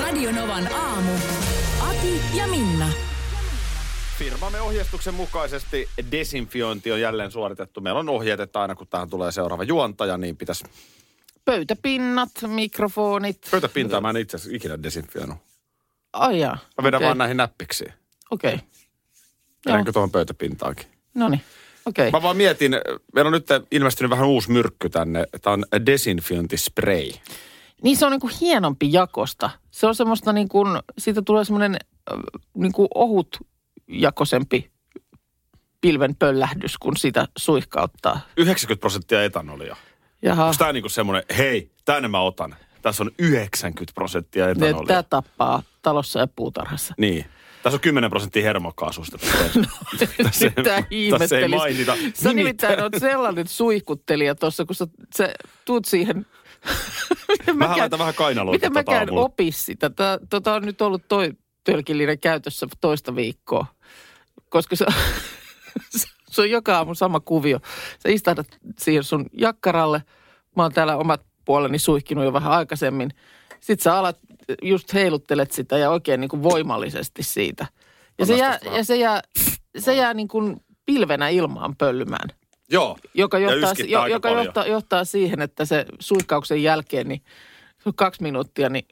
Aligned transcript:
Radio 0.00 0.32
Novan 0.32 0.72
aamu. 0.74 1.12
Ati 1.80 2.20
ja 2.34 2.46
Minna. 2.46 2.88
Firmamme 4.18 4.60
ohjeistuksen 4.60 5.14
mukaisesti 5.14 5.88
desinfiointi 6.12 6.92
on 6.92 7.00
jälleen 7.00 7.30
suoritettu. 7.30 7.80
Meillä 7.80 8.00
on 8.00 8.08
ohjeet, 8.08 8.40
että 8.40 8.60
aina 8.60 8.74
kun 8.74 8.86
tähän 8.86 9.10
tulee 9.10 9.32
seuraava 9.32 9.62
juontaja, 9.62 10.16
niin 10.16 10.36
pitäisi... 10.36 10.64
Pöytäpinnat, 11.44 12.30
mikrofonit. 12.46 13.38
Pöytäpintaa 13.50 14.00
mä 14.00 14.10
en 14.10 14.16
itse 14.16 14.36
asiassa 14.36 14.56
ikinä 14.56 14.82
desinfioinut. 14.82 15.38
Ai 16.12 16.40
jaa. 16.40 16.58
Mä 16.78 16.84
vedän 16.84 16.98
Okei. 16.98 17.06
vaan 17.06 17.18
näihin 17.18 17.36
näppiksiin. 17.36 17.92
Okei. 18.30 18.54
Okay. 18.54 18.66
Vedänkö 19.66 19.92
tuohon 19.92 20.10
pöytäpintaankin? 20.10 20.86
No 21.14 21.28
niin. 21.28 21.42
Okei. 21.86 22.10
Mä 22.10 22.22
vaan 22.22 22.36
mietin, 22.36 22.72
meillä 23.14 23.28
on 23.28 23.32
nyt 23.32 23.46
ilmestynyt 23.70 24.10
vähän 24.10 24.26
uusi 24.26 24.50
myrkky 24.50 24.88
tänne. 24.88 25.26
Tämä 25.42 25.54
on 25.54 25.64
desinfiointispray. 25.86 27.10
Niin 27.82 27.96
se 27.96 28.06
on 28.06 28.12
niinku 28.12 28.30
hienompi 28.40 28.92
jakosta. 28.92 29.50
Se 29.76 29.86
on 29.86 29.94
semmoista 29.94 30.32
niin 30.32 30.48
kuin, 30.48 30.68
siitä 30.98 31.22
tulee 31.22 31.44
semmoinen 31.44 31.76
äh, 32.12 32.18
niin 32.54 32.72
kuin 32.72 32.88
ohut 32.94 33.38
jakosempi 33.88 34.70
pilven 35.80 36.16
pöllähdys, 36.16 36.78
kun 36.78 36.96
sitä 36.96 37.28
suihkauttaa. 37.38 38.20
90 38.36 38.80
prosenttia 38.80 39.24
etanolia. 39.24 39.76
Jaha. 40.22 40.44
Onko 40.44 40.56
tämä 40.58 40.72
niinku 40.72 40.88
semmoinen, 40.88 41.22
hei, 41.38 41.70
tänne 41.84 42.08
mä 42.08 42.20
otan. 42.20 42.56
Tässä 42.82 43.02
on 43.02 43.10
90 43.18 43.94
prosenttia 43.94 44.50
etanolia. 44.50 44.86
Tämä 44.86 45.02
tappaa 45.02 45.62
talossa 45.82 46.18
ja 46.20 46.26
puutarhassa. 46.26 46.94
Niin. 46.98 47.24
Tässä 47.62 47.76
on 47.76 47.80
10 47.80 48.10
prosenttia 48.10 48.42
hermokaasusta. 48.42 49.18
tässä, 50.22 50.46
Mitä 50.56 51.18
tässä 51.18 51.38
ei 51.38 51.48
mainita. 51.48 51.92
Sä 51.92 51.98
nimittäin. 51.98 52.36
nimittäin 52.36 52.82
oot 52.82 52.92
sellainen 52.98 53.48
suihkuttelija 53.48 54.34
tuossa, 54.34 54.64
kun 54.64 54.74
sä, 54.74 54.86
sä 55.16 55.34
tuut 55.64 55.84
siihen... 55.84 56.26
Miten 57.46 57.68
Mä 57.68 57.76
laitan 57.76 57.98
vähän 57.98 58.14
kainaloita 58.14 58.56
Miten 58.56 58.72
mä 58.72 58.84
tota 58.84 58.98
käyn 58.98 59.18
opi 59.18 59.52
sitä? 59.52 59.90
Tää, 59.90 60.18
tota 60.30 60.54
on 60.54 60.62
nyt 60.62 60.80
ollut 60.80 61.08
toi 61.08 61.32
tölkillinen 61.64 62.18
käytössä 62.18 62.66
toista 62.80 63.16
viikkoa. 63.16 63.66
Koska 64.48 64.76
se, 64.76 64.86
se 66.30 66.42
on 66.42 66.50
joka 66.50 66.76
aamu 66.76 66.94
sama 66.94 67.20
kuvio. 67.20 67.58
Sä 68.02 68.08
istahdat 68.08 68.46
siihen 68.78 69.04
sun 69.04 69.26
jakkaralle. 69.32 70.02
Mä 70.56 70.62
oon 70.62 70.72
täällä 70.72 70.96
omat 70.96 71.26
puoleni 71.44 71.78
suihkinut 71.78 72.24
jo 72.24 72.32
vähän 72.32 72.52
aikaisemmin. 72.52 73.10
Sitten 73.60 73.82
sä 73.84 73.98
alat, 73.98 74.18
just 74.62 74.94
heiluttelet 74.94 75.52
sitä 75.52 75.78
ja 75.78 75.90
oikein 75.90 76.20
niin 76.20 76.28
kuin 76.28 76.42
voimallisesti 76.42 77.22
siitä. 77.22 77.66
Ja 78.18 78.26
se 78.26 78.36
jää, 78.36 78.58
vähän. 78.64 78.76
ja 78.76 78.84
se 78.84 78.96
jää, 78.96 79.22
se 79.78 79.94
jää 79.94 80.14
niin 80.14 80.28
kuin 80.28 80.56
pilvenä 80.86 81.28
ilmaan 81.28 81.76
pöllymään. 81.76 82.28
Joo. 82.70 82.98
Joka, 83.14 83.38
johtaa, 83.38 83.72
jo, 83.86 84.06
joka 84.06 84.28
paljon. 84.28 84.44
johtaa, 84.44 84.66
johtaa 84.66 85.04
siihen, 85.04 85.42
että 85.42 85.64
se 85.64 85.86
suihkauksen 86.00 86.62
jälkeen, 86.62 87.08
niin 87.08 87.22
se 87.82 87.88
on 87.88 87.94
kaksi 87.94 88.22
minuuttia, 88.22 88.68
niin 88.68 88.84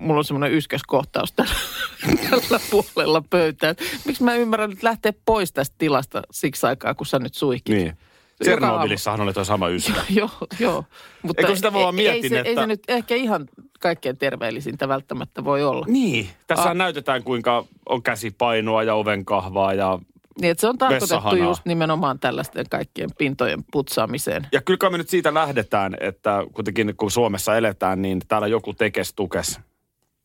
mulla 0.00 0.18
on 0.18 0.24
semmoinen 0.24 0.52
yskäskohtaus 0.52 1.32
tällä, 1.32 1.54
tällä 2.30 2.60
puolella 2.70 3.22
pöytää. 3.30 3.74
Miksi 4.04 4.22
mä 4.24 4.34
ymmärrän 4.34 4.70
nyt 4.70 4.82
lähteä 4.82 5.12
pois 5.24 5.52
tästä 5.52 5.74
tilasta 5.78 6.22
siksi 6.30 6.66
aikaa, 6.66 6.94
kun 6.94 7.06
sä 7.06 7.18
nyt 7.18 7.34
suihkit? 7.34 7.76
Niin. 7.76 7.98
Tsernobylissahan 8.42 9.20
oli 9.20 9.32
tuo 9.32 9.44
sama 9.44 9.68
yskä. 9.68 9.92
joo, 10.10 10.30
joo. 10.60 10.84
Mutta 11.22 11.42
Eikö 11.42 11.56
sitä 11.56 11.72
vaan 11.72 11.86
ei, 11.98 12.04
mietin, 12.04 12.22
ei, 12.24 12.28
se, 12.28 12.40
ei 12.40 12.50
että- 12.52 12.62
se 12.62 12.66
nyt 12.66 12.82
ehkä 12.88 13.14
ihan 13.14 13.48
kaikkein 13.80 14.18
terveellisintä 14.18 14.88
välttämättä 14.88 15.44
voi 15.44 15.64
olla. 15.64 15.86
Niin. 15.88 16.28
Tässä 16.46 16.70
Ah. 16.70 16.76
näytetään, 16.76 17.22
kuinka 17.22 17.64
on 17.88 18.02
käsipainoa 18.02 18.82
ja 18.82 18.94
ovenkahvaa 18.94 19.74
ja... 19.74 19.98
Niin, 20.40 20.50
että 20.50 20.60
se 20.60 20.68
on 20.68 20.78
tarkoitettu 20.78 21.36
just 21.36 21.64
nimenomaan 21.64 22.18
tällaisten 22.18 22.66
kaikkien 22.70 23.10
pintojen 23.18 23.64
putsaamiseen. 23.72 24.46
Ja 24.52 24.60
kyllä 24.62 24.90
me 24.90 24.98
nyt 24.98 25.08
siitä 25.08 25.34
lähdetään, 25.34 25.96
että 26.00 26.44
kuitenkin 26.52 26.94
kun 26.96 27.10
Suomessa 27.10 27.56
eletään, 27.56 28.02
niin 28.02 28.20
täällä 28.28 28.46
joku 28.46 28.74
tekes 28.74 29.14
tukes 29.14 29.60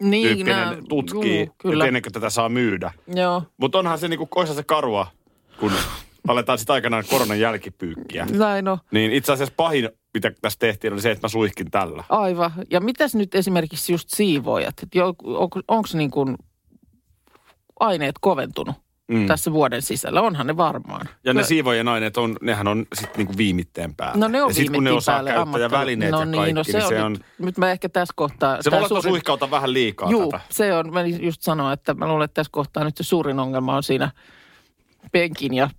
Niin, 0.03 0.27
tyyppinen 0.27 0.55
nää- 0.55 0.75
tutkii, 0.89 1.39
juu, 1.39 1.55
kyllä. 1.57 1.85
ennen 1.85 2.01
kuin 2.01 2.13
tätä 2.13 2.29
saa 2.29 2.49
myydä. 2.49 2.91
Joo. 3.15 3.43
Mutta 3.57 3.79
onhan 3.79 3.99
se 3.99 4.07
niinku, 4.07 4.27
oishan 4.35 4.55
se 4.55 4.63
karua, 4.63 5.07
kun 5.59 5.71
aletaan 6.27 6.57
sitten 6.57 6.73
aikanaan 6.73 7.03
koronan 7.09 7.39
jälkipyykkiä. 7.39 8.25
Näin 8.31 8.67
on. 8.67 8.77
Niin 8.91 9.11
itse 9.11 9.31
asiassa 9.31 9.53
pahin, 9.57 9.89
mitä 10.13 10.31
tässä 10.41 10.59
tehtiin, 10.59 10.93
oli 10.93 11.01
se, 11.01 11.11
että 11.11 11.25
mä 11.25 11.29
suihkin 11.29 11.71
tällä. 11.71 12.03
Aivan. 12.09 12.51
Ja 12.71 12.81
mitäs 12.81 13.15
nyt 13.15 13.35
esimerkiksi 13.35 13.93
just 13.93 14.09
siivoojat? 14.09 14.75
Onko 15.67 15.87
niin 15.93 16.11
kuin 16.11 16.37
aineet 17.79 18.15
koventunut 18.21 18.75
mm. 19.07 19.27
tässä 19.27 19.53
vuoden 19.53 19.81
sisällä? 19.81 20.21
Onhan 20.21 20.47
ne 20.47 20.57
varmaan. 20.57 21.09
Ja 21.23 21.33
ne 21.33 21.43
siivojen 21.43 21.87
aineet 21.87 22.17
on, 22.17 22.35
nehän 22.41 22.67
on 22.67 22.85
sitten 22.93 23.17
niinku 23.17 23.37
viimitteen 23.37 23.95
päällä. 23.95 24.17
No 24.17 24.27
ne 24.27 24.43
on 24.43 24.49
ja 24.49 24.53
sit 24.53 24.69
kun 24.69 24.83
ne 24.83 24.91
osaa 24.91 25.15
päälle 25.15 25.31
käyttää 25.31 25.61
ja 25.61 25.71
välineet 25.71 26.11
no 26.11 26.19
ja 26.19 26.25
kaikki, 26.25 26.53
no 26.53 26.63
niin, 26.67 26.89
se 26.89 27.03
on... 27.03 27.11
Nyt, 27.13 27.21
nyt 27.39 27.57
mä 27.57 27.71
ehkä 27.71 27.89
tässä 27.89 28.13
kohtaa... 28.15 28.61
Se 28.61 28.71
voi 28.71 28.87
suurin- 28.89 29.11
suihkautan 29.11 29.51
vähän 29.51 29.73
liikaa 29.73 30.11
Juu, 30.11 30.31
tätä. 30.31 30.43
se 30.49 30.73
on, 30.73 30.93
mä 30.93 31.05
just 31.05 31.41
sanoa, 31.41 31.73
että 31.73 31.93
mä 31.93 32.07
luulen, 32.07 32.25
että 32.25 32.33
tässä 32.33 32.51
kohtaa 32.51 32.83
nyt 32.83 32.97
se 32.97 33.03
suurin 33.03 33.39
ongelma 33.39 33.75
on 33.75 33.83
siinä 33.83 34.11
penkin 35.11 35.53
ja 35.53 35.69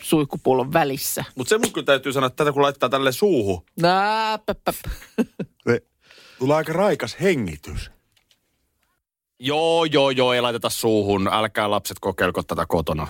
suihkupullon 0.00 0.72
välissä. 0.72 1.24
Mutta 1.34 1.48
se 1.48 1.58
mun 1.58 1.72
kyllä 1.72 1.84
täytyy 1.84 2.12
sanoa, 2.12 2.26
että 2.26 2.36
tätä 2.36 2.52
kun 2.52 2.62
laittaa 2.62 2.88
tälle 2.88 3.12
suuhun, 3.12 3.62
Nää, 3.82 4.38
päp, 4.38 4.58
päp. 4.64 4.74
tulee 6.38 6.56
aika 6.56 6.72
raikas 6.72 7.16
hengitys. 7.20 7.90
Joo, 9.38 9.84
joo, 9.84 10.10
joo, 10.10 10.32
ei 10.32 10.40
laiteta 10.40 10.70
suuhun. 10.70 11.28
Älkää 11.32 11.70
lapset 11.70 11.96
kokeilko 12.00 12.42
tätä 12.42 12.66
kotona. 12.68 13.08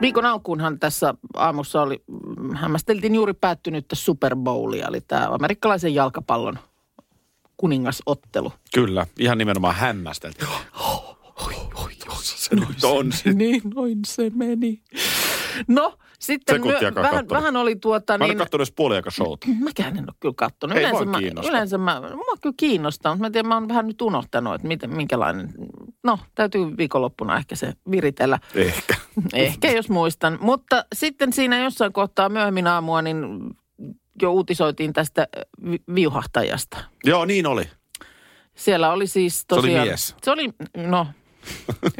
Viikon 0.00 0.24
alkuunhan 0.24 0.78
tässä 0.78 1.14
aamussa 1.34 1.82
oli, 1.82 2.02
mm, 2.06 2.54
hämmästeltiin 2.54 3.14
juuri 3.14 3.34
päättynyttä 3.34 3.96
Super 3.96 4.36
Bowlia, 4.36 4.88
eli 4.88 5.00
tämä 5.00 5.28
amerikkalaisen 5.30 5.94
jalkapallon 5.94 6.58
kuningasottelu. 7.56 8.52
Kyllä, 8.74 9.06
ihan 9.18 9.38
nimenomaan 9.38 9.74
hämmästeltiin. 9.74 10.48
Se 12.22 12.54
nyt 12.54 12.84
on. 12.84 13.12
niin, 13.34 13.62
noin 13.74 13.98
se 14.06 14.30
meni. 14.34 14.82
No, 15.68 15.98
sitten 16.26 16.54
Sekuntiakaan 16.56 17.06
vähän, 17.06 17.28
vähän 17.28 17.56
oli 17.56 17.76
tuota 17.76 18.18
Mä 18.18 18.24
en 18.24 18.28
niin... 18.28 18.36
ole 18.36 18.44
kattonut 18.44 18.60
edes 18.68 18.74
puoliaika 18.76 19.10
showta. 19.10 19.46
Mäkään 19.58 19.98
en 19.98 20.04
ole 20.04 20.14
kyllä 20.20 20.34
kattonut. 20.36 20.76
Ei 20.76 20.82
Yleensä 20.82 21.04
mä, 21.04 21.18
kiinnosta. 21.18 21.50
yleensä 21.50 21.78
mä, 21.78 22.00
mua 22.00 22.36
kyllä 22.42 22.54
kiinnostaa, 22.56 23.12
mutta 23.14 23.24
mä 23.28 23.30
tiedän, 23.30 23.48
mä 23.48 23.54
oon 23.54 23.68
vähän 23.68 23.86
nyt 23.86 24.02
unohtanut, 24.02 24.54
että 24.54 24.68
miten, 24.68 24.96
minkälainen, 24.96 25.48
no 26.02 26.18
täytyy 26.34 26.76
viikonloppuna 26.76 27.36
ehkä 27.36 27.56
se 27.56 27.72
viritellä. 27.90 28.38
Ehkä. 28.54 28.94
Ehkä 29.32 29.70
jos 29.70 29.88
muistan. 29.88 30.38
Mutta 30.40 30.84
sitten 30.94 31.32
siinä 31.32 31.58
jossain 31.58 31.92
kohtaa 31.92 32.28
myöhemmin 32.28 32.66
aamua, 32.66 33.02
niin 33.02 33.26
jo 34.22 34.32
uutisoitiin 34.32 34.92
tästä 34.92 35.28
vi- 35.70 35.82
viuhahtajasta. 35.94 36.78
Joo, 37.04 37.24
niin 37.24 37.46
oli. 37.46 37.70
Siellä 38.54 38.92
oli 38.92 39.06
siis 39.06 39.40
Se 39.40 39.54
oli 39.54 39.62
tosiaan... 39.62 39.86
mies. 39.88 40.16
Se 40.22 40.30
oli, 40.30 40.48
no, 40.76 41.06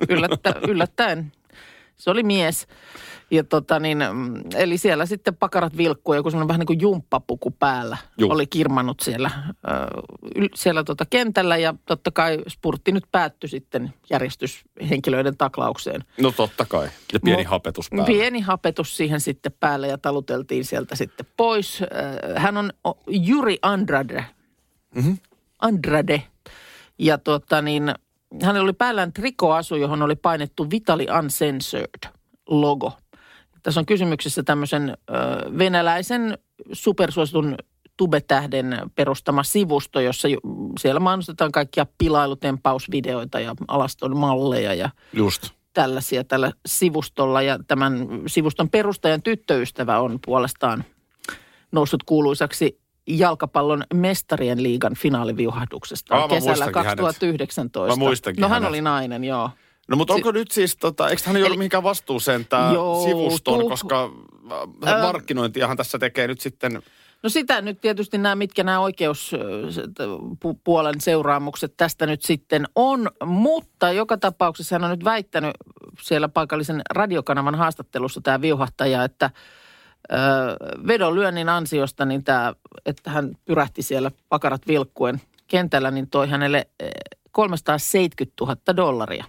yllättä, 0.08 0.54
yllättäen. 0.68 1.32
Se 1.96 2.10
oli 2.10 2.22
mies. 2.22 2.66
Ja 3.30 3.44
tota 3.44 3.80
niin, 3.80 3.98
mm, 4.12 4.42
eli 4.54 4.78
siellä 4.78 5.06
sitten 5.06 5.36
pakarat 5.36 5.76
vilkkuu, 5.76 6.14
joku 6.14 6.30
semmoinen 6.30 6.48
vähän 6.48 6.58
niin 6.58 6.66
kuin 6.66 6.80
jumppapuku 6.80 7.50
päällä 7.50 7.96
Juu. 8.18 8.32
oli 8.32 8.46
kirmannut 8.46 9.00
siellä, 9.00 9.30
siellä 10.54 10.84
tota 10.84 11.04
kentällä. 11.10 11.56
Ja 11.56 11.74
totta 11.86 12.10
kai 12.10 12.38
spurtti 12.48 12.92
nyt 12.92 13.04
päättyi 13.12 13.48
sitten 13.48 13.94
järjestyshenkilöiden 14.10 15.36
taklaukseen. 15.36 16.04
No 16.20 16.30
totta 16.30 16.64
kai. 16.64 16.88
Ja 17.12 17.20
pieni 17.20 17.42
Mo- 17.42 17.48
hapetus 17.48 17.90
päällä. 17.90 18.06
Pieni 18.06 18.40
hapetus 18.40 18.96
siihen 18.96 19.20
sitten 19.20 19.52
päälle 19.60 19.88
ja 19.88 19.98
taluteltiin 19.98 20.64
sieltä 20.64 20.96
sitten 20.96 21.26
pois. 21.36 21.82
Äh, 21.82 22.42
Hän 22.42 22.56
on 22.56 22.70
Juri 23.06 23.58
Andrade. 23.62 24.24
Mm-hmm. 24.94 25.18
Andrade. 25.60 26.22
Ja 26.98 27.18
tota 27.18 27.62
niin, 27.62 27.94
hänellä 28.42 28.64
oli 28.64 28.72
päällään 28.72 29.12
trikoasu, 29.12 29.76
johon 29.76 30.02
oli 30.02 30.16
painettu 30.16 30.70
Vitali 30.70 31.06
Uncensored 31.18 32.12
logo. 32.48 32.92
Tässä 33.64 33.80
on 33.80 33.86
kysymyksessä 33.86 34.42
tämmöisen 34.42 34.90
ö, 34.90 35.14
venäläisen 35.58 36.38
supersuositun 36.72 37.56
tubetähden 37.96 38.78
perustama 38.94 39.42
sivusto, 39.42 40.00
jossa 40.00 40.28
siellä 40.80 41.00
mainostetaan 41.00 41.52
kaikkia 41.52 41.86
pilailutempausvideoita 41.98 43.40
ja 43.40 43.54
alaston 43.68 44.16
malleja 44.16 44.74
ja 44.74 44.90
Just. 45.12 45.50
tällaisia 45.72 46.24
tällä 46.24 46.52
sivustolla. 46.66 47.42
Ja 47.42 47.58
tämän 47.66 48.08
sivuston 48.26 48.70
perustajan 48.70 49.22
tyttöystävä 49.22 49.98
on 50.00 50.18
puolestaan 50.26 50.84
noussut 51.72 52.02
kuuluisaksi 52.02 52.80
jalkapallon 53.06 53.84
mestarien 53.94 54.62
liigan 54.62 54.94
finaaliviuhahduksesta 54.94 56.14
Aa, 56.14 56.20
mä 56.20 56.28
kesällä 56.28 56.50
muistankin 56.64 56.84
hänet. 56.84 56.98
2019. 57.04 57.96
Mä 57.96 58.32
No 58.38 58.48
hän 58.48 58.54
hänet. 58.54 58.68
oli 58.68 58.80
nainen, 58.80 59.24
joo. 59.24 59.50
No 59.88 59.96
mutta 59.96 60.14
onko 60.14 60.32
nyt 60.32 60.50
siis, 60.50 60.76
tota, 60.76 61.08
eikö 61.08 61.22
hän 61.24 61.36
joudu 61.36 61.52
Eli- 61.52 61.56
mihinkään 61.58 61.82
vastuuseen 61.82 62.46
tämä 62.46 62.72
Joutuu. 62.72 63.04
sivuston, 63.04 63.68
koska 63.68 64.10
äh, 64.86 65.02
markkinointiahan 65.02 65.76
tässä 65.76 65.98
tekee 65.98 66.26
nyt 66.26 66.40
sitten, 66.40 66.82
No 67.22 67.28
sitä 67.30 67.60
nyt 67.60 67.80
tietysti 67.80 68.18
nämä, 68.18 68.34
mitkä 68.34 68.64
nämä 68.64 68.80
oikeuspuolen 68.80 71.00
seuraamukset 71.00 71.74
tästä 71.76 72.06
nyt 72.06 72.22
sitten 72.22 72.66
on, 72.74 73.10
mutta 73.24 73.92
joka 73.92 74.16
tapauksessa 74.16 74.74
hän 74.74 74.84
on 74.84 74.90
nyt 74.90 75.04
väittänyt 75.04 75.50
siellä 76.02 76.28
paikallisen 76.28 76.82
radiokanavan 76.90 77.54
haastattelussa 77.54 78.20
tämä 78.20 78.40
viuhahtaja, 78.40 79.04
että 79.04 79.30
ö, 80.12 80.16
vedonlyönnin 80.86 81.48
ansiosta, 81.48 82.04
niin 82.04 82.24
tämä, 82.24 82.54
että 82.86 83.10
hän 83.10 83.30
pyrähti 83.44 83.82
siellä 83.82 84.10
pakarat 84.28 84.66
vilkkuen 84.66 85.20
kentällä, 85.46 85.90
niin 85.90 86.10
toi 86.10 86.28
hänelle 86.28 86.66
eh, 86.80 86.90
370 87.32 88.44
000 88.44 88.56
dollaria. 88.76 89.24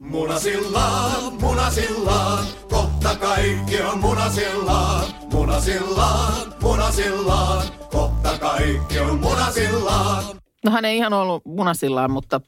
Munasillaan, 0.00 1.34
munasillaan, 1.40 2.44
kohta 2.70 3.16
kaikki 3.16 3.82
on 3.82 3.98
munasillaan. 3.98 5.04
Munasillaan, 5.32 6.54
munasillaan, 6.62 7.62
kohta 7.90 8.38
kaikki 8.38 8.98
on 8.98 9.18
munasillaan. 9.18 10.24
No 10.64 10.70
hän 10.70 10.84
ei 10.84 10.96
ihan 10.96 11.12
ollut 11.12 11.44
munasillaan, 11.44 12.10
mutta 12.10 12.40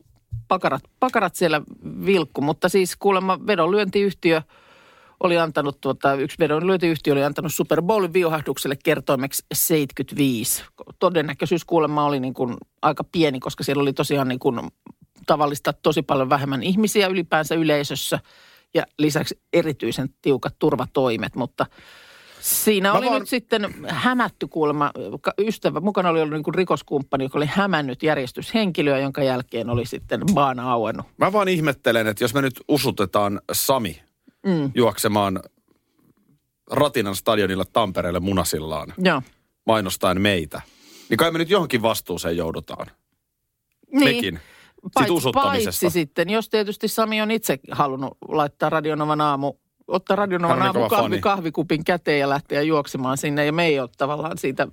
pakarat, 0.49 0.82
pakarat 1.00 1.34
siellä 1.34 1.62
vilkku. 2.06 2.40
Mutta 2.40 2.69
siis 2.69 2.96
kuulemma 2.96 3.38
vedonlyöntiyhtiö 3.46 4.43
oli 5.20 5.38
antanut, 5.38 5.81
tuota, 5.81 6.14
yksi 6.14 6.38
vedonlyöntiyhtiö 6.38 7.12
oli 7.12 7.25
antanut 7.25 7.55
Super 7.55 7.82
Bowlin 7.82 8.12
viuhahdukselle 8.12 8.76
kertoimeksi 8.84 9.44
75. 9.55 10.64
Todennäköisyys 10.98 11.64
kuulemma 11.64 12.05
oli 12.05 12.20
niin 12.20 12.34
kuin 12.34 12.56
aika 12.82 13.05
pieni, 13.05 13.40
koska 13.40 13.64
siellä 13.64 13.82
oli 13.82 13.93
tosiaan 13.93 14.28
niin 14.28 14.38
kuin 14.38 14.60
tavallista 15.26 15.72
tosi 15.72 16.02
paljon 16.02 16.30
vähemmän 16.30 16.62
ihmisiä 16.62 17.06
ylipäänsä 17.06 17.54
yleisössä 17.54 18.19
ja 18.74 18.82
lisäksi 18.98 19.40
erityisen 19.52 20.08
tiukat 20.22 20.54
turvatoimet, 20.58 21.34
mutta 21.36 21.66
Siinä 22.40 22.88
Mä 22.92 22.98
oli 22.98 23.06
vaan- 23.06 23.20
nyt 23.20 23.28
sitten 23.28 23.74
hämätty 23.88 24.46
kuulemma, 24.48 24.90
ystävä, 25.38 25.80
mukana 25.80 26.08
oli 26.08 26.20
ollut 26.20 26.32
niin 26.34 26.42
kuin 26.42 26.54
rikoskumppani, 26.54 27.24
joka 27.24 27.38
oli 27.38 27.46
hämännyt 27.46 28.02
järjestyshenkilöä, 28.02 28.98
jonka 28.98 29.22
jälkeen 29.22 29.70
oli 29.70 29.86
sitten 29.86 30.20
baana 30.34 30.72
auennut. 30.72 31.06
mä 31.16 31.32
vaan 31.32 31.48
ihmettelen, 31.48 32.06
että 32.06 32.24
jos 32.24 32.34
me 32.34 32.42
nyt 32.42 32.60
usutetaan 32.69 33.40
Sami 33.52 34.02
mm. 34.46 34.70
juoksemaan 34.74 35.40
Ratinan 36.70 37.16
stadionilla 37.16 37.64
Tampereelle 37.72 38.20
munasillaan 38.20 38.94
Joo. 38.98 39.22
mainostaen 39.66 40.20
meitä, 40.20 40.62
niin 41.08 41.19
kai 41.19 41.30
me 41.30 41.38
nyt 41.38 41.50
johonkin 41.50 41.82
vastuuseen 41.82 42.36
joudutaan. 42.36 42.86
Niin. 43.92 44.04
Mekin. 44.04 44.40
Usuttamisesta. 45.11 45.40
Paitsi 45.43 45.90
sitten, 45.90 46.31
jos 46.31 46.49
tietysti 46.49 46.88
Sami 46.88 47.23
on 47.23 47.31
itse 47.31 47.58
halunnut 47.70 48.19
laittaa 48.29 48.70
Radionovan 48.70 49.20
aamu, 49.20 49.52
ottaa 49.88 50.17
Radionovan 50.17 50.62
aamu 50.62 50.88
kahvi, 50.88 51.20
kahvikupin 51.20 51.84
käteen 51.84 52.20
ja 52.20 52.29
lähteä 52.29 52.62
juoksemaan 52.62 53.19
sinne. 53.19 53.46
Ja 53.46 53.52
me 53.52 53.67
ei 53.67 53.81
ole 53.81 53.90
tavallaan 53.99 54.38
siitä 54.38 54.69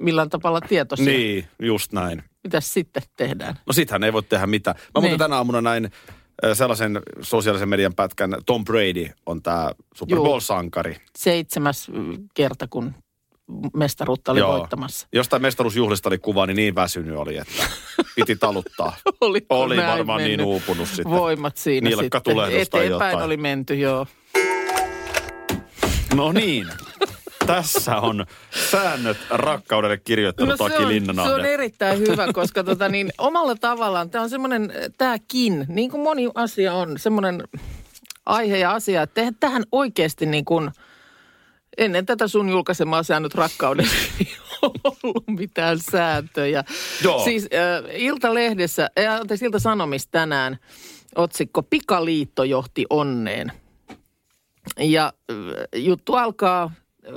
millään 0.00 0.30
tavalla 0.30 0.60
tietoisia. 0.60 1.06
Niin, 1.06 1.48
just 1.62 1.92
näin. 1.92 2.22
Mitäs 2.44 2.72
sitten 2.72 3.02
tehdään? 3.16 3.54
No 3.66 3.72
sittenhän 3.72 4.04
ei 4.04 4.12
voi 4.12 4.22
tehdä 4.22 4.46
mitään. 4.46 4.76
Mä 4.76 4.82
niin. 4.94 5.02
muuten 5.02 5.18
tänä 5.18 5.36
aamuna 5.36 5.60
näin 5.60 5.90
sellaisen 6.52 7.00
sosiaalisen 7.20 7.68
median 7.68 7.94
pätkän, 7.94 8.36
Tom 8.46 8.64
Brady 8.64 9.06
on 9.26 9.42
tämä 9.42 9.70
Super. 9.94 10.18
Bowl-sankari. 10.18 10.96
Seitsemäs 11.18 11.88
mm, 11.88 12.28
kerta, 12.34 12.66
kun 12.68 12.94
mestaruutta 13.74 14.32
oli 14.32 14.42
voittamassa. 14.46 15.08
Jostain 15.12 15.42
mestaruusjuhlista 15.42 16.08
oli 16.08 16.18
kuva, 16.18 16.46
niin 16.46 16.56
niin 16.56 16.74
väsynyt 16.74 17.16
oli, 17.16 17.36
että 17.36 17.62
piti 18.16 18.36
taluttaa. 18.36 18.96
Oli 19.50 19.76
näin 19.76 19.88
varmaan 19.88 20.18
niin 20.18 20.30
mennyt 20.30 20.46
uupunut 20.46 20.88
sitten. 20.88 21.10
Voimat 21.10 21.56
siinä 21.56 21.90
Nilkka 21.90 22.18
sitten. 22.18 22.60
Eteenpäin 22.60 22.90
jotain. 22.90 23.22
oli 23.26 23.36
menty, 23.36 23.74
joo. 23.74 24.06
No 26.14 26.32
niin. 26.32 26.66
Tässä 27.46 27.96
on 27.96 28.26
säännöt 28.70 29.16
rakkaudelle 29.30 29.96
kirjoittanut 29.96 30.50
No 30.50 30.56
se 30.56 30.74
Aki 30.74 30.82
on, 30.82 30.82
se 30.82 30.88
Linnanahde. 30.88 31.32
on 31.32 31.44
erittäin 31.44 31.98
hyvä, 31.98 32.32
koska 32.32 32.64
tota 32.64 32.88
niin, 32.88 33.12
omalla 33.18 33.54
tavallaan 33.54 34.10
tämä 34.10 34.24
on 34.24 34.30
semmoinen, 34.30 34.72
tämäkin, 34.98 35.64
niin 35.68 35.90
kuin 35.90 36.02
moni 36.02 36.30
asia 36.34 36.74
on, 36.74 36.98
semmoinen 36.98 37.42
aihe 38.26 38.58
ja 38.58 38.72
asia, 38.72 39.02
että 39.02 39.32
tähän 39.40 39.64
oikeasti 39.72 40.26
niin 40.26 40.44
kuin, 40.44 40.70
ennen 41.78 42.06
tätä 42.06 42.28
sun 42.28 42.48
julkaisemaa 42.48 43.02
säännöt 43.02 43.34
rakkaudelle 43.34 43.90
ei 44.20 44.28
ollut 44.82 45.24
mitään 45.26 45.78
sääntöjä. 45.78 46.64
Joo. 47.02 47.24
Siis 47.24 47.42
äh, 47.44 47.94
Iltalehdessä, 48.00 48.88
äh, 48.98 49.14
anteeksi 49.20 49.44
Ilta-Sanomissa 49.44 50.08
tänään 50.10 50.58
otsikko 51.16 51.62
Pikaliitto 51.62 52.44
johti 52.44 52.86
onneen. 52.90 53.52
Ja 54.78 55.12
äh, 55.30 55.36
juttu 55.76 56.14
alkaa 56.14 56.62
äh, 56.64 57.12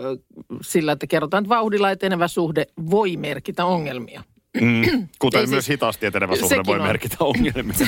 sillä, 0.61 0.91
että 0.91 1.07
kerrotaan, 1.07 1.43
että 1.43 1.55
vauhdilla 1.55 1.91
etenevä 1.91 2.27
suhde 2.27 2.65
voi 2.89 3.17
merkitä 3.17 3.65
ongelmia. 3.65 4.23
Mm, 4.61 5.07
kuten 5.19 5.41
Ei 5.41 5.47
myös 5.47 5.65
siis- 5.65 5.69
hitaasti 5.73 6.05
etenevä 6.05 6.35
suhde 6.35 6.61
voi 6.65 6.79
on. 6.79 6.85
merkitä 6.87 7.15
ongelmia. 7.19 7.75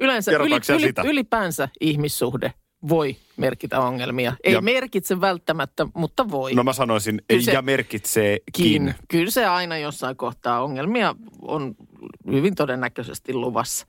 Yleensä 0.00 0.32
yli, 0.32 0.54
yli, 0.74 0.86
sitä? 0.86 1.02
ylipäänsä 1.02 1.68
ihmissuhde 1.80 2.52
voi 2.88 3.16
merkitä 3.36 3.80
ongelmia. 3.80 4.32
Ei 4.44 4.52
Ja- 4.52 4.60
merkitse 4.60 5.20
välttämättä, 5.20 5.86
mutta 5.94 6.30
voi. 6.30 6.54
No 6.54 6.62
mä 6.64 6.72
sanoisin, 6.72 7.22
Kyllä 7.28 7.42
se- 7.42 7.52
ja 7.52 7.62
merkitseekin. 7.62 8.94
Kyllä 9.08 9.30
se 9.30 9.46
aina 9.46 9.78
jossain 9.78 10.16
kohtaa 10.16 10.62
ongelmia 10.62 11.14
on 11.42 11.74
hyvin 12.32 12.54
todennäköisesti 12.54 13.34
luvassa. 13.34 13.86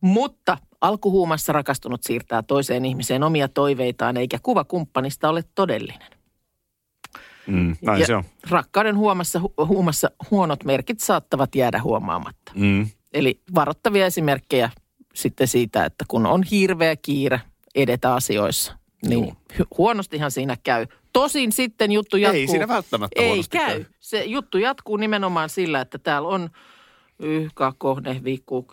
Mutta 0.00 0.58
alkuhuumassa 0.80 1.52
rakastunut 1.52 2.02
siirtää 2.02 2.42
toiseen 2.42 2.84
ihmiseen 2.84 3.22
omia 3.22 3.48
toiveitaan, 3.48 4.16
eikä 4.16 4.38
kuva 4.42 4.64
kumppanista 4.64 5.28
ole 5.28 5.44
todellinen. 5.54 6.10
Mm, 7.46 7.76
näin 7.82 8.00
ja 8.00 8.06
se 8.06 8.14
on. 8.16 8.24
rakkauden 8.50 8.96
huomassa, 8.96 9.38
hu- 9.38 9.66
huumassa 9.66 10.10
huonot 10.30 10.64
merkit 10.64 11.00
saattavat 11.00 11.54
jäädä 11.54 11.82
huomaamatta. 11.82 12.52
Mm. 12.54 12.86
Eli 13.12 13.40
varoittavia 13.54 14.06
esimerkkejä 14.06 14.70
sitten 15.14 15.48
siitä, 15.48 15.84
että 15.84 16.04
kun 16.08 16.26
on 16.26 16.42
hirveä 16.42 16.96
kiire 16.96 17.40
edetä 17.74 18.14
asioissa, 18.14 18.76
niin 19.06 19.24
Joo. 19.24 19.34
hu- 19.58 19.66
huonostihan 19.78 20.30
siinä 20.30 20.56
käy. 20.62 20.86
Tosin 21.12 21.52
sitten 21.52 21.92
juttu 21.92 22.16
jatkuu. 22.16 22.40
Ei 22.40 22.46
siinä 22.46 22.68
välttämättä 22.68 23.22
Ei 23.22 23.42
käy. 23.50 23.66
käy. 23.68 23.84
Se 24.00 24.24
juttu 24.24 24.58
jatkuu 24.58 24.96
nimenomaan 24.96 25.48
sillä, 25.48 25.80
että 25.80 25.98
täällä 25.98 26.28
on 26.28 26.50
yhkä 27.18 27.72
kohde 27.78 28.20
viikku, 28.24 28.66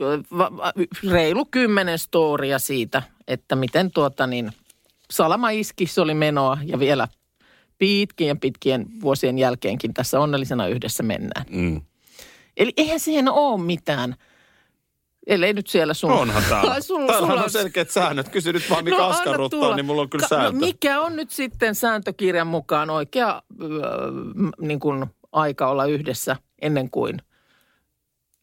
reilu 1.12 1.46
kymmenen 1.46 2.00
storia 2.00 2.60
siitä, 2.60 3.04
että 3.28 3.56
miten 3.56 3.92
tuota 3.92 4.28
niin, 4.28 4.52
Salama 5.12 5.50
iskissä 5.50 6.02
oli 6.02 6.14
menoa 6.14 6.58
ja 6.66 6.80
vielä 6.80 7.08
pitkien 7.78 8.40
pitkien 8.40 8.86
vuosien 9.02 9.38
jälkeenkin 9.40 9.94
tässä 9.94 10.20
onnellisena 10.20 10.68
yhdessä 10.68 11.04
mennään. 11.04 11.46
Mm. 11.50 11.82
Eli 12.58 12.74
eihän 12.78 13.00
siihen 13.00 13.30
ole 13.30 13.62
mitään, 13.62 14.16
ellei 15.28 15.54
nyt 15.54 15.68
siellä 15.68 15.94
sun... 15.94 16.12
Onhan 16.12 16.44
täällä. 16.50 16.72
Ai, 16.74 16.82
sulla- 16.82 17.08
Täällähän 17.08 17.34
sulla 17.36 17.44
on 17.44 17.50
selkeät 17.50 17.90
säännöt. 17.90 18.30
Kysy 18.30 18.54
nyt 18.54 18.70
vaan, 18.70 18.84
mikä 18.84 18.98
No, 18.98 19.08
askarruttaa, 19.08 19.76
niin 19.76 19.86
mulla 19.86 20.02
on 20.02 20.10
kyllä 20.10 20.22
Ka- 20.30 20.36
sääntö. 20.36 20.52
No, 20.52 20.66
mikä 20.66 21.02
on 21.02 21.16
nyt 21.16 21.30
sitten 21.32 21.76
sääntökirjan 21.76 22.48
mukaan 22.48 22.90
oikea 22.90 23.42
m- 24.36 24.50
niin 24.68 24.80
kuin 24.80 25.06
aika 25.32 25.68
olla 25.70 25.86
yhdessä 25.86 26.36
ennen 26.62 26.90
kuin 26.90 27.22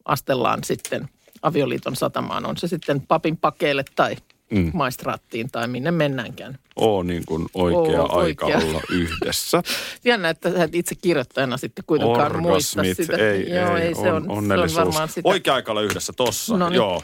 astellaan 0.05 0.63
sitten 0.63 1.09
avioliiton 1.41 1.95
satamaan? 1.95 2.45
On 2.45 2.57
se 2.57 2.67
sitten 2.67 3.01
papin 3.01 3.37
pakeille 3.37 3.83
tai 3.95 4.15
Mm. 4.51 4.71
maistraattiin 4.73 5.51
tai 5.51 5.67
minne 5.67 5.91
mennäänkään. 5.91 6.59
Oo 6.75 7.03
niin 7.03 7.23
kuin 7.25 7.45
oikea 7.53 8.01
Oo, 8.01 8.19
aika 8.19 8.45
oikea. 8.45 8.57
olla 8.69 8.81
yhdessä. 8.91 9.63
Jännä, 10.05 10.29
että 10.29 10.51
sä 10.51 10.63
et 10.63 10.75
itse 10.75 10.95
kirjoittajana 10.95 11.57
sitten 11.57 11.83
kuitenkaan 11.87 12.41
muista 12.41 12.79
Orgasmit, 12.81 12.97
sitä. 12.97 13.17
ei, 13.17 13.49
Joo, 13.49 13.77
ei, 13.77 13.83
ei 13.83 13.95
se, 13.95 13.99
on, 13.99 14.05
se 14.05 14.11
on 14.11 14.29
onnellisuus. 14.37 14.79
varmaan 14.85 15.09
sitä 15.09 15.29
Oikea 15.29 15.53
aika 15.53 15.71
olla 15.71 15.81
yhdessä, 15.81 16.13
tossa, 16.13 16.57
No 16.57 16.69
niin. 16.69 16.75
joo. 16.75 17.03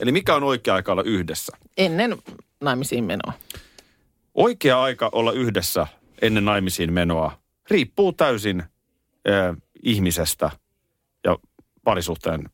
Eli 0.00 0.12
mikä 0.12 0.34
on 0.34 0.42
oikea 0.42 0.74
aika 0.74 0.92
olla 0.92 1.02
yhdessä? 1.02 1.52
ennen 1.76 2.16
naimisiin 2.60 3.04
menoa. 3.04 3.32
Oikea 4.34 4.82
aika 4.82 5.08
olla 5.12 5.32
yhdessä 5.32 5.86
ennen 6.22 6.44
naimisiin 6.44 6.92
menoa 6.92 7.38
riippuu 7.70 8.12
täysin 8.12 8.60
äh, 8.60 9.56
ihmisestä 9.82 10.50
ja 11.24 11.38
parisuhteen 11.84 12.50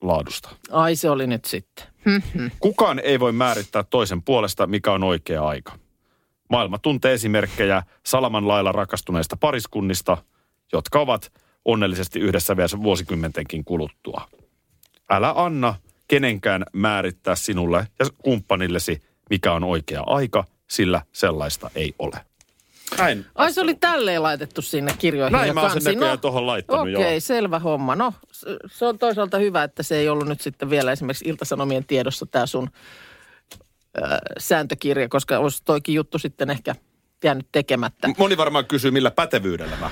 laadusta. 0.00 0.48
Ai 0.70 0.96
se 0.96 1.10
oli 1.10 1.26
nyt 1.26 1.44
sitten. 1.44 1.86
Hmm. 2.04 2.50
Kukaan 2.60 2.98
ei 2.98 3.20
voi 3.20 3.32
määrittää 3.32 3.82
toisen 3.82 4.22
puolesta, 4.22 4.66
mikä 4.66 4.92
on 4.92 5.02
oikea 5.02 5.46
aika. 5.46 5.72
Maailma 6.50 6.78
tuntee 6.78 7.12
esimerkkejä 7.12 7.82
salaman 8.06 8.48
lailla 8.48 8.72
rakastuneista 8.72 9.36
pariskunnista, 9.36 10.16
jotka 10.72 11.00
ovat 11.00 11.32
onnellisesti 11.64 12.20
yhdessä 12.20 12.56
vielä 12.56 12.82
vuosikymmentenkin 12.82 13.64
kuluttua. 13.64 14.28
Älä 15.10 15.32
anna 15.36 15.74
kenenkään 16.08 16.64
määrittää 16.72 17.34
sinulle 17.34 17.86
ja 17.98 18.06
kumppanillesi, 18.22 19.02
mikä 19.30 19.52
on 19.52 19.64
oikea 19.64 20.02
aika, 20.06 20.44
sillä 20.70 21.02
sellaista 21.12 21.70
ei 21.74 21.94
ole. 21.98 22.29
Näin. 22.98 23.26
Ai 23.34 23.52
se 23.52 23.60
oli 23.60 23.74
tälleen 23.74 24.22
laitettu 24.22 24.62
sinne 24.62 24.94
kirjoihin 24.98 25.32
Näin 25.32 25.48
ja 25.48 25.54
mä 25.54 25.60
oon 25.60 25.70
sen 25.70 25.94
näköjään 25.94 26.20
tohon 26.20 26.46
laittanut, 26.46 26.80
Okei, 26.80 26.92
joo. 26.92 27.02
okay, 27.02 27.20
selvä 27.20 27.58
homma. 27.58 27.96
No, 27.96 28.14
se 28.66 28.86
on 28.86 28.98
toisaalta 28.98 29.38
hyvä, 29.38 29.64
että 29.64 29.82
se 29.82 29.96
ei 29.96 30.08
ollut 30.08 30.28
nyt 30.28 30.40
sitten 30.40 30.70
vielä 30.70 30.92
esimerkiksi 30.92 31.28
Iltasanomien 31.28 31.84
tiedossa 31.84 32.26
tämä 32.26 32.46
sun 32.46 32.70
ö, 33.98 34.00
sääntökirja, 34.38 35.08
koska 35.08 35.38
olisi 35.38 35.62
toikin 35.64 35.94
juttu 35.94 36.18
sitten 36.18 36.50
ehkä 36.50 36.74
jäänyt 37.24 37.46
tekemättä. 37.52 38.08
Moni 38.18 38.36
varmaan 38.36 38.66
kysyy, 38.66 38.90
millä 38.90 39.10
pätevyydellä 39.10 39.76
mä 39.76 39.90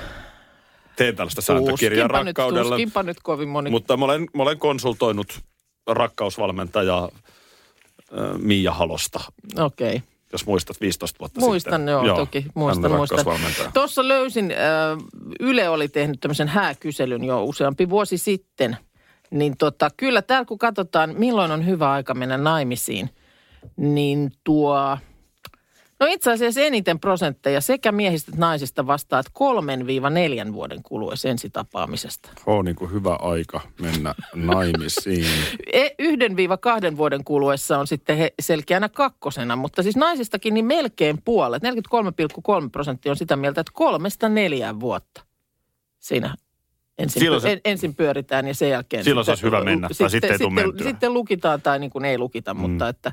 teen 0.96 1.16
tällaista 1.16 1.42
sääntökirjaa 1.42 2.08
Tuskinpa 2.08 2.24
nyt, 2.24 2.38
rakkaudella. 2.38 2.70
tuskinpa 2.70 3.02
nyt 3.02 3.16
kovin 3.22 3.48
moni. 3.48 3.70
Mutta 3.70 3.96
mä 3.96 4.04
olen, 4.04 4.26
mä 4.34 4.42
olen 4.42 4.58
konsultoinut 4.58 5.40
rakkausvalmentaja 5.86 7.04
äh, 7.04 8.38
Miia 8.38 8.72
Halosta, 8.72 9.20
Okei. 9.58 9.96
Okay. 9.96 10.00
Jos 10.32 10.46
muistat 10.46 10.80
15 10.80 11.18
vuotta 11.20 11.40
Muistan, 11.40 11.80
sitten. 11.80 11.92
joo, 11.92 12.16
toki. 12.16 12.40
hän 12.40 12.50
Muistan, 12.54 12.90
muistan. 12.92 13.72
Tuossa 13.74 14.08
löysin, 14.08 14.50
äh, 14.50 14.58
Yle 15.40 15.68
oli 15.68 15.88
tehnyt 15.88 16.20
tämmöisen 16.20 16.48
hääkyselyn 16.48 17.24
jo 17.24 17.44
useampi 17.44 17.90
vuosi 17.90 18.18
sitten. 18.18 18.76
Niin 19.30 19.56
tota, 19.56 19.90
kyllä 19.96 20.22
täällä 20.22 20.44
kun 20.44 20.58
katsotaan, 20.58 21.14
milloin 21.18 21.50
on 21.50 21.66
hyvä 21.66 21.90
aika 21.90 22.14
mennä 22.14 22.36
naimisiin, 22.36 23.10
niin 23.76 24.30
tuo... 24.44 24.98
No 26.00 26.06
itse 26.06 26.32
asiassa 26.32 26.60
eniten 26.60 27.00
prosentteja 27.00 27.60
sekä 27.60 27.92
miehistä 27.92 28.30
että 28.30 28.40
naisista 28.40 28.86
vastaat 28.86 29.26
kolmen 29.32 29.86
viiva 29.86 30.10
neljän 30.10 30.52
vuoden 30.52 30.82
kuluessa 30.82 31.28
ensitapaamisesta. 31.28 32.30
On 32.46 32.64
niin 32.64 32.76
kuin 32.76 32.92
hyvä 32.92 33.14
aika 33.14 33.60
mennä 33.80 34.14
naimisiin. 34.34 35.26
E- 35.72 35.88
Yhden 35.98 36.36
viiva 36.36 36.56
kahden 36.56 36.96
vuoden 36.96 37.24
kuluessa 37.24 37.78
on 37.78 37.86
sitten 37.86 38.16
he 38.16 38.34
selkeänä 38.40 38.88
kakkosena, 38.88 39.56
mutta 39.56 39.82
siis 39.82 39.96
naisistakin 39.96 40.54
niin 40.54 40.66
melkein 40.66 41.18
puolet, 41.24 41.62
43,3 41.62 42.70
prosenttia 42.72 43.12
on 43.12 43.16
sitä 43.16 43.36
mieltä, 43.36 43.60
että 43.60 43.72
kolmesta 43.74 44.28
neljään 44.28 44.80
vuotta 44.80 45.22
siinä 45.98 46.34
ensin, 46.98 47.20
Silloin 47.20 47.42
se- 47.42 47.52
en, 47.52 47.60
ensin 47.64 47.94
pyöritään 47.94 48.48
ja 48.48 48.54
sen 48.54 48.70
jälkeen... 48.70 49.04
Silloin 49.04 49.24
se 49.24 49.30
olisi 49.30 49.42
hyvä 49.42 49.64
mennä, 49.64 49.88
tai 49.98 50.10
sitten 50.10 50.32
ei 50.32 50.38
tule 50.38 50.50
sitten, 50.50 50.68
mentyä. 50.68 50.86
sitten 50.88 51.14
lukitaan 51.14 51.62
tai 51.62 51.78
niin 51.78 51.90
kuin 51.90 52.04
ei 52.04 52.18
lukita, 52.18 52.54
mm. 52.54 52.60
mutta 52.60 52.88
että 52.88 53.12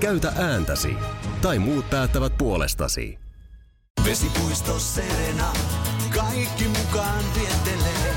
Käytä 0.00 0.32
ääntäsi. 0.36 0.96
Tai 1.42 1.58
muut 1.58 1.90
päättävät 1.90 2.38
puolestasi. 2.38 3.18
Vesipuisto 4.04 4.78
Serena, 4.78 5.52
kaikki 6.14 6.64
mukaan 6.64 7.24
viettelee. 7.34 8.14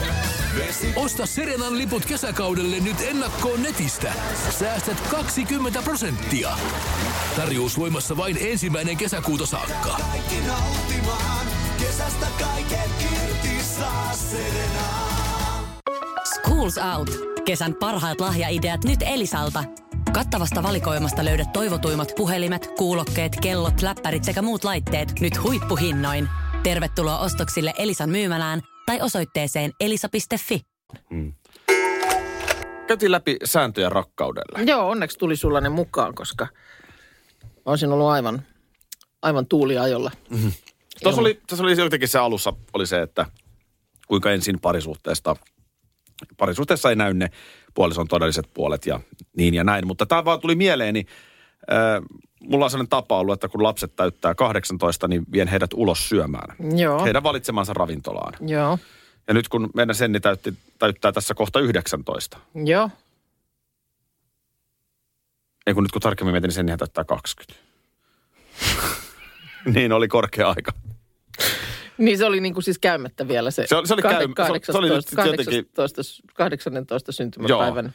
Vesi... 0.57 0.93
Osta 0.95 1.25
Serenan 1.25 1.77
liput 1.77 2.05
kesäkaudelle 2.05 2.79
nyt 2.79 2.97
ennakkoon 3.01 3.63
netistä. 3.63 4.13
Säästät 4.49 5.01
20 5.11 5.81
prosenttia. 5.81 6.49
Tarjous 7.35 7.77
voimassa 7.77 8.17
vain 8.17 8.37
ensimmäinen 8.39 8.97
kesäkuuta 8.97 9.45
saakka. 9.45 9.97
Kaikki 10.11 10.35
nauttimaan, 10.47 11.47
kesästä 11.79 12.27
kaiken 12.39 12.89
irti 13.13 13.63
saa 13.63 14.13
Serena. 14.13 15.11
Schools 16.35 16.77
Out. 16.97 17.09
Kesän 17.45 17.75
parhaat 17.79 18.19
lahjaideat 18.19 18.83
nyt 18.83 18.99
Elisalta. 19.01 19.63
Kattavasta 20.13 20.63
valikoimasta 20.63 21.25
löydät 21.25 21.53
toivotuimmat 21.53 22.13
puhelimet, 22.17 22.67
kuulokkeet, 22.77 23.31
kellot, 23.41 23.81
läppärit 23.81 24.23
sekä 24.23 24.41
muut 24.41 24.63
laitteet 24.63 25.19
nyt 25.19 25.43
huippuhinnoin. 25.43 26.29
Tervetuloa 26.63 27.19
ostoksille 27.19 27.73
Elisan 27.77 28.09
myymälään 28.09 28.61
tai 28.85 29.01
osoitteeseen 29.01 29.71
elisa.fi. 29.79 30.61
Käytiin 32.87 33.11
läpi 33.11 33.37
sääntöjä 33.43 33.89
rakkaudelle. 33.89 34.63
Joo, 34.65 34.89
onneksi 34.89 35.17
tuli 35.17 35.35
sulla 35.35 35.61
ne 35.61 35.69
mukaan, 35.69 36.15
koska 36.15 36.47
olisin 37.65 37.91
ollut 37.91 38.07
aivan, 38.07 38.41
aivan 39.21 39.47
tuuliajolla. 39.47 40.11
Tuossa 41.03 41.21
oli, 41.21 41.41
tuossa 41.47 41.63
oli 41.63 41.77
jotenkin 41.77 42.09
se 42.09 42.19
alussa 42.19 42.53
oli 42.73 42.87
se, 42.87 43.01
että 43.01 43.25
kuinka 44.07 44.31
ensin 44.31 44.59
parisuhteesta, 44.59 45.35
parisuhteessa 46.37 46.89
ei 46.89 46.95
näy 46.95 47.13
ne 47.13 47.29
puolison 47.73 48.07
todelliset 48.07 48.45
puolet 48.53 48.85
ja 48.85 48.99
niin 49.37 49.53
ja 49.53 49.63
näin. 49.63 49.87
Mutta 49.87 50.05
tämä 50.05 50.25
vaan 50.25 50.39
tuli 50.39 50.55
mieleeni, 50.55 51.05
äh, 51.71 52.01
mulla 52.39 52.65
on 52.65 52.71
sellainen 52.71 52.89
tapa 52.89 53.19
ollut, 53.19 53.33
että 53.33 53.47
kun 53.47 53.63
lapset 53.63 53.95
täyttää 53.95 54.35
18, 54.35 55.07
niin 55.07 55.23
vien 55.31 55.47
heidät 55.47 55.73
ulos 55.73 56.09
syömään. 56.09 56.55
Joo, 56.77 57.03
Heidän 57.03 57.23
valitsemansa 57.23 57.73
ravintolaan. 57.73 58.33
joo, 58.49 58.79
Ja 59.27 59.33
nyt 59.33 59.47
kun 59.47 59.69
meidän 59.75 59.95
Senni 59.95 60.19
täytti, 60.19 60.53
täyttää 60.79 61.11
tässä 61.11 61.33
kohta 61.33 61.59
19, 61.59 62.37
joo. 62.65 62.89
ei 65.67 65.73
kun 65.73 65.83
nyt 65.83 65.91
kun 65.91 66.01
tarkemmin 66.01 66.33
mietin, 66.33 66.47
niin 66.47 66.55
Sennihän 66.55 66.79
täyttää 66.79 67.03
20. 67.03 67.61
niin 69.73 69.91
oli 69.91 70.07
korkea 70.07 70.49
aika. 70.49 70.71
Niin 71.97 72.17
se 72.17 72.25
oli 72.25 72.39
niin 72.39 72.53
kuin 72.53 72.63
siis 72.63 72.79
käymättä 72.79 73.27
vielä 73.27 73.51
se, 73.51 73.67
Se 73.67 73.75
oli- 73.75 73.87
se 73.87 73.93
oli 73.93 74.01
käym- 74.01 74.33
se 74.65 74.71
se 74.71 74.77
oli 74.77 74.89
nyt 74.89 75.07
sit 75.07 75.15
18, 75.15 75.51
jotenkin- 75.51 75.65
18, 75.75 76.23
18 76.33 77.11
syntymäpäivän 77.11 77.93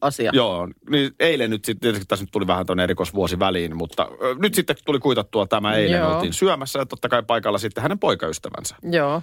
asia. 0.00 0.30
Joo, 0.34 0.68
niin 0.90 1.12
eilen 1.20 1.50
nyt 1.50 1.64
sitten, 1.64 1.80
tietysti 1.80 2.06
tässä 2.06 2.22
nyt 2.22 2.32
tuli 2.32 2.46
vähän 2.46 2.66
tuonne 2.66 2.84
erikoisvuosi 2.84 3.38
väliin, 3.38 3.76
mutta 3.76 4.08
ö, 4.22 4.34
nyt 4.38 4.54
sitten 4.54 4.76
tuli 4.84 4.98
kuitattua 4.98 5.46
tämä 5.46 5.74
eilen, 5.74 6.00
Joo. 6.00 6.14
oltiin 6.14 6.32
syömässä 6.32 6.78
ja 6.78 6.86
totta 6.86 7.08
kai 7.08 7.22
paikalla 7.22 7.58
sitten 7.58 7.82
hänen 7.82 7.98
poikaystävänsä. 7.98 8.76
Joo. 8.92 9.22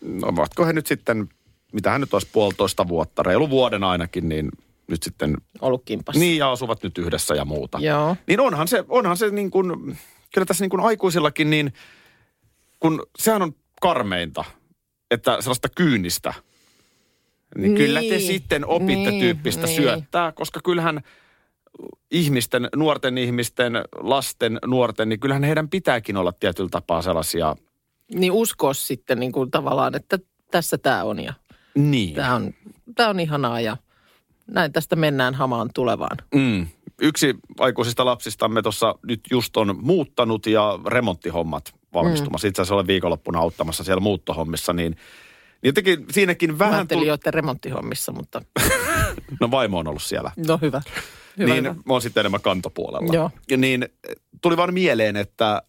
No, 0.00 0.28
ovatko 0.28 0.66
he 0.66 0.72
nyt 0.72 0.86
sitten, 0.86 1.28
mitä 1.72 1.90
hän 1.90 2.00
nyt 2.00 2.14
olisi 2.14 2.28
puolitoista 2.32 2.88
vuotta, 2.88 3.22
reilu 3.22 3.50
vuoden 3.50 3.84
ainakin, 3.84 4.28
niin 4.28 4.48
nyt 4.90 5.02
sitten, 5.02 5.36
Ollut 5.60 5.82
kimpassa. 5.84 6.20
niin 6.20 6.38
ja 6.38 6.50
asuvat 6.50 6.82
nyt 6.82 6.98
yhdessä 6.98 7.34
ja 7.34 7.44
muuta. 7.44 7.78
Joo. 7.78 8.16
Niin 8.26 8.40
onhan 8.40 8.68
se, 8.68 8.84
onhan 8.88 9.16
se 9.16 9.30
niin 9.30 9.50
kuin, 9.50 9.96
kyllä 10.34 10.44
tässä 10.46 10.64
niin 10.64 10.70
kuin 10.70 10.80
aikuisillakin 10.80 11.50
niin, 11.50 11.72
kun 12.80 13.02
sehän 13.18 13.42
on 13.42 13.52
karmeinta, 13.80 14.44
että 15.10 15.40
sellaista 15.40 15.68
kyynistä, 15.76 16.34
niin, 17.54 17.62
Niin, 17.62 17.74
kyllä 17.74 18.00
te 18.00 18.18
sitten 18.18 18.66
opitte 18.66 19.10
niin, 19.10 19.20
tyyppistä 19.20 19.66
niin. 19.66 19.76
syöttää, 19.76 20.32
koska 20.32 20.60
kyllähän 20.64 21.00
ihmisten, 22.10 22.68
nuorten 22.76 23.18
ihmisten, 23.18 23.72
lasten, 24.00 24.58
nuorten, 24.66 25.08
niin 25.08 25.20
kyllähän 25.20 25.44
heidän 25.44 25.68
pitääkin 25.68 26.16
olla 26.16 26.32
tietyllä 26.32 26.68
tapaa 26.68 27.02
sellaisia, 27.02 27.56
Niin 28.14 28.32
uskoa 28.32 28.74
sitten 28.74 29.20
niin 29.20 29.32
kuin 29.32 29.50
tavallaan, 29.50 29.94
että 29.94 30.18
tässä 30.50 30.78
tämä 30.78 31.04
on 31.04 31.20
ja 31.20 31.34
niin. 31.74 32.14
tämä 32.14 32.34
on, 32.34 32.54
tämä 32.94 33.08
on 33.08 33.20
ihanaa 33.20 33.60
ja 33.60 33.76
näin 34.46 34.72
tästä 34.72 34.96
mennään 34.96 35.34
hamaan 35.34 35.70
tulevaan. 35.74 36.16
Mm. 36.34 36.66
Yksi 37.00 37.34
aikuisista 37.58 38.04
lapsistamme 38.04 38.62
tuossa 38.62 38.94
nyt 39.06 39.20
just 39.30 39.56
on 39.56 39.78
muuttanut 39.82 40.46
ja 40.46 40.78
remonttihommat 40.86 41.74
valmistumassa. 41.94 42.46
Mm. 42.46 42.48
Itse 42.48 42.62
asiassa 42.62 42.74
olen 42.74 42.86
viikonloppuna 42.86 43.38
auttamassa 43.38 43.84
siellä 43.84 44.00
muuttohommissa, 44.00 44.72
niin, 44.72 44.90
niin 44.92 45.00
jotenkin 45.62 46.04
siinäkin 46.10 46.50
Vähän 46.50 46.58
vähän... 46.70 46.74
Ajattelin 46.80 47.06
joiden 47.06 47.34
remonttihommissa, 47.34 48.12
mutta 48.12 48.42
No 49.40 49.50
vaimo 49.50 49.78
on 49.78 49.88
ollut 49.88 50.02
siellä. 50.02 50.30
no 50.46 50.58
hyvä. 50.62 50.82
Hyvä, 51.38 51.52
niin 51.54 51.64
hyvä. 51.64 51.74
mä 51.74 51.82
oon 51.92 52.02
sitten 52.02 52.20
enemmän 52.20 52.40
kantopuolella. 52.40 53.14
Joo. 53.14 53.30
Ja 53.50 53.56
niin 53.56 53.88
tuli 54.42 54.56
vaan 54.56 54.74
mieleen, 54.74 55.16
että 55.16 55.52
äh, 55.54 55.60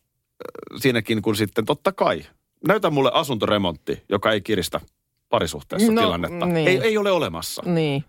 siinäkin 0.82 1.22
kun 1.22 1.36
sitten 1.36 1.66
totta 1.66 1.92
kai, 1.92 2.26
näytä 2.68 2.90
mulle 2.90 3.12
asuntoremontti, 3.14 4.04
joka 4.10 4.32
ei 4.32 4.42
kiristä 4.42 4.80
parisuhteessa 5.30 5.92
No, 5.92 6.02
tilannetta. 6.02 6.46
niin. 6.46 6.68
Ei, 6.68 6.78
ei 6.82 6.98
ole 6.98 7.12
olemassa. 7.12 7.62
Niin. 7.66 8.04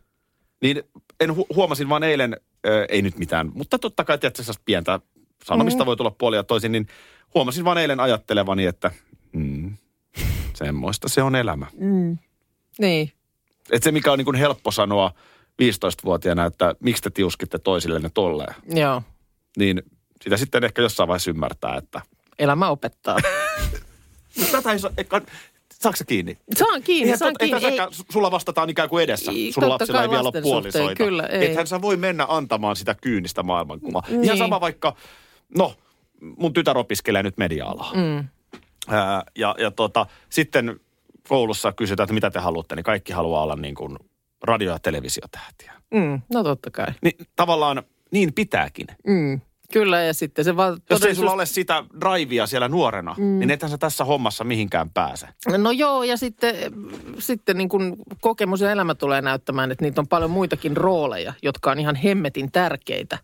Niin 0.63 0.83
en 1.21 1.31
hu- 1.31 1.47
huomasin 1.55 1.89
vaan 1.89 2.03
eilen, 2.03 2.37
ö, 2.67 2.87
ei 2.89 3.03
nyt 3.03 3.19
mitään, 3.19 3.51
mutta 3.55 3.79
totta 3.79 4.05
kai 4.05 4.19
tietysti 4.19 4.43
sellaista 4.45 4.63
pientä 4.65 5.01
sanomista 5.45 5.85
Mm. 5.85 5.87
voi 5.87 5.97
tulla 5.97 6.11
puolia 6.11 6.43
toisin, 6.43 6.73
niin 6.73 6.87
huomasin 7.35 7.65
vaan 7.65 7.79
eilen 7.79 8.01
ajattelevani, 8.01 8.67
että 8.67 8.91
mm, 9.33 9.77
semmoista 10.59 11.09
se 11.09 11.23
on 11.23 11.37
elämä. 11.37 11.67
Niin. 12.79 13.13
Että 13.73 13.85
se 13.85 13.93
mikä 13.93 14.13
on 14.13 14.19
niin 14.19 14.25
kuin 14.25 14.37
helppo 14.37 14.71
sanoa 14.71 15.13
15-vuotiaana, 15.63 16.45
että 16.47 16.75
miksi 16.81 17.03
te 17.03 17.11
tiuskitte 17.11 17.59
toisillenne 17.59 18.11
tolleen, 18.15 18.55
Joo. 18.69 19.03
niin 19.57 19.83
sitä 20.25 20.37
sitten 20.37 20.65
ehkä 20.65 20.83
jossain 20.83 21.09
vaiheessa 21.09 21.31
ymmärtää, 21.31 21.77
että 21.77 22.01
Elämä 22.39 22.69
opettaa. 22.71 23.19
tätä 24.53 24.73
ei 24.73 24.79
saa, 24.79 24.91
eikä, 24.97 25.21
saako 25.73 25.97
se 25.97 26.05
kiinni? 26.05 26.39
Saan 26.59 26.83
kiinni, 26.83 27.03
Eihän 27.05 27.19
saan 27.19 27.33
tot- 27.33 27.37
ei 27.41 27.49
kiinni. 27.49 27.61
tässä 27.61 27.83
äkään- 27.83 28.07
sulla 28.13 28.31
vastataan 28.31 28.71
ikään 28.71 28.89
kuin 28.89 29.05
edessä. 29.05 29.33
Ei, 29.33 29.53
Sulla 29.53 29.67
totta 29.69 29.83
lapsilla 29.83 30.03
ei 30.03 30.09
vielä 30.11 30.21
ole 30.21 30.25
lasten 30.27 30.43
suhteen, 30.43 30.63
puolisoita. 30.73 31.05
kyllä, 31.05 31.23
ei. 31.27 31.51
Ethän 31.51 31.67
sä 31.67 31.83
voi 31.83 31.97
mennä 31.97 32.27
antamaan 32.29 32.77
sitä 32.77 32.95
kyynistä 33.03 33.43
maailmankuvaa. 33.43 34.03
Niin. 34.09 34.13
Niin. 34.21 34.25
Ihan 34.25 34.39
sama 34.39 34.61
vaikka, 34.61 34.97
no, 35.59 35.75
mun 36.37 36.53
tytär 36.53 36.79
opiskelee 36.79 37.23
nyt 37.23 37.39
media-alaa. 37.39 37.93
Mm. 37.95 38.29
Ää, 38.89 39.23
ja, 39.37 39.55
ja 39.59 39.71
tota, 39.71 40.07
sitten 40.31 40.81
koulussa 41.29 41.73
kysytään, 41.73 42.05
että 42.05 42.15
mitä 42.15 42.31
te 42.31 42.39
haluatte, 42.39 42.77
niin 42.77 42.85
kaikki 42.85 43.13
haluaa 43.13 43.43
olla 43.43 43.57
niin 43.57 43.75
kuin 43.75 43.97
radio- 44.45 44.73
ja 44.73 44.79
televisiotähtiä. 44.79 45.73
Mm, 45.95 46.21
no 46.33 46.43
totta 46.43 46.71
kai. 46.71 46.87
Niin 47.03 47.15
tavallaan 47.37 47.83
niin 48.11 48.35
pitääkin. 48.35 48.87
Mm, 49.07 49.41
kyllä, 49.73 50.03
ja 50.03 50.15
sitten 50.15 50.45
se 50.45 50.57
vaan... 50.57 50.79
Jos 50.91 51.05
ei 51.05 51.15
sulla 51.15 51.33
ole 51.33 51.47
sitä 51.47 51.85
drivea 52.01 52.47
siellä 52.47 52.69
nuorena, 52.69 53.15
mm. 53.19 53.39
niin 53.39 53.51
ethän 53.51 53.71
sä 53.71 53.79
tässä 53.79 54.05
hommassa 54.05 54.45
mihinkään 54.45 54.91
pääse. 54.91 55.29
No 55.59 55.71
joo, 55.71 56.03
ja 56.03 56.17
sitten, 56.17 56.55
sitten 57.19 57.59
niin 57.59 57.69
kuin 57.69 57.97
kokemus 58.21 58.61
ja 58.61 58.71
elämä 58.71 58.95
tulee 58.95 59.21
näyttämään, 59.21 59.71
että 59.71 59.85
niitä 59.85 60.01
on 60.01 60.09
paljon 60.09 60.31
muitakin 60.31 60.77
rooleja, 60.77 61.33
jotka 61.43 61.71
on 61.71 61.79
ihan 61.79 61.97
hemmetin 61.97 62.53
tärkeitä, 62.53 63.19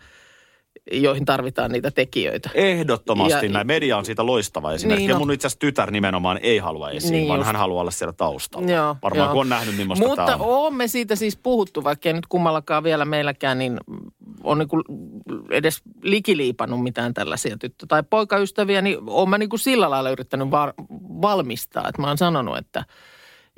joihin 0.92 1.24
tarvitaan 1.24 1.70
niitä 1.72 1.90
tekijöitä. 1.90 2.50
Ehdottomasti 2.54 3.46
Ja- 3.46 3.52
näin. 3.52 3.66
Media 3.66 3.96
on 3.96 4.04
siitä 4.04 4.26
loistava 4.26 4.72
esimerkki. 4.72 5.00
Niin, 5.00 5.08
ja 5.08 5.14
no. 5.14 5.18
mun 5.18 5.32
itse 5.32 5.46
asiassa 5.46 5.58
tytär 5.60 5.90
nimenomaan 5.90 6.38
ei 6.42 6.58
halua 6.58 6.90
esiin, 6.90 7.12
Niin 7.12 7.28
vaan 7.28 7.38
just. 7.40 7.46
hän 7.46 7.56
haluaa 7.56 7.80
olla 7.80 7.90
siellä 7.90 8.12
taustalla. 8.12 8.70
Joo, 8.70 8.96
Varmaan 9.02 9.26
joo. 9.26 9.32
kun 9.32 9.40
on 9.40 9.48
nähnyt, 9.48 9.76
millaista 9.76 10.06
Mutta 10.06 10.26
tämä 10.26 10.44
on. 10.44 10.56
olemme 10.58 10.88
siitä 10.88 11.16
siis 11.16 11.36
puhuttu, 11.36 11.84
vaikka 11.84 12.08
ei 12.08 12.12
nyt 12.12 12.26
kummallakaan 12.26 12.84
vielä 12.84 13.04
meilläkään, 13.04 13.58
niin 13.58 13.80
on 14.44 14.58
niin 14.58 14.68
kuin 14.68 14.82
edes 15.50 15.82
likiliipannut 16.02 16.82
mitään 16.82 17.14
tällaisia 17.14 17.56
tyttö- 17.58 17.86
tai 17.88 18.02
poikaystäviä, 18.10 18.82
niin 18.82 18.98
olen 19.06 19.28
mä 19.28 19.38
niin 19.38 19.48
kuin 19.50 19.60
sillä 19.60 19.90
lailla 19.90 20.10
yrittänyt 20.10 20.50
var- 20.50 20.74
valmistaa, 21.22 21.88
että 21.88 22.00
mä 22.02 22.08
oon 22.08 22.18
sanonut, 22.18 22.58
että, 22.58 22.84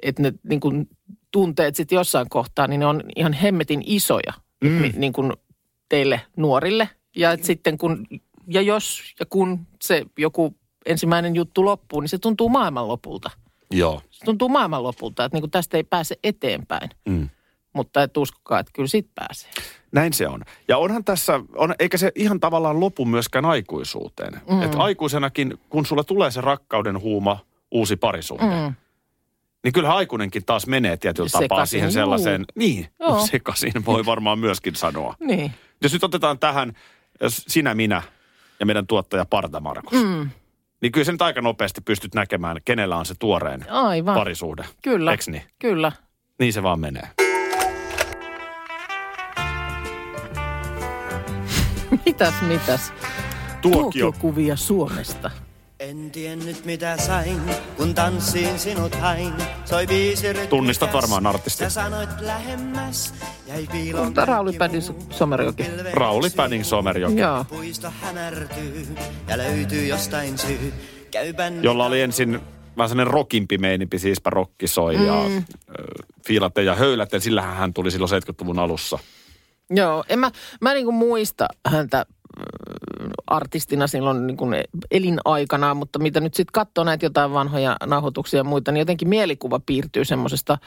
että 0.02 0.23
ne 0.23 0.33
niin 0.49 0.61
kuin 0.61 0.88
tunteet 1.30 1.75
sitten 1.76 1.97
jossain 1.97 2.26
kohtaa, 2.30 2.66
niin 2.66 2.80
ne 2.80 2.87
on 2.87 3.02
ihan 3.16 3.33
hemmetin 3.33 3.83
isoja 3.87 4.33
mm. 4.64 4.83
niin 4.97 5.12
kuin 5.12 5.33
teille 5.88 6.21
nuorille. 6.37 6.88
Ja 7.16 7.32
et 7.32 7.44
sitten 7.44 7.78
kun, 7.78 8.06
ja 8.46 8.62
jos 8.62 9.14
ja 9.20 9.26
kun 9.26 9.66
se 9.82 10.06
joku 10.18 10.54
ensimmäinen 10.87 11.37
juttu 11.37 11.64
loppuu, 11.64 12.00
niin 12.00 12.08
se 12.08 12.18
tuntuu 12.18 12.49
maailmanlopulta 12.49 13.30
Joo. 13.70 14.02
se 14.11 14.25
tuntuu 14.25 14.49
maailmanlopulta, 14.49 15.25
että 15.25 15.37
niin 15.37 15.42
kuin 15.42 15.50
tästä 15.50 15.76
ei 15.76 15.85
pääse 15.85 16.16
eteenpäin. 16.25 16.90
Mm. 17.08 17.28
Mutta 17.73 18.02
et 18.02 18.16
uskokaa, 18.16 18.58
että 18.58 18.73
kyllä 18.75 18.88
sit 18.88 19.06
pääsee. 19.14 19.50
Näin 19.92 20.12
se 20.12 20.28
on. 20.28 20.42
Ja 20.68 20.78
onhan 20.78 21.04
tässä, 21.04 21.40
on, 21.56 21.75
eikä 21.78 21.99
se 21.99 22.12
ihan 22.14 22.40
tavallaan 22.40 22.80
lopu 22.80 23.04
myöskään 23.04 23.44
aikuisuuteen. 23.44 24.40
Mm. 24.50 24.62
Että 24.62 24.78
aikuisenakin, 24.78 25.58
kun 25.68 25.87
sulla 25.87 26.04
tulee 26.04 26.30
se 26.30 26.40
rakkauden 26.40 27.00
huuma, 27.00 27.38
uusi 27.70 27.96
parisuhde, 27.96 28.44
mm. 28.44 28.75
niin 29.64 29.73
kyllähän 29.73 29.96
aikuinenkin 29.96 30.44
taas 30.44 30.66
menee 30.66 30.96
tietyllä 30.96 31.28
tapaa 31.28 31.44
Sekaisin, 31.44 31.70
siihen 31.70 31.87
juu. 31.87 31.92
sellaiseen, 31.92 32.44
niin, 32.54 32.88
Joo. 33.00 33.26
sekaisin 33.30 33.87
voi 33.87 34.06
varmaan 34.06 34.38
myöskin 34.38 34.75
sanoa. 34.75 35.14
Niin. 35.20 35.52
Jos 35.82 35.92
nyt 35.92 36.04
otetaan 36.04 36.38
tähän, 36.38 36.73
jos 37.20 37.44
sinä, 37.49 37.75
minä 37.75 38.02
ja 38.61 38.66
meidän 38.66 38.87
tuottaja 38.87 39.25
Parta 39.25 39.61
Markus, 39.61 39.92
mm. 40.04 40.30
niin 40.80 40.92
kyllä 40.92 41.04
sen 41.04 41.12
nyt 41.12 41.23
aika 41.23 41.42
nopeasti 41.42 41.80
pystyt 41.80 42.14
näkemään, 42.14 42.56
kenellä 42.64 42.96
on 42.96 43.06
se 43.06 43.14
tuoreen 43.18 43.70
Aivan. 43.70 44.14
parisuhde. 44.14 44.64
Kyllä. 44.82 45.12
Eks 45.12 45.28
niin? 45.28 45.42
Kyllä. 45.58 45.92
Niin 46.38 46.52
se 46.52 46.62
vaan 46.62 46.80
menee. 46.80 47.08
Mitäs, 52.06 52.35
mitäs? 52.42 52.92
Tuokio. 53.62 53.80
Tuokiokuvia 53.80 54.56
Suomesta. 54.56 55.30
En 55.87 56.11
tiennyt 56.11 56.64
mitä 56.64 56.97
sain, 56.97 57.40
kun 57.76 57.95
tanssiin 57.95 58.59
sinut 58.59 58.95
hain. 58.95 59.33
Soi 59.64 59.87
biisi 59.87 60.26
rytmikäs. 60.26 60.49
Tunnistat 60.49 60.93
varmaan 60.93 61.26
artistin. 61.26 61.71
Sä 61.71 61.83
sanoit 61.83 62.21
lähemmäs, 62.21 63.14
jäi 63.47 63.66
piilon 63.73 64.05
Mutta 64.05 64.25
Rauli 64.25 64.52
Pädin 64.52 64.83
Somerjoki. 65.11 65.64
Rauli 65.93 66.31
Päding 66.31 66.64
Somerjoki, 66.64 67.21
Joo. 67.21 67.45
Puisto 67.45 67.93
hänärtyy 68.00 68.88
ja 69.28 69.38
löytyy 69.38 69.87
jostain 69.87 70.38
syy. 70.38 70.73
Käy 71.11 71.33
bändi- 71.33 71.62
jolla 71.64 71.87
oli 71.87 72.00
ensin 72.00 72.40
vähän 72.76 72.88
sellainen 72.88 73.12
rockimpi 73.12 73.59
meininpi, 73.59 73.99
siispä 73.99 74.31
rokki 74.31 74.66
soi 74.66 74.97
mm. 74.97 75.07
ja 75.07 75.25
ö, 75.25 75.31
fiilate 76.26 76.62
ja 76.62 76.75
höyläten. 76.75 77.21
Sillähän 77.21 77.57
hän 77.57 77.75
tuli 77.75 77.90
silloin 77.90 78.11
70-luvun 78.11 78.59
alussa. 78.59 78.99
Joo, 79.71 80.05
en 80.09 80.19
mä, 80.19 80.31
mä 80.61 80.75
niin 80.75 80.85
kuin 80.85 80.95
muista 80.95 81.49
häntä 81.66 82.07
artistina 83.26 83.87
silloin 83.87 84.26
niin 84.26 84.37
kuin 84.37 84.55
elinaikana, 84.90 85.75
mutta 85.75 85.99
mitä 85.99 86.21
nyt 86.21 86.35
sitten 86.35 86.53
katsoo 86.53 86.85
näitä 86.85 87.07
jotain 87.07 87.33
vanhoja 87.33 87.77
nauhoituksia 87.87 88.40
ja 88.40 88.44
muita, 88.44 88.72
niin 88.72 88.79
jotenkin 88.79 89.09
mielikuva 89.09 89.61
piirtyy 89.66 90.05
semmoisesta 90.05 90.59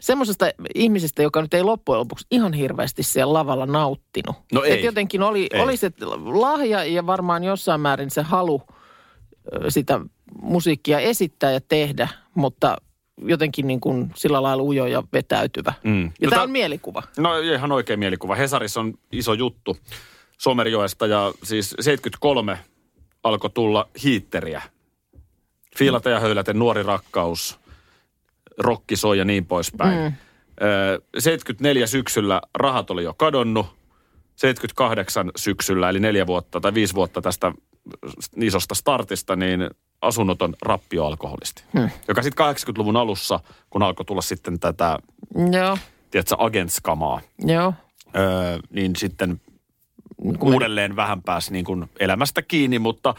semmoisesta 0.00 0.46
ihmisestä, 0.74 1.22
joka 1.22 1.42
nyt 1.42 1.54
ei 1.54 1.62
loppujen 1.62 1.98
lopuksi 1.98 2.26
ihan 2.30 2.52
hirveästi 2.52 3.02
siellä 3.02 3.32
lavalla 3.32 3.66
nauttinut. 3.66 4.36
No 4.52 4.62
ei. 4.62 4.72
Et 4.72 4.84
jotenkin 4.84 5.22
oli, 5.22 5.46
Ei. 5.52 5.60
oli 5.60 5.76
se 5.76 5.92
lahja 6.24 6.84
ja 6.84 7.06
varmaan 7.06 7.44
jossain 7.44 7.80
määrin 7.80 8.10
se 8.10 8.22
halu 8.22 8.62
sitä 9.68 10.00
musiikkia 10.42 11.00
esittää 11.00 11.52
ja 11.52 11.60
tehdä, 11.68 12.08
mutta 12.34 12.76
jotenkin 13.18 13.66
niin 13.66 13.80
kuin 13.80 14.10
sillä 14.14 14.42
lailla 14.42 14.62
ujo 14.62 14.86
ja 14.86 15.02
vetäytyvä. 15.12 15.72
Mm. 15.84 16.04
Ja 16.04 16.26
No 16.26 16.30
tämä 16.30 16.42
on 16.42 16.50
mielikuva. 16.50 17.02
No 17.18 17.38
ihan 17.38 17.72
oikein 17.72 17.98
mielikuva. 17.98 18.34
Hesarissa 18.34 18.80
on 18.80 18.94
iso 19.12 19.32
juttu 19.32 19.76
Somerjoesta 20.42 21.06
ja 21.06 21.32
siis 21.42 21.74
73 21.80 22.58
alkoi 23.22 23.50
tulla 23.50 23.88
hiitteriä. 24.02 24.62
Fiilate 25.78 26.10
ja 26.10 26.20
höyläten, 26.20 26.58
nuori 26.58 26.82
rakkaus, 26.82 27.60
rokki 28.58 28.96
soi 28.96 29.18
ja 29.18 29.24
niin 29.24 29.46
poispäin. 29.46 29.98
Mm. 29.98 30.12
74 31.18 31.86
syksyllä 31.86 32.42
rahat 32.54 32.90
oli 32.90 33.04
jo 33.04 33.14
kadonnut. 33.14 33.66
78 34.36 35.30
syksyllä, 35.36 35.88
eli 35.88 36.00
neljä 36.00 36.26
vuotta 36.26 36.60
tai 36.60 36.74
viisi 36.74 36.94
vuotta 36.94 37.22
tästä 37.22 37.52
isosta 38.36 38.74
startista, 38.74 39.36
niin 39.36 39.70
asunnoton 40.00 40.54
rappioalkoholisti. 40.62 41.64
Hmm. 41.78 41.90
Joka 42.08 42.22
sitten 42.22 42.46
80-luvun 42.46 42.96
alussa, 42.96 43.40
kun 43.70 43.82
alkoi 43.82 44.04
tulla 44.04 44.22
sitten 44.22 44.60
tätä, 44.60 44.98
Joo, 45.52 45.78
tiedätkö, 46.10 46.34
agentskamaa, 46.38 47.20
joo. 47.38 47.74
öö, 48.16 48.58
niin 48.70 48.96
sitten 48.96 49.40
uudelleen 50.40 50.96
vähän 50.96 51.22
pääsi 51.22 51.52
niin 51.52 51.64
kuin 51.64 51.90
elämästä 52.00 52.42
kiinni, 52.42 52.78
mutta 52.78 53.14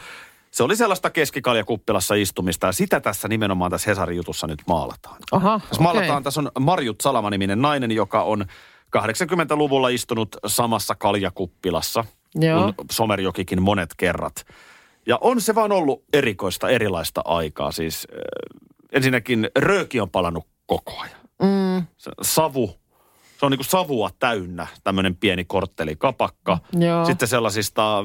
se 0.50 0.62
oli 0.62 0.76
sellaista 0.76 1.10
keskikaljakuppilassa 1.10 2.14
istumista 2.14 2.66
ja 2.66 2.72
sitä 2.72 3.00
tässä 3.00 3.28
nimenomaan 3.28 3.70
tässä 3.70 3.90
Hesarin 3.90 4.16
jutussa 4.16 4.46
nyt 4.46 4.62
maalataan. 4.66 5.16
Aha, 5.32 5.60
Tässä 5.68 5.82
maalataan, 5.82 6.22
tässä 6.22 6.40
on 6.40 6.50
Marjut 6.60 7.00
Salama-niminen 7.00 7.62
nainen, 7.62 7.90
joka 7.90 8.22
on 8.22 8.44
80-luvulla 8.96 9.88
istunut 9.88 10.36
samassa 10.46 10.94
kaljakuppilassa 10.94 12.04
Joo. 12.34 12.72
kuin 12.72 12.86
Somerjokikin 12.92 13.62
monet 13.62 13.90
kerrat. 13.96 14.46
Ja 15.06 15.18
on 15.20 15.40
se 15.40 15.54
vaan 15.54 15.72
ollut 15.72 16.04
erikoista, 16.12 16.68
erilaista 16.68 17.22
aikaa. 17.24 17.72
Siis 17.72 18.06
äh, 18.12 18.18
ensinnäkin 18.92 19.50
rööki 19.58 20.00
on 20.00 20.10
palannut 20.10 20.46
koko 20.66 21.00
ajan. 21.00 21.20
Mm, 21.42 21.86
savu, 22.22 22.74
se 23.44 23.46
on 23.46 23.50
niinku 23.50 23.64
savua 23.64 24.10
täynnä, 24.18 24.66
tämmöinen 24.84 25.16
pieni 25.16 25.44
korttelikapakka. 25.44 26.58
Joo. 26.78 27.04
Sitten 27.04 27.28
sellaisista 27.28 28.04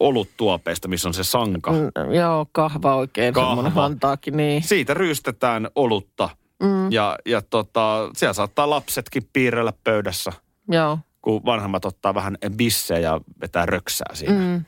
oluttuopeista, 0.00 0.88
missä 0.88 1.08
on 1.08 1.14
se 1.14 1.24
sanka. 1.24 1.72
mm, 1.72 2.14
joo, 2.14 2.46
kahva 2.52 2.94
oikein, 2.94 3.34
Kahva. 3.34 3.48
semmoinen 3.48 3.72
hantaakin, 3.72 4.36
niin. 4.36 4.62
Siitä 4.62 4.94
ryystetään 4.94 5.68
olutta. 5.74 6.28
Mm. 6.62 6.92
Ja, 6.92 7.16
ja 7.26 7.42
tota, 7.42 8.10
siellä 8.16 8.32
saattaa 8.32 8.70
lapsetkin 8.70 9.28
piirrellä 9.32 9.72
pöydässä, 9.84 10.32
Joo, 10.68 10.98
kun 11.22 11.44
vanhemmat 11.44 11.84
ottaa 11.84 12.14
vähän 12.14 12.38
bissejä 12.56 13.00
ja 13.00 13.20
vetää 13.40 13.66
röksää 13.66 14.14
siinä. 14.14 14.34
Mm. 14.34 14.64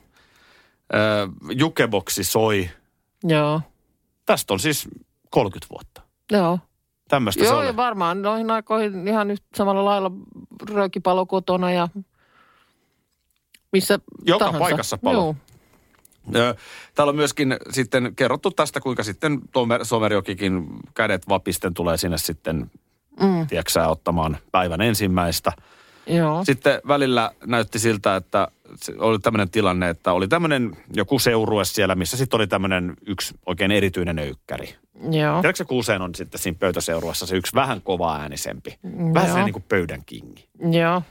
Öö, 0.94 1.26
jukeboksi 1.56 2.24
soi. 2.24 2.70
joo, 3.24 3.60
Tästä 4.26 4.52
on 4.54 4.60
siis 4.60 4.88
30 5.30 5.66
vuotta. 5.74 6.02
joo. 6.32 6.58
Tämmöistä 7.12 7.44
se 7.44 7.48
Joo, 7.48 7.58
oli. 7.58 7.66
ja 7.66 7.76
varmaan 7.76 8.22
noihin 8.22 8.50
aikoihin 8.50 9.08
ihan 9.08 9.28
nyt 9.28 9.42
samalla 9.54 9.84
lailla 9.84 10.10
röökipalo 10.70 11.26
kotona 11.26 11.72
ja 11.72 11.88
missä 13.72 13.98
Joka 14.24 14.38
tahansa. 14.38 14.58
paikassa 14.58 14.98
palo. 14.98 15.36
Joo. 16.32 16.54
Täällä 16.94 17.10
on 17.10 17.16
myöskin 17.16 17.56
sitten 17.70 18.12
kerrottu 18.16 18.50
tästä, 18.50 18.80
kuinka 18.80 19.02
sitten 19.02 19.40
Tomer, 19.52 19.84
Somerjokikin 19.84 20.66
kädet 20.94 21.28
vapisten 21.28 21.74
tulee 21.74 21.96
sinne 21.96 22.18
sitten, 22.18 22.70
mm. 23.20 23.46
tiedätkö 23.46 23.86
ottamaan 23.86 24.36
päivän 24.52 24.80
ensimmäistä. 24.80 25.52
Joo. 26.06 26.44
Sitten 26.44 26.80
välillä 26.88 27.30
näytti 27.46 27.78
siltä, 27.78 28.16
että 28.16 28.48
se 28.76 28.94
oli 28.98 29.18
tämmöinen 29.18 29.50
tilanne, 29.50 29.88
että 29.88 30.12
oli 30.12 30.28
tämmöinen 30.28 30.76
joku 30.94 31.18
seurue 31.18 31.64
siellä, 31.64 31.94
missä 31.94 32.16
sitten 32.16 32.38
oli 32.38 32.46
tämmöinen 32.46 32.94
yksi 33.06 33.34
oikein 33.46 33.70
erityinen 33.70 34.18
öykkäri. 34.18 34.74
Joo. 35.10 35.40
Tiedätkö 35.40 35.64
kun 35.64 35.78
usein 35.78 36.02
on 36.02 36.14
sitten 36.14 36.40
siinä 36.40 36.58
pöytäseurueessa 36.58 37.26
se 37.26 37.36
yksi 37.36 37.54
vähän 37.54 37.82
kova 37.82 38.16
äänisempi. 38.16 38.78
Vähän 38.84 39.04
Joo. 39.14 39.14
sellainen 39.14 39.44
niin 39.44 39.52
kuin 39.52 39.64
pöydän 39.68 40.04
kingi. 40.06 40.48
Joo. 40.70 41.02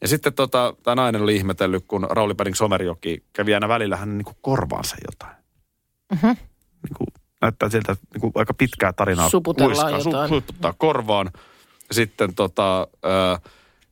Ja 0.00 0.08
sitten 0.08 0.32
tota, 0.32 0.74
tämä 0.82 0.94
nainen 0.94 1.22
oli 1.22 1.36
ihmetellyt, 1.36 1.84
kun 1.88 2.06
Rauli 2.10 2.34
Päding 2.34 2.54
Somerjoki 2.54 3.24
kävi 3.32 3.54
aina 3.54 3.68
välillä 3.68 3.96
hänen 3.96 4.18
niin 4.18 4.24
kuin 4.24 4.36
korvaansa 4.40 4.96
jotain. 5.10 5.36
Mhm. 6.12 6.26
Niin 6.26 6.96
kuin, 6.98 7.06
näyttää 7.42 7.68
siltä, 7.68 7.96
niin 8.14 8.20
kuin 8.20 8.32
aika 8.34 8.54
pitkää 8.54 8.92
tarinaa 8.92 9.28
Suputellaan 9.28 9.92
kuiskaa, 9.92 10.12
jotain. 10.12 10.28
suputtaa 10.28 10.74
korvaan. 10.78 11.30
Ja 11.88 11.94
sitten 11.94 12.34
tota, 12.34 12.88
ö, 13.04 13.38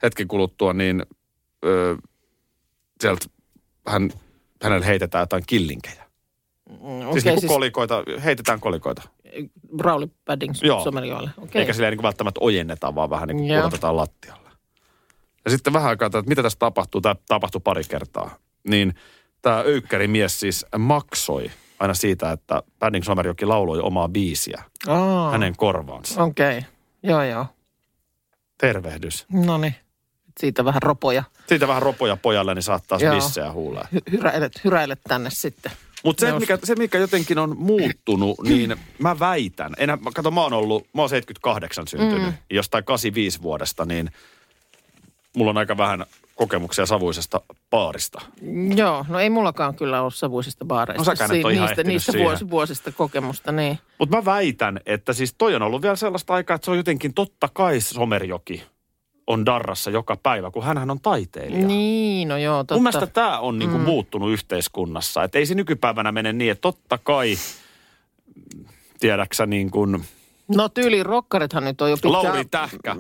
hetken 0.05 0.29
kuluttua, 0.29 0.73
niin 0.73 1.03
ö, 1.65 1.97
sieltä 3.01 3.27
hän, 3.89 4.11
hänelle 4.63 4.87
heitetään 4.87 5.23
jotain 5.23 5.43
killinkejä. 5.47 6.05
Mm, 6.71 6.77
Siis 7.13 7.25
niin 7.25 7.35
kuin 7.35 7.41
siis 7.41 7.53
kolikoita, 7.53 8.03
heitetään 8.25 8.61
kolikoita. 8.61 9.03
Rauli 9.81 10.07
Padding 10.25 10.55
Joo. 10.63 10.85
somelioille. 10.85 11.31
Okei. 11.39 11.61
Eikä 11.61 11.73
silleen 11.73 11.91
niin 11.91 11.99
kuin 11.99 12.05
välttämättä 12.05 12.41
ojenneta, 12.43 12.95
vaan 12.95 13.11
vähän 13.11 13.29
niin 13.29 13.37
kuin 13.37 13.57
pudotetaan 13.57 13.97
lattialle. 13.97 14.51
Ja 15.45 15.51
sitten 15.51 15.73
vähän 15.73 15.89
aikaa, 15.89 16.07
että 16.07 16.23
mitä 16.27 16.43
tässä 16.43 16.59
tapahtuu, 16.59 17.01
tämä 17.01 17.15
tapahtui 17.29 17.61
pari 17.65 17.83
kertaa. 17.89 18.37
Niin 18.69 18.95
tämä 19.43 19.61
öykkärimies 19.67 20.41
siis 20.41 20.67
maksoi 20.79 21.51
aina 21.79 21.95
siitä, 21.95 22.33
että 22.33 22.63
Padding 22.79 23.05
Somerjoki 23.05 23.47
lauloi 23.47 23.81
omaa 23.81 24.09
biisiä 24.09 24.63
Aa, 24.87 25.31
hänen 25.31 25.57
korvaansa. 25.57 26.23
Okei, 26.23 26.59
okay. 26.59 26.71
joo 27.03 27.23
joo. 27.23 27.47
Tervehdys. 28.59 29.27
No 29.33 29.59
niin, 29.59 29.75
siitä 30.41 30.65
vähän 30.65 30.83
ropoja. 30.83 31.25
Siitä 31.47 31.69
vähän 31.69 31.83
ropoja 31.83 32.17
pojalle, 32.17 32.55
niin 32.55 32.63
saattaa 32.63 32.99
bissejä 33.15 33.53
huuleen. 33.53 33.87
Hy- 33.95 34.13
hyräilet, 34.13 34.65
hyräilet 34.65 35.01
tänne 35.09 35.31
sitten. 35.31 35.73
Mutta 36.05 36.27
se, 36.27 36.39
mikä, 36.39 36.59
se, 36.65 36.75
mikä 36.75 36.99
jotenkin 36.99 37.39
on 37.39 37.59
muuttunut, 37.59 38.43
niin 38.43 38.77
mä 38.99 39.19
väitän. 39.19 39.73
Enää, 39.79 39.99
kato, 40.15 40.31
mä 40.31 40.41
oon 40.43 40.53
ollut, 40.53 40.87
mä 40.95 41.03
oon 41.03 41.09
78 41.09 41.87
syntynyt. 41.87 42.23
Mm. 42.23 42.33
Jostain 42.51 42.85
85 42.85 43.43
vuodesta, 43.43 43.85
niin 43.85 44.11
mulla 45.37 45.51
on 45.51 45.59
aika 45.59 45.77
vähän 45.77 46.07
kokemuksia 46.35 46.87
savuisesta 46.87 47.41
baarista. 47.71 48.21
Joo, 48.77 49.05
no 49.09 49.21
ei 49.21 49.31
mullakaan 49.31 49.75
kyllä 49.75 50.03
ole 50.03 50.11
savuisista 50.11 50.65
baareista. 50.65 51.11
No 51.11 51.27
ole 51.45 51.53
ihan 51.53 51.67
niistä, 51.67 51.83
niistä 51.85 52.13
vuosi, 52.19 52.51
vuosista 52.51 52.93
kokemusta, 52.93 53.53
niin. 53.53 53.79
Mutta 53.99 54.17
mä 54.17 54.25
väitän, 54.25 54.81
että 54.87 55.13
siis 55.13 55.35
toi 55.39 55.55
on 55.55 55.63
ollut 55.63 55.83
vielä 55.83 55.97
sellaista 55.97 56.35
aikaa, 56.35 56.55
että 56.55 56.65
se 56.65 56.71
on 56.71 56.77
jotenkin 56.77 57.15
totta 57.15 57.49
kai 57.53 57.81
Somerjoki 57.81 58.63
on 59.27 59.47
darrassa 59.47 59.91
joka 59.91 60.17
päivä, 60.17 60.51
kun 60.51 60.65
hänhän 60.65 60.91
on 60.91 61.01
taiteilija. 61.01 61.67
Niin, 61.67 62.29
no 62.29 62.37
joo, 62.37 62.57
totta. 62.57 62.75
Mun 62.75 62.83
mielestä 62.83 63.07
tämä 63.07 63.39
on 63.39 63.59
niinku 63.59 63.79
mm. 63.79 63.85
muuttunut 63.85 64.31
yhteiskunnassa. 64.31 65.25
Että 65.25 65.39
ei 65.39 65.47
se 65.47 65.55
nykypäivänä 65.55 66.13
mene 66.13 66.33
niin, 66.33 66.51
että 66.51 66.63
totta 66.63 66.99
kai, 66.99 67.37
tiedäksä 69.01 69.47
niin 69.47 69.71
kuin 69.71 70.05
No 70.49 70.69
tyyliin 70.69 71.07
rokkarithan 71.07 71.65
nyt 71.65 71.81
on 71.81 71.91
jo 71.91 71.97
pitkään... 71.97 72.25
Lauri 72.25 72.45
Tähkä 72.45 72.97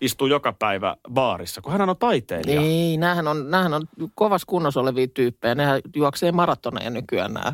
istuu 0.00 0.26
joka 0.26 0.52
päivä 0.52 0.96
baarissa, 1.12 1.60
kun 1.60 1.72
hän 1.72 1.90
on 1.90 1.96
taiteilija. 1.96 2.60
Ei, 2.60 2.96
näähän 2.96 3.28
on, 3.28 3.50
näähän 3.50 3.74
on 3.74 3.82
kovassa 4.14 4.46
kunnossa 4.46 4.80
olevia 4.80 5.06
tyyppejä. 5.14 5.54
Nehän 5.54 5.80
juoksee 5.96 6.32
maratoneja 6.32 6.90
nykyään 6.90 7.34
nämä. 7.34 7.52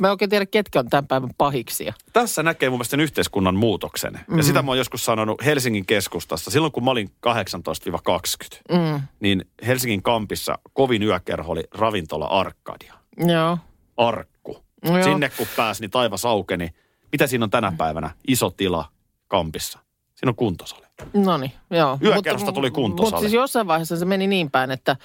Mä 0.00 0.06
en 0.06 0.10
oikein 0.10 0.28
tiedä, 0.30 0.46
ketkä 0.46 0.78
on 0.78 0.88
tämän 0.88 1.06
päivän 1.06 1.30
pahiksia. 1.38 1.92
Tässä 2.12 2.42
näkee 2.42 2.68
mun 2.70 2.76
mielestä 2.78 2.90
sen 2.90 3.00
yhteiskunnan 3.00 3.54
muutoksen. 3.56 4.20
Mm. 4.28 4.36
Ja 4.36 4.42
sitä 4.42 4.62
mä 4.62 4.70
oon 4.70 4.78
joskus 4.78 5.04
sanonut 5.04 5.44
Helsingin 5.44 5.86
keskustassa. 5.86 6.50
Silloin 6.50 6.72
kun 6.72 6.84
mä 6.84 6.90
olin 6.90 7.10
18-20, 7.26 8.60
Mm. 8.70 9.00
niin 9.20 9.44
Helsingin 9.66 10.02
kampissa 10.02 10.58
kovin 10.72 11.02
yökerho 11.02 11.52
oli 11.52 11.64
ravintola 11.74 12.26
Arkadia. 12.26 12.94
Joo. 13.26 13.58
Arkku. 13.96 14.58
No 14.84 14.94
joo. 14.98 15.02
Sinne 15.04 15.30
kun 15.36 15.46
pääsi, 15.56 15.80
niin 15.80 15.90
taivas 15.90 16.24
aukeni. 16.24 16.68
Mitä 17.12 17.26
siinä 17.26 17.44
on 17.44 17.50
tänä 17.50 17.72
päivänä? 17.78 18.10
Iso 18.28 18.50
tila 18.50 18.84
kampissa. 19.28 19.78
Siinä 20.14 20.30
on 20.30 20.34
kuntosali. 20.36 20.86
No 21.14 21.36
niin, 21.38 21.52
joo. 21.70 21.98
Yökerhosta 22.02 22.52
tuli 22.52 22.70
kuntosali. 22.70 23.06
Mutta 23.10 23.20
siis 23.20 23.32
jossain 23.32 23.66
vaiheessa 23.66 23.96
se 23.96 24.04
meni 24.04 24.26
niin 24.26 24.50
päin, 24.50 24.70
että 24.70 24.96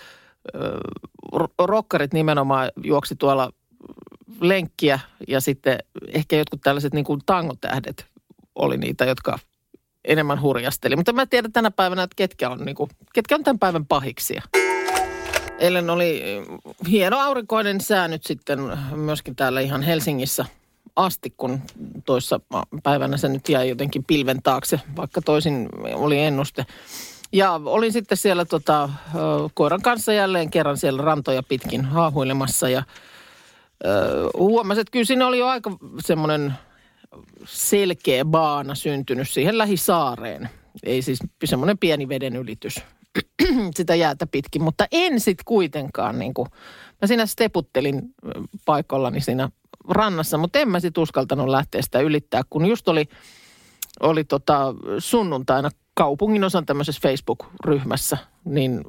ö, 0.56 0.78
ro- 1.36 1.54
rokkarit 1.66 2.14
nimenomaan 2.14 2.72
juoksi 2.84 3.16
tuolla 3.16 3.52
lenkkiä 4.42 5.00
ja 5.28 5.42
sitten 5.42 5.78
ehkä 6.08 6.36
jotkut 6.36 6.62
tällaiset 6.64 6.94
niin 6.94 7.06
kuin 7.06 7.22
tangotähdet 7.26 8.06
oli 8.56 8.78
niitä, 8.78 9.06
jotka 9.06 9.40
enemmän 10.06 10.42
hurjasteli. 10.42 10.96
Mutta 10.96 11.14
mä 11.14 11.26
tiedän 11.26 11.52
tänä 11.52 11.72
päivänä, 11.72 12.04
että 12.04 12.16
ketkä 12.16 12.50
on, 12.50 12.66
niin 12.66 12.76
kuin, 12.76 12.90
ketkä 13.14 13.36
on 13.36 13.44
tämän 13.44 13.60
päivän 13.60 13.86
pahiksia. 13.86 14.44
Eilen 15.60 15.90
oli 15.90 16.24
hieno 16.90 17.20
aurinkoinen 17.20 17.82
sää 17.82 18.08
nyt 18.08 18.24
sitten 18.24 18.60
myöskin 18.96 19.36
täällä 19.36 19.62
ihan 19.62 19.82
Helsingissä 19.82 20.46
asti, 20.96 21.34
kun 21.38 21.62
toissa 22.06 22.40
päivänä 22.84 23.18
se 23.18 23.30
nyt 23.30 23.50
jäi 23.50 23.70
jotenkin 23.70 24.04
pilven 24.04 24.42
taakse, 24.44 24.80
vaikka 24.96 25.22
toisin 25.22 25.70
oli 25.94 26.20
ennuste. 26.20 26.66
Ja 27.32 27.62
olin 27.66 27.94
sitten 27.94 28.18
siellä 28.18 28.46
tota, 28.46 28.90
koiran 29.54 29.82
kanssa 29.82 30.14
jälleen 30.14 30.50
kerran 30.50 30.78
siellä 30.78 31.02
rantoja 31.02 31.44
pitkin 31.44 31.86
haahuilemassa 31.86 32.70
ja 32.70 32.84
ö, 33.86 34.30
huomasin, 34.38 34.82
että 34.82 34.92
kyllä 34.92 35.06
siinä 35.06 35.28
oli 35.28 35.40
jo 35.40 35.48
aika 35.48 35.72
semmoinen 36.00 36.54
selkeä 37.46 38.26
baana 38.26 38.76
syntynyt 38.76 39.30
siihen 39.30 39.58
lähisaareen. 39.58 40.50
Ei 40.84 41.02
siis 41.02 41.20
semmoinen 41.46 41.78
pieni 41.78 42.10
veden 42.10 42.36
ylitys 42.36 42.76
sitä 43.78 43.96
jäätä 43.96 44.28
pitkin, 44.28 44.64
mutta 44.64 44.88
en 44.92 45.20
sit 45.20 45.38
kuitenkaan 45.46 46.20
niin 46.20 46.34
kuin, 46.34 46.48
mä 47.02 47.08
siinä 47.08 47.26
steputtelin 47.26 48.02
paikallani 48.66 49.22
siinä 49.22 49.50
rannassa, 49.90 50.38
mutta 50.38 50.60
en 50.60 50.70
mä 50.70 50.80
sit 50.80 50.98
uskaltanut 50.98 51.48
lähteä 51.48 51.82
sitä 51.82 52.00
ylittää, 52.00 52.42
kun 52.50 52.66
just 52.66 52.88
oli, 52.88 53.06
oli 54.00 54.24
tota 54.24 54.76
sunnuntaina 55.00 55.70
kaupungin 55.94 56.44
osan 56.44 56.66
tämmöisessä 56.66 57.02
Facebook-ryhmässä, 57.02 58.18
niin 58.46 58.82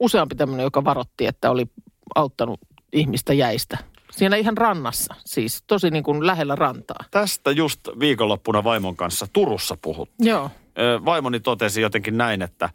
useampi 0.00 0.34
tämmöinen, 0.34 0.64
joka 0.64 0.84
varotti, 0.84 1.26
että 1.26 1.50
oli 1.50 1.66
auttanut 2.14 2.60
ihmistä 2.92 3.34
jäistä. 3.34 3.78
Siinä 4.16 4.36
ihan 4.36 4.56
rannassa, 4.56 5.14
siis 5.24 5.64
tosi 5.66 5.90
niin 5.90 6.04
kuin 6.04 6.26
lähellä 6.26 6.54
rantaa. 6.54 7.04
Tästä 7.10 7.50
just 7.50 7.80
viikonloppuna 8.00 8.64
vaimon 8.64 8.96
kanssa 8.96 9.26
Turussa 9.32 9.76
puhut. 9.82 10.10
Joo. 10.18 10.50
Vaimoni 11.04 11.40
totesi 11.40 11.80
jotenkin 11.80 12.18
näin, 12.18 12.42
että 12.42 12.70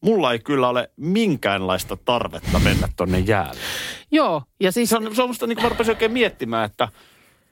mulla 0.00 0.32
ei 0.32 0.38
kyllä 0.38 0.68
ole 0.68 0.90
minkäänlaista 0.96 1.96
tarvetta 1.96 2.58
mennä 2.58 2.88
tonne 2.96 3.18
jäälle. 3.18 3.60
Joo, 4.10 4.42
ja 4.60 4.72
siis... 4.72 4.90
Se 4.90 4.96
on, 4.96 5.14
se 5.14 5.22
on 5.22 5.28
musta 5.28 5.46
niin 5.46 5.56
kuin 5.56 5.62
mä 5.62 5.68
rupesin 5.68 5.92
oikein 5.92 6.12
miettimään, 6.12 6.64
että 6.64 6.88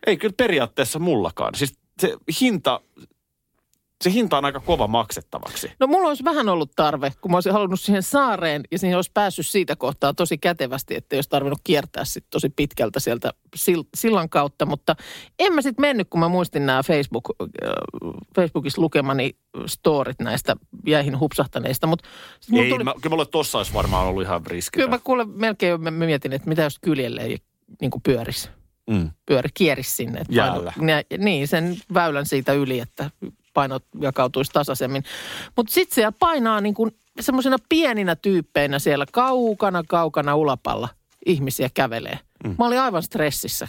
ei 0.06 0.16
kyllä 0.16 0.34
periaatteessa 0.36 0.98
mullakaan. 0.98 1.54
Siis 1.54 1.78
se 2.00 2.16
hinta, 2.40 2.80
se 4.04 4.12
hinta 4.12 4.38
on 4.38 4.44
aika 4.44 4.60
kova 4.60 4.86
maksettavaksi. 4.86 5.72
No 5.80 5.86
mulla 5.86 6.08
olisi 6.08 6.24
vähän 6.24 6.48
ollut 6.48 6.70
tarve, 6.76 7.12
kun 7.20 7.30
mä 7.30 7.36
olisin 7.36 7.52
halunnut 7.52 7.80
siihen 7.80 8.02
saareen 8.02 8.62
ja 8.70 8.78
siihen 8.78 8.96
olisi 8.98 9.10
päässyt 9.14 9.46
siitä 9.46 9.76
kohtaa 9.76 10.14
tosi 10.14 10.38
kätevästi, 10.38 10.94
että 10.94 11.16
olisi 11.16 11.30
tarvinnut 11.30 11.60
kiertää 11.64 12.04
sitten 12.04 12.30
tosi 12.30 12.48
pitkältä 12.48 13.00
sieltä 13.00 13.32
sil- 13.64 13.88
sillan 13.96 14.28
kautta. 14.28 14.66
Mutta 14.66 14.96
en 15.38 15.52
mä 15.52 15.62
sitten 15.62 15.82
mennyt, 15.82 16.10
kun 16.10 16.20
mä 16.20 16.28
muistin 16.28 16.66
nämä 16.66 16.82
Facebook, 16.82 17.24
äh, 17.42 17.48
Facebookissa 18.36 18.82
lukemani 18.82 19.36
storit 19.66 20.20
näistä 20.20 20.56
jäihin 20.86 21.20
hupsahtaneista. 21.20 21.86
Mutta 21.86 22.08
sit 22.40 22.58
Ei, 22.58 22.70
tuli, 22.70 22.84
mä, 22.84 22.94
kyllä 23.02 23.14
mulle 23.14 23.26
tossa 23.26 23.58
olisi 23.58 23.74
varmaan 23.74 24.06
ollut 24.06 24.22
ihan 24.22 24.46
riski. 24.46 24.76
kyllä 24.76 24.90
mä 24.90 24.98
kuule 25.04 25.24
melkein 25.24 25.80
mä 25.80 25.90
mietin, 25.90 26.32
että 26.32 26.48
mitä 26.48 26.62
jos 26.62 26.78
kyljelle 26.78 27.20
ei 27.20 27.38
niin 27.80 27.90
pyörisi. 28.02 28.48
Mm. 28.90 29.10
Pyöri, 29.26 29.48
kierisi 29.54 29.90
sinne. 29.90 30.22
Jäällä. 30.28 30.72
Niin, 31.18 31.48
sen 31.48 31.76
väylän 31.94 32.26
siitä 32.26 32.52
yli, 32.52 32.80
että 32.80 33.10
painot 33.56 33.84
jakautuisi 34.00 34.50
tasaisemmin. 34.52 35.04
Mutta 35.56 35.72
sitten 35.72 35.94
siellä 35.94 36.12
painaa 36.18 36.60
niin 36.60 36.74
kuin 36.74 36.90
semmoisena 37.20 37.56
pieninä 37.68 38.16
tyyppeinä 38.16 38.78
siellä 38.78 39.06
kaukana, 39.12 39.82
kaukana 39.88 40.34
ulapalla 40.36 40.88
ihmisiä 41.26 41.68
kävelee. 41.74 42.18
Mm. 42.44 42.54
Mä 42.58 42.66
olin 42.66 42.80
aivan 42.80 43.02
stressissä. 43.02 43.68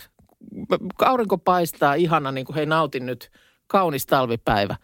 Aurinko 1.06 1.38
paistaa 1.38 1.94
ihana, 1.94 2.32
niin 2.32 2.46
kuin 2.46 2.56
hei 2.56 2.66
nautin 2.66 3.06
nyt, 3.06 3.32
kaunis 3.68 4.06
talvipäivä. 4.06 4.76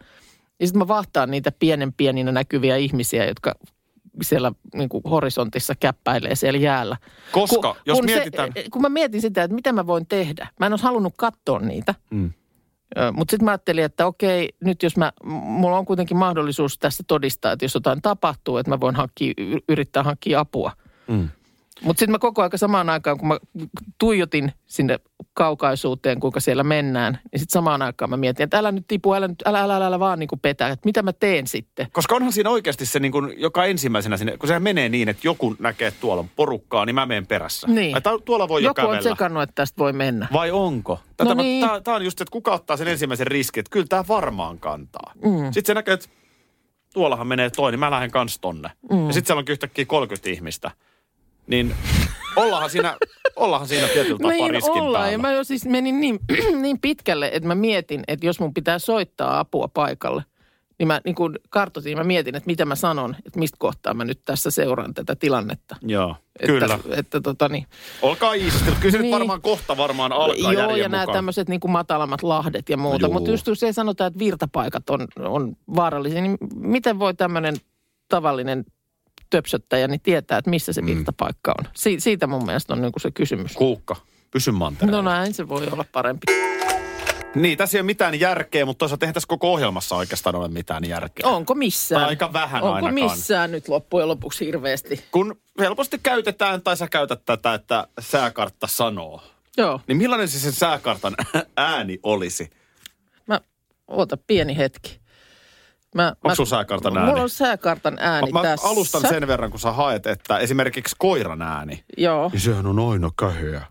Ja 0.60 0.66
sitten 0.66 0.78
mä 0.78 0.88
vahtaan 0.88 1.30
niitä 1.30 1.52
pienen 1.58 1.92
pieninä 1.92 2.32
näkyviä 2.32 2.76
ihmisiä, 2.76 3.24
jotka 3.26 3.54
siellä 4.22 4.52
niin 4.74 4.88
kuin 4.88 5.02
horisontissa 5.10 5.74
käppäilee 5.80 6.34
siellä 6.34 6.58
jäällä. 6.60 6.96
Koska, 7.32 7.76
jos 7.86 8.02
mietitään- 8.02 8.52
Se, 8.54 8.64
kun 8.70 8.82
mä 8.82 8.88
mietin 8.88 9.20
sitä, 9.20 9.42
että 9.42 9.54
mitä 9.54 9.72
mä 9.72 9.86
voin 9.86 10.06
tehdä. 10.06 10.48
Mä 10.60 10.66
en 10.66 10.72
olisi 10.72 10.84
halunnut 10.84 11.14
katsoa 11.18 11.58
niitä. 11.58 11.94
Mm. 12.10 12.32
Mutta 13.12 13.32
sitten 13.32 13.44
mä 13.44 13.50
ajattelin, 13.50 13.84
että 13.84 14.06
okei, 14.06 14.48
nyt 14.64 14.82
jos 14.82 14.96
mä, 14.96 15.12
mulla 15.24 15.78
on 15.78 15.86
kuitenkin 15.86 16.16
mahdollisuus 16.16 16.78
tässä 16.78 17.04
todistaa, 17.06 17.52
että 17.52 17.64
jos 17.64 17.74
jotain 17.74 18.02
tapahtuu, 18.02 18.56
että 18.56 18.70
mä 18.70 18.80
voin 18.80 18.94
hankkia, 18.94 19.34
yrittää 19.68 20.02
hankkia 20.02 20.40
apua. 20.40 20.72
Mm. 21.08 21.28
Mutta 21.82 21.98
sitten 22.00 22.10
mä 22.12 22.18
koko 22.18 22.42
ajan 22.42 22.50
samaan 22.56 22.90
aikaan, 22.90 23.18
kun 23.18 23.28
mä 23.28 23.38
tuijotin 23.98 24.52
sinne 24.66 24.98
kaukaisuuteen, 25.32 26.20
kuinka 26.20 26.40
siellä 26.40 26.64
mennään, 26.64 27.18
niin 27.32 27.40
sitten 27.40 27.52
samaan 27.52 27.82
aikaan 27.82 28.10
mä 28.10 28.16
mietin, 28.16 28.44
että 28.44 28.58
älä 28.58 28.72
nyt 28.72 28.84
tipu, 28.88 29.12
älä, 29.14 29.28
nyt, 29.28 29.42
älä, 29.46 29.60
älä, 29.60 29.76
älä, 29.76 29.86
älä 29.86 29.98
vaan 30.00 30.18
niin 30.18 30.28
petä, 30.42 30.68
että 30.68 30.86
mitä 30.86 31.02
mä 31.02 31.12
teen 31.12 31.46
sitten. 31.46 31.86
Koska 31.92 32.14
onhan 32.14 32.32
siinä 32.32 32.50
oikeasti 32.50 32.86
se 32.86 33.00
niin 33.00 33.12
kuin, 33.12 33.34
joka 33.36 33.64
ensimmäisenä 33.64 34.16
sinne, 34.16 34.36
kun 34.36 34.46
sehän 34.46 34.62
menee 34.62 34.88
niin, 34.88 35.08
että 35.08 35.26
joku 35.28 35.56
näkee, 35.58 35.88
että 35.88 36.00
tuolla 36.00 36.20
on 36.20 36.28
porukkaa, 36.36 36.86
niin 36.86 36.94
mä 36.94 37.06
menen 37.06 37.26
perässä. 37.26 37.66
Niin. 37.66 37.94
Ai, 37.94 38.00
tää- 38.00 38.12
tuolla 38.24 38.48
voi 38.48 38.62
jo 38.62 38.68
Joku 38.70 38.80
on 38.80 38.86
kävellä. 38.86 39.02
sekannut, 39.10 39.42
että 39.42 39.54
tästä 39.54 39.78
voi 39.78 39.92
mennä. 39.92 40.28
Vai 40.32 40.50
onko? 40.50 41.00
Tätä 41.16 41.34
No 41.34 41.42
niin. 41.42 41.66
tää, 41.68 41.80
tää 41.80 41.94
on 41.94 42.04
just, 42.04 42.20
että 42.20 42.32
kuka 42.32 42.52
ottaa 42.52 42.76
sen 42.76 42.88
ensimmäisen 42.88 43.26
riskin, 43.26 43.60
että 43.60 43.70
kyllä 43.70 43.86
tämä 43.88 44.04
varmaan 44.08 44.58
kantaa. 44.58 45.12
Mm. 45.24 45.44
Sitten 45.44 45.66
se 45.66 45.74
näkee, 45.74 45.94
että 45.94 46.08
tuollahan 46.94 47.26
menee 47.26 47.50
toi, 47.50 47.70
niin 47.72 47.80
mä 47.80 47.90
lähden 47.90 48.10
kans 48.10 48.38
tonne. 48.38 48.70
Mm. 48.90 49.06
Ja 49.06 49.12
sitten 49.12 49.26
siellä 49.26 49.38
on 49.40 49.44
yhtäkkiä 49.52 49.84
30 49.84 50.30
ihmistä. 50.30 50.70
Niin 51.46 51.74
ollaanhan 52.36 52.70
siinä, 52.70 52.96
ollaanhan 53.36 53.68
siinä 53.68 53.88
tietyllä 53.88 54.18
tapaa 54.18 54.30
Niin 54.32 54.50
riskin 54.50 54.72
ollaan. 54.72 54.92
päällä. 54.92 55.10
Ja 55.12 55.18
mä 55.18 55.32
jo 55.32 55.44
siis 55.44 55.64
menin 55.64 56.00
niin, 56.00 56.18
niin 56.62 56.80
pitkälle, 56.80 57.30
että 57.32 57.46
mä 57.48 57.54
mietin, 57.54 58.04
että 58.08 58.26
jos 58.26 58.40
mun 58.40 58.54
pitää 58.54 58.78
soittaa 58.78 59.38
apua 59.38 59.68
paikalle, 59.74 60.24
niin 60.78 60.86
mä 60.86 61.00
niin 61.04 61.14
kuin 61.14 61.38
kartoitin, 61.50 61.98
mä 61.98 62.04
mietin, 62.04 62.34
että 62.34 62.46
mitä 62.46 62.64
mä 62.64 62.74
sanon, 62.74 63.16
että 63.26 63.38
mistä 63.38 63.56
kohtaa 63.60 63.94
mä 63.94 64.04
nyt 64.04 64.20
tässä 64.24 64.50
seuraan 64.50 64.94
tätä 64.94 65.16
tilannetta. 65.16 65.76
Joo, 65.82 66.16
Että, 66.40 66.46
kyllä. 66.46 66.78
Että 66.90 67.20
tota 67.20 67.48
niin. 67.48 67.66
Olkaa 68.02 68.32
iisisti. 68.32 68.70
Kyllä 68.80 68.98
Niin. 68.98 69.14
varmaan 69.14 69.42
kohta 69.42 69.76
varmaan 69.76 70.12
alkaa 70.12 70.52
Joo, 70.52 70.62
järjen 70.62 70.78
ja 70.82 70.88
nämä 70.88 71.06
tämmöiset 71.06 71.48
niin 71.48 71.60
matalammat 71.68 72.22
lahdet 72.22 72.68
ja 72.68 72.76
muuta. 72.76 73.08
Mutta 73.08 73.30
just 73.30 73.48
se 73.54 73.72
sanotaan, 73.72 74.08
että 74.08 74.18
virtapaikat 74.18 74.90
on, 74.90 75.06
on 75.18 75.56
vaarallisia. 75.76 76.20
Niin 76.22 76.36
miten 76.54 76.98
voi 76.98 77.14
tämmöinen 77.14 77.56
tavallinen 78.08 78.64
töpsöttäjä 79.30 79.88
niin 79.88 80.00
tietää, 80.00 80.38
että 80.38 80.50
missä 80.50 80.72
se 80.72 80.80
Mm. 80.80 80.86
virtapaikka 80.86 81.54
on? 81.58 81.64
Si- 81.74 82.00
siitä 82.00 82.26
mun 82.26 82.46
mielestä 82.46 82.72
on 82.72 82.82
niin 82.82 82.92
se 82.96 83.10
kysymys. 83.10 83.52
Kuukka, 83.52 83.96
pysy 84.30 84.50
mantereella. 84.50 85.02
No 85.02 85.10
näin 85.10 85.34
se 85.34 85.48
voi 85.48 85.66
olla 85.72 85.84
parempi. 85.92 86.26
Niin, 87.34 87.58
tässä 87.58 87.78
ei 87.78 87.80
ole 87.80 87.86
mitään 87.86 88.20
järkeä, 88.20 88.66
mutta 88.66 88.78
toisaalta 88.78 89.06
eihän 89.06 89.14
tässä 89.14 89.26
koko 89.26 89.52
ohjelmassa 89.52 89.96
oikeastaan 89.96 90.36
ole 90.36 90.48
mitään 90.48 90.84
järkeä. 90.88 91.28
Onko 91.28 91.54
missään? 91.54 92.00
Tai 92.02 92.08
aika 92.08 92.32
vähän 92.32 92.62
Onko 92.62 92.74
ainakaan. 92.74 92.94
missään 92.94 93.50
nyt 93.52 93.68
loppujen 93.68 94.08
lopuksi 94.08 94.46
hirveästi? 94.46 95.04
Kun 95.10 95.40
helposti 95.58 95.98
käytetään, 96.02 96.62
tai 96.62 96.76
sä 96.76 96.88
käytät 96.88 97.24
tätä, 97.24 97.54
että 97.54 97.86
sääkartta 98.00 98.66
sanoo. 98.66 99.22
Joo, 99.56 99.80
Niin 99.88 99.96
millainen 99.98 100.28
se 100.28 100.38
sen 100.38 100.52
sääkartan 100.52 101.14
ääni 101.56 101.98
olisi? 102.02 102.50
mä, 103.26 103.40
oota 103.88 104.16
pieni 104.16 104.56
hetki. 104.56 105.00
Mä, 105.94 106.14
Onko 106.24 106.34
sun 106.34 106.46
sääkartan 106.46 106.96
ääni? 106.96 107.10
Mulla 107.10 107.22
on 107.22 107.30
sääkartan 107.30 107.98
ääni 108.00 108.32
Mä 108.32 108.42
tässä. 108.42 108.68
alustan 108.68 109.00
sen 109.08 109.26
verran, 109.26 109.50
kun 109.50 109.60
sä 109.60 109.72
haet, 109.72 110.06
että 110.06 110.38
esimerkiksi 110.38 110.96
koiran 110.98 111.42
ääni. 111.42 111.84
Joo. 111.98 112.28
Niin 112.32 112.40
sehän 112.40 112.66
on 112.66 112.90
aina 112.92 113.10
käheä. 113.18 113.66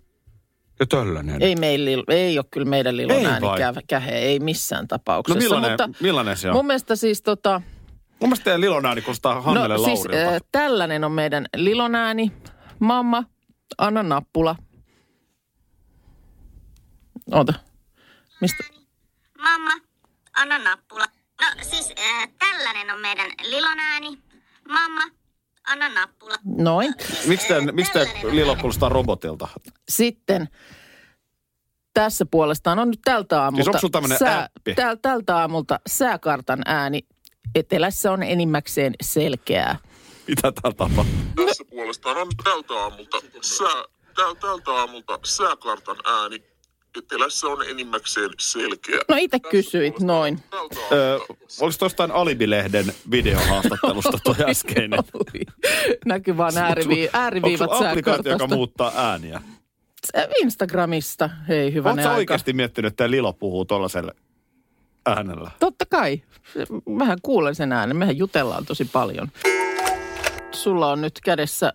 Ja 0.80 0.86
tällainen. 0.86 1.42
Ei, 1.42 1.56
meillä, 1.56 1.90
ei 2.08 2.38
ole 2.40 2.46
kyllä 2.52 2.70
meidän 2.70 2.98
lilon 2.98 3.18
Ei 3.18 3.26
ääni 3.26 3.48
kä- 3.48 3.82
kähe, 3.88 4.12
ei 4.12 4.40
missään 4.40 4.82
No 4.84 4.88
tapauksessa. 4.88 5.40
millainen, 5.40 5.72
mutta 5.72 5.90
millainen 6.04 6.38
se 6.38 6.50
on? 6.50 6.56
mun 6.56 6.66
mielestä 6.68 6.96
siis 6.96 7.22
tota, 7.22 7.62
Mun 8.20 8.30
mielestä 8.30 8.44
teidän 8.44 8.62
Lilon 8.62 8.86
ääni 8.86 9.02
kuulostaa 9.02 9.42
Hannele 9.42 9.74
no 9.78 9.84
siis 9.84 10.00
Laurilta. 10.00 10.36
äh, 10.36 10.42
tällainen 10.52 11.04
on 11.04 11.12
meidän 11.12 11.46
lilon 11.56 11.96
ääni. 11.96 12.32
Mamma, 12.80 13.24
anna 13.78 14.04
nappula. 14.04 14.56
Oota. 17.32 17.54
Mistä? 18.42 18.64
Mamma, 19.42 19.72
anna 20.38 20.58
nappula. 20.60 21.06
No 21.44 21.64
siis 21.64 21.94
äh, 22.00 22.30
tällainen 22.40 22.92
on 22.92 23.00
meidän 23.00 23.32
Lilon 23.44 23.80
ääni. 23.80 24.18
Mamma, 24.68 25.04
anna 25.68 25.90
nappula. 25.90 26.36
Noin. 26.46 26.94
Miksi 27.26 27.48
miksi 27.72 27.94
teidän 27.94 28.36
Lilo 28.36 28.56
kuulostaa 28.56 28.90
robotilta? 28.90 29.48
Sitten 29.90 30.48
tässä 31.94 32.26
puolestaan 32.26 32.80
on 32.80 32.90
nyt 32.90 33.02
tältä 33.06 33.42
aamulta... 33.42 33.70
onko 33.70 33.80
sulla 33.80 33.92
tämmönen 33.92 34.44
appi? 34.44 34.76
täl, 34.76 34.96
tältä 35.02 35.38
aamulta 35.38 35.80
sääkartan 35.88 36.62
ääni. 36.66 37.00
Etelässä 37.56 38.12
on 38.12 38.24
enimmäkseen 38.24 38.94
selkeää. 39.02 39.78
Mitä 40.28 40.42
täällä 40.42 40.76
tapahtuu? 40.78 41.46
Tässä 41.46 41.66
puolestaan 41.70 42.18
on 42.18 42.28
tältä 42.44 42.74
aamulta, 42.74 43.22
sää, 43.42 43.84
täl, 44.16 44.34
tältä 44.34 44.72
aamulta 44.72 45.20
sääkartan 45.24 45.98
ääni. 46.06 46.53
Etelässä 46.98 47.48
on 47.48 47.70
enimmäkseen 47.70 48.30
selkeä. 48.40 49.00
No 49.10 49.16
itse 49.20 49.40
kysyit 49.40 50.00
noin. 50.00 50.40
Öö, 50.92 51.20
oliko 51.62 51.78
tuosta 51.80 52.10
Alibilehden 52.14 52.86
videohaastattelusta 53.12 54.18
toi 54.24 54.36
äskeinen? 54.50 55.00
Näkyy 56.06 56.38
vaan 56.38 56.58
äärivi, 56.58 57.10
ääriviivat 57.14 57.72
Onko 57.72 57.88
applikaatio, 57.88 58.32
joka 58.32 58.48
muuttaa 58.48 58.92
ääniä? 58.96 59.42
Se 60.12 60.30
Instagramista, 60.42 61.30
hei 61.48 61.74
hyvä 61.74 61.92
Oletko 61.92 62.10
oikeasti 62.10 62.54
miettinyt, 62.54 62.92
että 62.92 63.12
Lilo 63.12 63.34
puhuu 63.34 63.66
tuollaisella 63.66 64.12
äänellä? 65.06 65.52
Totta 65.60 65.86
kai. 65.86 66.22
Mähän 66.90 67.18
kuulen 67.22 67.56
sen 67.56 67.72
äänen. 67.72 67.98
Mehän 67.98 68.18
jutellaan 68.18 68.66
tosi 68.66 68.86
paljon. 68.86 69.28
Sulla 70.52 70.92
on 70.92 71.02
nyt 71.02 71.20
kädessä 71.24 71.74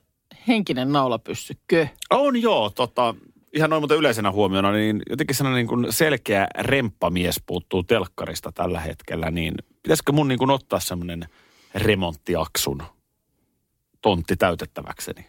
henkinen 0.49 0.93
naulapyssykö. 0.93 1.87
On 2.11 2.43
joo, 2.43 2.71
tota, 2.71 3.15
ihan 3.53 3.71
noin 3.71 3.83
muuten 3.83 3.99
yleisenä 3.99 4.31
huomiona, 4.33 4.73
niin 4.73 5.03
jotenkin 5.11 5.37
sellainen 5.37 5.57
niin 5.59 5.69
kuin 5.69 5.93
selkeä 5.93 6.47
remppamies 6.59 7.43
puuttuu 7.47 7.83
telkkarista 7.83 8.53
tällä 8.53 8.81
hetkellä, 8.81 9.31
niin 9.31 9.55
pitäisikö 9.83 10.13
mun 10.13 10.29
niin 10.29 10.39
kuin 10.39 10.51
ottaa 10.51 10.81
semmoinen 10.81 11.25
remonttiaksun 11.75 12.83
tontti 14.03 14.37
täytettäväkseni? 14.37 15.27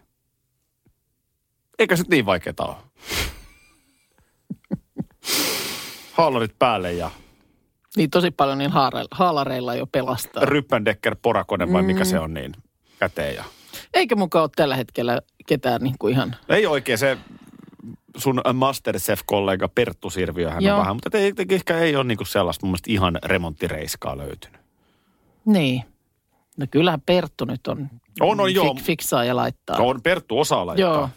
Eikä 1.80 1.96
se 1.96 2.04
niin 2.10 2.26
vaikeaa 2.26 2.54
ole. 2.60 2.76
Haalarit 6.14 6.60
päälle 6.60 6.94
ja 6.94 7.12
Niin 7.98 8.10
tosi 8.10 8.32
paljon 8.32 8.58
niin 8.58 8.72
haare- 8.72 9.08
haalareilla 9.12 9.76
jo 9.76 9.88
pelastaa. 9.88 10.46
Ryppändecker 10.46 11.16
porakone 11.22 11.74
vai 11.74 11.82
mikä 11.82 12.06
se 12.06 12.20
on 12.20 12.34
niin 12.34 12.54
käteen 13.00 13.36
ja... 13.36 13.44
Eikä 13.94 14.16
mukaan 14.16 14.44
ole 14.44 14.50
tällä 14.56 14.76
hetkellä 14.76 15.22
ketään 15.48 15.82
niin 15.82 15.96
kuin 16.00 16.14
ihan... 16.14 16.36
Ei 16.50 16.66
oikein 16.66 16.98
se 16.98 17.18
sun 18.18 18.42
Masterchef-kollega 18.54 19.68
Perttu 19.68 20.10
Sirviö, 20.10 20.50
hän 20.50 20.64
Joo. 20.64 20.76
on 20.76 20.82
vähän, 20.82 20.96
mutta 20.96 21.18
ei, 21.18 21.34
ei- 21.38 21.46
ehkä 21.56 21.78
ei 21.78 21.96
ole 21.96 22.04
niinku 22.04 22.26
sellaista 22.26 22.66
mun 22.66 22.72
mielestä 22.72 22.92
ihan 22.92 23.20
remonttireiskaa 23.26 24.18
löytynyt. 24.18 24.60
Niin. 25.46 25.84
No 26.58 26.66
kyllähän 26.72 27.02
Perttu 27.02 27.46
nyt 27.46 27.68
on... 27.68 27.90
On, 28.20 28.40
on, 28.40 28.54
joo. 28.54 28.74
Fik, 28.76 28.86
fiksaa 28.86 29.24
ja 29.24 29.36
laittaa. 29.36 29.78
On 29.78 30.02
Perttu 30.02 30.40
osaa 30.40 30.66
laittaa. 30.66 30.90
Joo. 30.94 31.10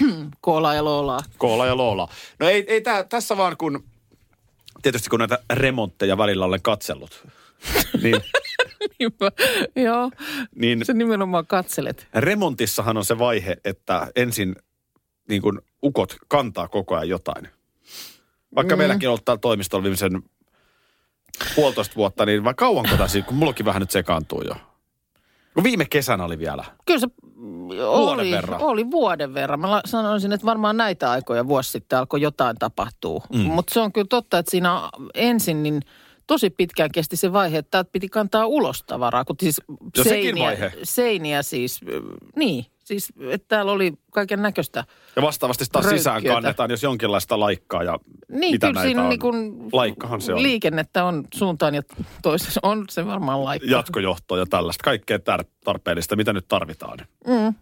Koolaa 0.40 0.74
ja 0.74 0.84
loolaa. 0.84 1.20
Koola 1.38 1.66
ja 1.66 1.76
Loola. 1.76 2.08
No 2.40 2.48
ei, 2.48 2.64
ei 2.68 2.80
tää, 2.80 3.04
tässä 3.04 3.36
vaan 3.36 3.56
kun, 3.56 3.84
tietysti 4.82 5.10
kun 5.10 5.18
näitä 5.18 5.38
remontteja 5.52 6.18
välillä 6.18 6.44
olen 6.44 6.62
katsellut, 6.62 7.26
niin, 8.02 8.16
Joo, 9.76 10.10
niin 10.54 10.84
se 10.84 10.92
nimenomaan 10.94 11.46
katselet. 11.46 12.08
remontissahan 12.14 12.96
on 12.96 13.04
se 13.04 13.18
vaihe, 13.18 13.56
että 13.64 14.10
ensin 14.16 14.56
niin 15.28 15.42
kun 15.42 15.62
ukot 15.82 16.16
kantaa 16.28 16.68
koko 16.68 16.94
ajan 16.94 17.08
jotain. 17.08 17.48
Vaikka 18.54 18.76
mm. 18.76 18.78
meilläkin 18.78 19.08
on 19.08 19.10
ollut 19.10 19.24
täällä 19.24 19.40
toimistolla 19.40 19.82
viimeisen 19.82 20.22
puolitoista 21.54 21.96
vuotta, 21.96 22.26
niin 22.26 22.44
vai 22.44 22.54
kauanko 22.54 22.96
tässä, 22.96 23.22
kun 23.22 23.36
mullakin 23.36 23.66
vähän 23.66 23.80
nyt 23.80 23.90
sekaantuu 23.90 24.42
jo. 24.42 24.54
Kun 25.54 25.64
viime 25.64 25.84
kesänä 25.84 26.24
oli 26.24 26.38
vielä. 26.38 26.64
Kyllä 26.86 27.00
se 27.00 27.06
oli, 27.86 28.30
verran. 28.30 28.60
oli 28.60 28.90
vuoden 28.90 29.34
verran. 29.34 29.60
Mä 29.60 29.80
sanoisin, 29.84 30.32
että 30.32 30.46
varmaan 30.46 30.76
näitä 30.76 31.10
aikoja 31.10 31.46
vuosi 31.48 31.70
sitten 31.70 31.98
alkoi 31.98 32.20
jotain 32.20 32.56
tapahtuu. 32.58 33.22
Mm. 33.32 33.40
Mutta 33.40 33.74
se 33.74 33.80
on 33.80 33.92
kyllä 33.92 34.06
totta, 34.10 34.38
että 34.38 34.50
siinä 34.50 34.90
ensin 35.14 35.62
niin 35.62 35.82
tosi 36.26 36.50
pitkään 36.50 36.90
kesti 36.92 37.16
se 37.16 37.32
vaihe, 37.32 37.58
että 37.58 37.84
piti 37.84 38.08
kantaa 38.08 38.46
ulos 38.46 38.82
tavaraa. 38.82 39.24
Kun 39.24 39.36
siis 39.40 39.60
Jo 39.96 40.04
sekin 40.04 40.22
seiniä, 40.22 40.44
vaihe. 40.44 40.72
seiniä 40.82 41.42
siis, 41.42 41.80
niin, 42.36 42.66
siis 42.88 43.12
että 43.30 43.48
täällä 43.48 43.72
oli 43.72 43.92
kaiken 44.12 44.42
näköistä. 44.42 44.84
Ja 45.16 45.22
vastaavasti 45.22 45.64
taas 45.72 45.84
Röykkiötä. 45.84 45.98
sisään 45.98 46.24
kannetaan, 46.24 46.70
jos 46.70 46.82
jonkinlaista 46.82 47.40
laikkaa 47.40 47.82
ja 47.82 47.98
Niin, 48.28 48.52
mitä 48.52 48.66
kyllä 48.66 48.80
näitä 48.80 48.88
siinä 48.88 49.02
on. 49.02 49.08
niin 49.08 49.20
kuin 49.20 49.68
Laikkahan 49.72 50.20
se 50.20 50.32
on. 50.34 50.42
liikennettä 50.42 51.04
on 51.04 51.24
suuntaan 51.34 51.74
ja 51.74 51.82
toisessa 52.22 52.60
on 52.62 52.84
se 52.90 53.06
varmaan 53.06 53.44
laikka. 53.44 53.68
Jatkojohtoa 53.70 54.38
ja 54.38 54.46
tällaista. 54.50 54.84
Kaikkea 54.84 55.18
tar- 55.18 55.44
tarpeellista, 55.64 56.16
mitä 56.16 56.32
nyt 56.32 56.48
tarvitaan. 56.48 56.98
Mm, 57.26 57.54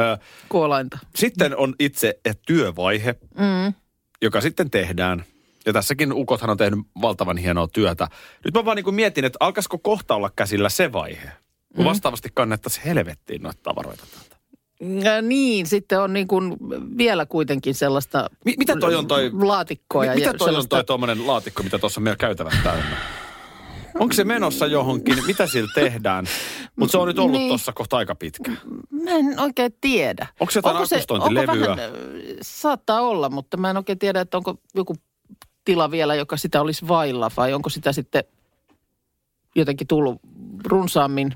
Ö, 0.00 0.18
kuolainta. 0.48 0.98
Sitten 1.14 1.56
on 1.56 1.74
itse 1.80 2.20
työvaihe, 2.46 3.14
Mm. 3.38 3.74
joka 4.22 4.40
sitten 4.40 4.70
tehdään. 4.70 5.24
Ja 5.66 5.72
tässäkin 5.72 6.12
ukothan 6.12 6.50
on 6.50 6.56
tehnyt 6.56 6.78
valtavan 7.02 7.36
hienoa 7.36 7.68
työtä. 7.68 8.08
Nyt 8.44 8.54
mä 8.54 8.64
vaan 8.64 8.76
niin 8.76 8.94
mietin, 8.94 9.24
että 9.24 9.36
alkaisiko 9.40 9.78
kohta 9.78 10.14
olla 10.14 10.30
käsillä 10.36 10.68
se 10.68 10.92
vaihe, 10.92 11.30
kun 11.76 11.84
Mm. 11.84 11.88
vastaavasti 11.88 12.28
kannettaisiin 12.34 12.84
helvettiin 12.84 13.42
noita 13.42 13.60
tavaroita 13.62 14.04
täältä. 14.14 14.35
Ja 14.80 15.22
niin, 15.22 15.66
sitten 15.66 16.00
on 16.00 16.12
niin 16.12 16.26
kuin 16.28 16.56
vielä 16.98 17.26
kuitenkin 17.26 17.74
sellaista 17.74 18.30
Mi- 18.44 18.54
mitä 18.58 18.76
toi 18.76 18.94
on 18.94 19.06
toi- 19.08 19.30
laatikkoa. 19.32 20.02
Mi- 20.02 20.08
ja 20.08 20.14
mitä 20.14 20.34
toi 20.34 20.44
on 20.44 20.48
sellaista, 20.48 20.76
toi 20.76 20.84
tuommoinen 20.84 21.26
laatikko, 21.26 21.62
mitä 21.62 21.78
tuossa 21.78 22.00
meillä 22.00 22.16
käytävät 22.16 22.54
täynnä? 22.64 22.96
Onko 24.00 24.12
se 24.14 24.24
menossa 24.24 24.66
johonkin? 24.66 25.26
Mitä 25.26 25.46
sillä 25.46 25.70
tehdään? 25.74 26.26
Mutta 26.76 26.92
se 26.92 26.98
on 26.98 27.08
nyt 27.08 27.18
ollut 27.18 27.32
Niin. 27.32 27.48
tuossa 27.48 27.72
kohta 27.72 27.96
aika 27.96 28.14
pitkä. 28.14 28.52
Mä 28.90 29.10
en 29.10 29.40
oikein 29.40 29.72
tiedä. 29.80 30.26
Onko 30.40 30.50
se 30.50 30.58
jotain 30.58 30.76
onko 30.76 30.84
akustointilevyä? 30.94 31.60
vähän, 31.60 31.78
äh, 31.78 31.90
saattaa 32.42 33.00
olla, 33.00 33.28
mutta 33.28 33.56
mä 33.56 33.70
en 33.70 33.76
oikein 33.76 33.98
tiedä, 33.98 34.20
että 34.20 34.36
onko 34.36 34.54
joku 34.74 34.94
tila 35.64 35.90
vielä, 35.90 36.14
joka 36.14 36.36
sitä 36.36 36.60
olisi 36.60 36.88
vailla, 36.88 37.30
vai 37.36 37.54
onko 37.54 37.68
sitä 37.70 37.92
sitten 37.92 38.24
jotenkin 39.54 39.86
tullut 39.86 40.20
runsaammin 40.66 41.32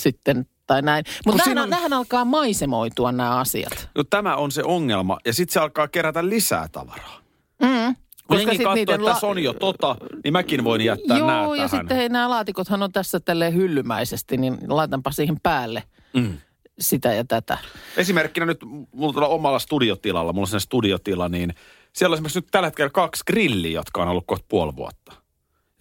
sitten 0.00 0.46
tai 0.72 0.82
näin. 0.82 1.04
Mutta 1.26 1.42
nämähän, 1.46 1.64
on- 1.64 1.70
nämähän 1.70 1.92
alkaa 1.92 2.24
maisemoitua 2.24 3.12
nämä 3.12 3.36
asiat. 3.38 3.88
No 3.94 4.04
tämä 4.04 4.36
on 4.36 4.50
se 4.52 4.62
ongelma. 4.64 5.18
Ja 5.26 5.32
sitten 5.32 5.52
se 5.52 5.60
alkaa 5.60 5.88
kerätä 5.88 6.28
lisää 6.28 6.68
tavaraa. 6.72 7.18
Mm. 7.62 7.96
Koska 8.26 8.42
jengi 8.42 8.56
sit 8.56 8.64
katsoo, 8.64 8.82
että 8.94 9.04
la- 9.04 9.12
tässä 9.12 9.26
on 9.26 9.38
jo 9.42 9.52
tota, 9.52 9.96
niin 10.24 10.32
mäkin 10.32 10.64
voin 10.64 10.80
jättää 10.80 11.18
Joo, 11.18 11.26
nää 11.26 11.42
ja 11.42 11.48
tähän. 11.54 11.68
sitten 11.68 11.96
hei, 11.96 12.08
nämä 12.08 12.30
laatikothan 12.30 12.82
on 12.82 12.92
tässä 12.92 13.20
tälleen 13.20 13.54
hyllymäisesti, 13.54 14.36
niin 14.36 14.58
laitanpa 14.68 15.10
siihen 15.10 15.36
päälle 15.42 15.82
Mm. 16.14 16.38
sitä 16.80 17.12
ja 17.14 17.24
tätä. 17.24 17.58
Esimerkkinä 17.96 18.46
nyt 18.46 18.60
mulla 18.94 19.12
tuolla 19.12 19.28
omalla 19.28 19.58
studiotilalla, 19.58 20.32
mulla 20.32 20.42
on 20.42 20.46
sellainen 20.46 20.60
studiotila, 20.66 21.28
niin 21.28 21.54
siellä 21.92 22.12
on 22.12 22.16
esimerkiksi 22.16 22.38
nyt 22.38 22.48
tällä 22.50 22.66
hetkellä 22.66 22.90
kaksi 22.90 23.22
grilliä, 23.26 23.70
jotka 23.72 24.02
on 24.02 24.08
ollut 24.08 24.24
kohta 24.26 24.44
puoli 24.48 24.76
vuotta. 24.76 25.12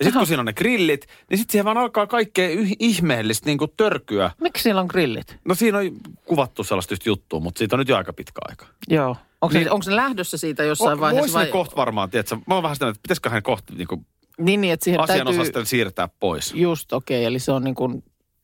Ja 0.02 0.06
sitten 0.06 0.20
kun 0.20 0.28
siinä 0.28 0.40
on 0.40 0.46
ne 0.46 0.54
grillit, 0.54 1.06
niin 1.30 1.38
sitten 1.38 1.52
siihen 1.52 1.66
vaan 1.66 1.78
alkaa 1.78 2.08
kaikkea 2.08 2.50
yh- 2.50 2.76
ihmeellistä 2.80 3.46
niin 3.46 3.58
kuin 3.58 3.72
törkyä. 3.78 4.32
Miksi 4.42 4.64
siellä 4.64 4.82
on 4.82 4.88
grillit? 4.88 5.38
No 5.46 5.56
siinä 5.56 5.78
on 5.78 5.92
kuvattu 6.26 6.64
sellaista 6.64 6.94
just 6.94 7.06
juttua, 7.06 7.40
mutta 7.40 7.60
siitä 7.60 7.76
on 7.76 7.80
nyt 7.80 7.90
jo 7.90 7.98
aika 7.98 8.14
pitkä 8.14 8.40
aika. 8.50 8.66
Joo. 8.90 9.18
Onko, 9.42 9.54
Niin- 9.54 9.64
se, 9.64 9.72
onko 9.72 9.84
se 9.84 9.96
lähdössä 9.96 10.38
siitä 10.38 10.64
jossain 10.64 10.98
O- 10.98 11.02
vaiheessa? 11.02 11.34
Voisi 11.34 11.48
ne 11.48 11.52
kohta 11.52 11.76
varmaan, 11.76 12.10
tiedätkö? 12.10 12.36
Mä 12.48 12.54
oon 12.54 12.64
vähän 12.64 12.76
sitä, 12.76 12.88
että 12.88 13.02
pitäisikö 13.04 13.30
hän 13.30 13.44
kohta 13.44 13.74
niin 13.74 13.88
kuin 13.88 14.06
Niin, 14.38 14.62
niin, 14.62 14.74
että 14.74 14.84
siihen 14.84 15.02
täytyy... 15.08 15.66
siirtää 15.66 16.10
pois. 16.20 16.54
Just 16.54 16.94
okei, 16.94 17.18
okay, 17.20 17.28
eli 17.28 17.40
se 17.40 17.52
on 17.52 17.64
niin 17.64 17.76
kuin 17.76 18.04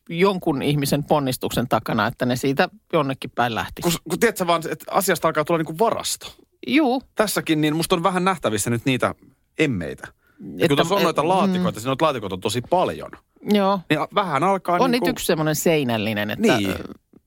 jonkun 0.10 0.62
ihmisen 0.62 1.04
ponnistuksen 1.04 1.67
takana, 1.67 2.08
että 2.08 2.26
ne 2.26 2.36
siitä 2.36 2.70
jonnekin 2.93 3.32
päin 3.36 3.56
lähti. 3.56 3.82
Kun, 3.82 3.91
kun 4.10 4.20
tiedätkö 4.20 4.48
vaan, 4.48 4.62
että 4.72 4.86
asiasta 4.91 5.28
alkaa 5.28 5.46
tulla 5.46 5.58
niin 5.58 5.65
kuin 5.65 5.80
varasto. 5.80 6.36
Juu, 6.67 7.04
Tässäkin, 7.15 7.62
niin 7.62 7.76
musta 7.76 7.96
on 7.96 8.04
vähän 8.04 8.24
nähtävissä 8.24 8.70
nyt 8.70 8.86
niitä 8.86 9.15
emmeitä. 9.60 10.08
Ja 10.39 10.45
Että- 10.56 10.67
kun 10.67 10.78
tuossa 10.78 10.95
on 10.95 11.00
et- 11.02 11.04
noita 11.04 11.28
laatikoita, 11.28 11.80
siinä 11.80 11.89
noita 11.89 12.06
laatikoita 12.06 12.36
on 12.36 12.41
tosi 12.41 12.62
paljon. 12.69 13.12
joo. 13.54 13.80
Niin 13.89 14.00
vähän 14.15 14.43
alkaa 14.43 14.76
On 14.80 14.91
niin 14.91 15.02
niitä 15.02 15.10
yksi 15.12 15.26
semmoinen 15.26 15.56
seinällinen, 15.56 16.30
että... 16.30 16.58
Niin. 16.58 16.73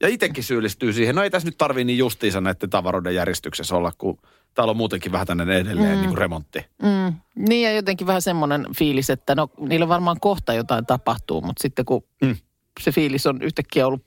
Ja 0.03 0.09
itsekin 0.09 0.45
syyllistyy 0.45 0.93
siihen. 0.93 1.15
No 1.15 1.23
ei 1.23 1.31
tässä 1.31 1.49
nyt 1.49 1.59
tarvii 1.59 1.85
niin 1.85 1.99
justiinsa 1.99 2.41
näiden 2.41 2.71
tavaroiden 2.71 3.15
järjestyksessä 3.15 3.77
olla, 3.77 3.93
kun 3.99 4.19
täällä 4.55 4.71
on 4.71 4.77
muutenkin 4.77 5.13
vähän 5.13 5.27
tänne 5.27 5.57
edelleen 5.57 5.91
mm. 5.95 6.01
niin 6.01 6.09
kuin 6.09 6.19
remontti. 6.19 6.59
Mm, 6.83 7.15
niin 7.49 7.63
ja 7.65 7.73
jotenkin 7.73 8.07
vähän 8.07 8.23
semmoinen 8.23 8.67
fiilis, 8.79 9.11
että 9.11 9.35
no 9.35 9.49
niillä 9.59 9.89
varmaan 9.89 10.21
kohta 10.21 10.55
jotain 10.55 10.87
tapahtuu, 10.87 11.41
mutta 11.41 11.63
sitten 11.63 11.85
kun 11.85 12.03
Mm. 12.23 12.29
mm. 12.29 12.37
se 12.81 12.93
fiilis 12.93 13.27
on 13.27 13.43
yhtäkkiä 13.43 13.87
ollut 13.87 14.03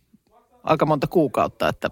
aika 0.64 0.86
monta 0.86 1.08
kuukautta, 1.08 1.68
että 1.68 1.90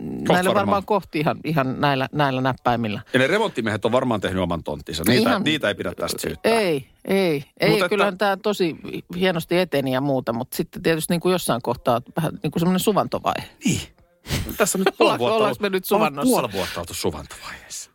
näillä 0.00 0.28
varmaan. 0.28 0.54
varmaan 0.54 0.84
kohti 0.84 1.20
ihan, 1.20 1.36
ihan 1.44 1.80
näillä, 1.80 2.08
näillä 2.12 2.40
näppäimillä. 2.40 3.00
Ja 3.12 3.18
ne 3.18 3.26
remonttimiehet 3.26 3.84
on 3.84 3.92
varmaan 3.92 4.20
tehnyt 4.20 4.42
oman 4.42 4.62
tonttinsa. 4.62 5.02
Niitä, 5.06 5.30
Ihan- 5.30 5.42
niitä 5.44 5.68
ei 5.68 5.74
pidä 5.74 5.92
tästä 5.94 6.20
syyttää. 6.22 6.52
Ei, 6.52 6.88
ei. 7.04 7.44
Ei, 7.60 7.70
Mutta 7.70 7.84
että- 7.84 7.88
kyllähän 7.88 8.18
tämä 8.18 8.36
tosi 8.36 8.76
hienosti 9.18 9.58
eteni 9.58 9.92
ja 9.92 10.00
muuta, 10.00 10.32
mutta 10.32 10.56
sitten 10.56 10.82
tietysti 10.82 11.12
niin 11.12 11.20
kuin 11.20 11.32
jossain 11.32 11.62
kohtaa 11.62 12.00
vähän 12.16 12.32
niin 12.42 12.50
kuin 12.50 12.60
semmoinen 12.60 12.80
suvantovaihe. 12.80 13.48
Niin. 13.64 13.80
Tässä 14.56 14.78
on 14.78 14.84
nyt 14.86 14.94
puoli 14.98 15.18
vuotta 15.18 15.36
ollaanko 15.36 15.58
me 15.60 15.70
nyt 15.70 15.84
suvannossa? 15.84 16.30
puoli 16.30 16.52
vuotta 16.52 16.80
oltu 16.80 16.94
suvantovaiheessa. 16.94 17.90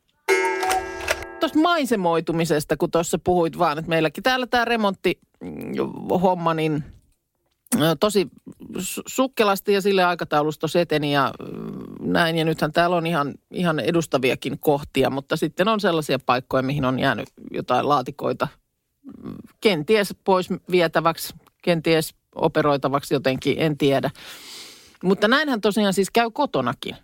Tuosta 1.39 1.59
maisemoitumisesta, 1.59 2.77
kun 2.77 2.91
tuossa 2.91 3.19
puhuit 3.23 3.57
vaan, 3.57 3.77
että 3.79 3.89
meilläkin 3.89 4.23
täällä 4.23 4.47
tämä 4.47 4.65
remonttihomma, 4.65 6.53
niin 6.53 6.83
ö, 7.81 7.95
tosi 7.99 8.27
su- 8.77 9.03
sukkelasti 9.07 9.73
ja 9.73 9.81
sille 9.81 10.03
aikataulusta 10.03 10.67
se 10.67 10.81
eteni 10.81 11.13
ja 11.13 11.33
ö, 11.41 11.43
näin. 11.99 12.37
Ja 12.37 12.45
nythän 12.45 12.71
täällä 12.71 12.95
on 12.95 13.07
ihan, 13.07 13.33
ihan 13.51 13.79
edustaviakin 13.79 14.59
kohtia, 14.59 15.09
mutta 15.09 15.37
sitten 15.37 15.67
on 15.67 15.79
sellaisia 15.79 16.19
paikkoja, 16.25 16.63
mihin 16.63 16.85
on 16.85 16.99
jäänyt 16.99 17.29
jotain 17.51 17.89
laatikoita 17.89 18.47
mm, 19.23 19.35
kenties 19.61 20.15
pois 20.23 20.49
vietäväksi, 20.71 21.33
kenties 21.61 22.15
operoitavaksi 22.35 23.13
jotenkin, 23.13 23.55
en 23.59 23.77
tiedä. 23.77 24.11
Mutta 25.03 25.27
näinhän 25.27 25.61
tosiaan 25.61 25.93
siis 25.93 26.11
käy 26.11 26.29
kotonakin. 26.33 26.95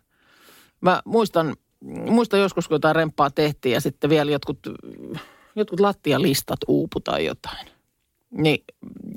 Mä 0.81 1.01
muistan, 1.05 1.55
muistan 2.09 2.39
joskus, 2.39 2.67
kun 2.67 2.75
jotain 2.75 2.95
remppaa 2.95 3.31
tehtiin 3.31 3.73
ja 3.73 3.81
sitten 3.81 4.09
vielä 4.09 4.31
jotkut, 4.31 4.59
jotkut 5.55 5.79
lattialistat 5.79 6.59
uupu 6.67 6.99
tai 6.99 7.25
jotain. 7.25 7.74
Niin, 8.37 8.63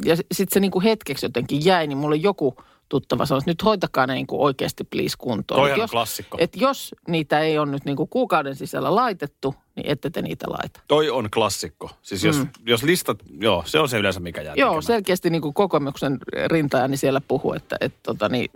ja 0.05 0.17
sitten 0.17 0.55
se 0.55 0.61
niinku 0.61 0.81
hetkeksi 0.81 1.27
jotenkin 1.27 1.65
jäi, 1.65 1.87
niin 1.87 1.99
mulle 1.99 2.17
joku 2.17 2.57
tuttava 2.89 3.27
sanoi, 3.27 3.39
että 3.39 3.51
nyt 3.51 3.65
hoitakaa 3.65 4.07
ne 4.07 4.15
niinku 4.15 4.45
oikeasti 4.45 4.85
please 4.85 5.15
kuntoon. 5.19 5.61
Toihan 5.61 5.75
on 5.75 5.81
jos, 5.81 5.91
klassikko. 5.91 6.39
Et 6.41 6.57
jos 6.57 6.95
niitä 7.09 7.41
ei 7.41 7.59
ole 7.59 7.71
nyt 7.71 7.85
niinku 7.85 8.07
kuukauden 8.07 8.57
sisällä 8.57 8.95
laitettu, 8.95 9.55
niin 9.77 9.87
ette 9.91 10.11
te 10.11 10.23
niitä 10.23 10.47
laita. 10.49 10.81
Toi 10.89 11.11
on 11.11 11.29
klassikko. 11.31 11.91
Siis 12.03 12.25
jos, 12.25 12.39
mm. 12.39 12.49
jos 12.67 12.83
listat, 12.83 13.19
joo, 13.41 13.63
se 13.67 13.79
on 13.79 13.89
se 13.89 13.99
yleensä 13.99 14.21
mikä 14.21 14.43
jää 14.43 14.55
Joo, 14.57 14.69
tekemättä. 14.69 14.87
selkeästi 14.87 15.31
niin 15.31 15.43
kuin 15.43 15.55
kokemuksen 15.55 16.19
rintajani 16.47 16.97
siellä 16.97 17.21
puhuu, 17.29 17.53
että 17.53 17.77
et, 17.81 17.95
tota, 18.03 18.29
niin, 18.29 18.51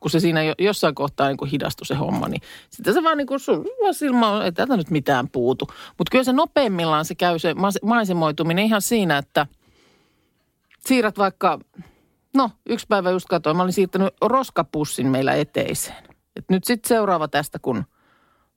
kun 0.00 0.10
se 0.10 0.20
siinä 0.20 0.42
jo, 0.42 0.54
jossain 0.58 0.94
kohtaa 0.94 1.28
niin 1.28 1.50
hidastui 1.52 1.86
se 1.86 1.94
homma, 1.94 2.28
niin 2.28 2.42
sitten 2.70 2.94
se 2.94 3.02
vaan 3.02 3.18
niin 3.18 3.26
kuin 3.26 3.40
vaan 3.82 3.94
silmä 3.94 4.30
on, 4.30 4.44
ei 4.44 4.52
täältä 4.52 4.76
nyt 4.76 4.90
mitään 4.90 5.28
puutu. 5.28 5.66
Mutta 5.98 6.10
kyllä 6.10 6.24
se 6.24 6.32
nopeimmillaan 6.32 7.04
se 7.04 7.14
käy 7.14 7.38
se 7.38 7.54
maisemoituminen 7.82 8.64
ihan 8.64 8.82
siinä, 8.82 9.18
että 9.18 9.46
siirrät 10.86 11.18
vaikka, 11.18 11.58
no 12.34 12.50
yksi 12.66 12.86
päivä 12.88 13.10
just 13.10 13.26
katsoin, 13.28 13.56
mä 13.56 13.62
olin 13.62 13.72
siirtänyt 13.72 14.14
roskapussin 14.22 15.06
meillä 15.06 15.34
eteiseen. 15.34 16.04
Et 16.36 16.44
nyt 16.50 16.64
sitten 16.64 16.88
seuraava 16.88 17.28
tästä, 17.28 17.58
kun 17.58 17.84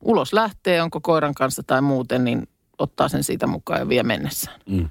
ulos 0.01 0.33
lähtee, 0.33 0.81
onko 0.81 1.01
koiran 1.01 1.33
kanssa 1.33 1.63
tai 1.63 1.81
muuten, 1.81 2.23
niin 2.23 2.47
ottaa 2.77 3.09
sen 3.09 3.23
siitä 3.23 3.47
mukaan 3.47 3.79
ja 3.79 3.89
vie 3.89 4.03
mennessään. 4.03 4.59
Mm. 4.69 4.89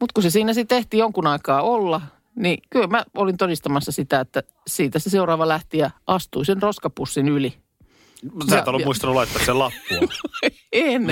Mutta 0.00 0.12
kun 0.14 0.22
se 0.22 0.30
siinä 0.30 0.52
sitten 0.52 0.76
tehtiin 0.76 0.98
jonkun 0.98 1.26
aikaa 1.26 1.62
olla, 1.62 2.00
niin 2.34 2.58
kyllä 2.70 2.86
mä 2.86 3.04
olin 3.14 3.36
todistamassa 3.36 3.92
sitä, 3.92 4.20
että 4.20 4.42
siitä 4.66 4.98
se 4.98 5.10
seuraava 5.10 5.48
lähti 5.48 5.78
ja 5.78 5.90
astui 6.06 6.44
sen 6.44 6.62
roskapussin 6.62 7.28
yli. 7.28 7.54
Sä 8.50 8.58
et 8.58 8.68
ollut 8.68 8.80
ja- 8.80 8.86
muistanut 8.86 9.16
laittaa 9.16 9.44
sen 9.44 9.58
lappua. 9.58 9.98
En. 10.72 11.02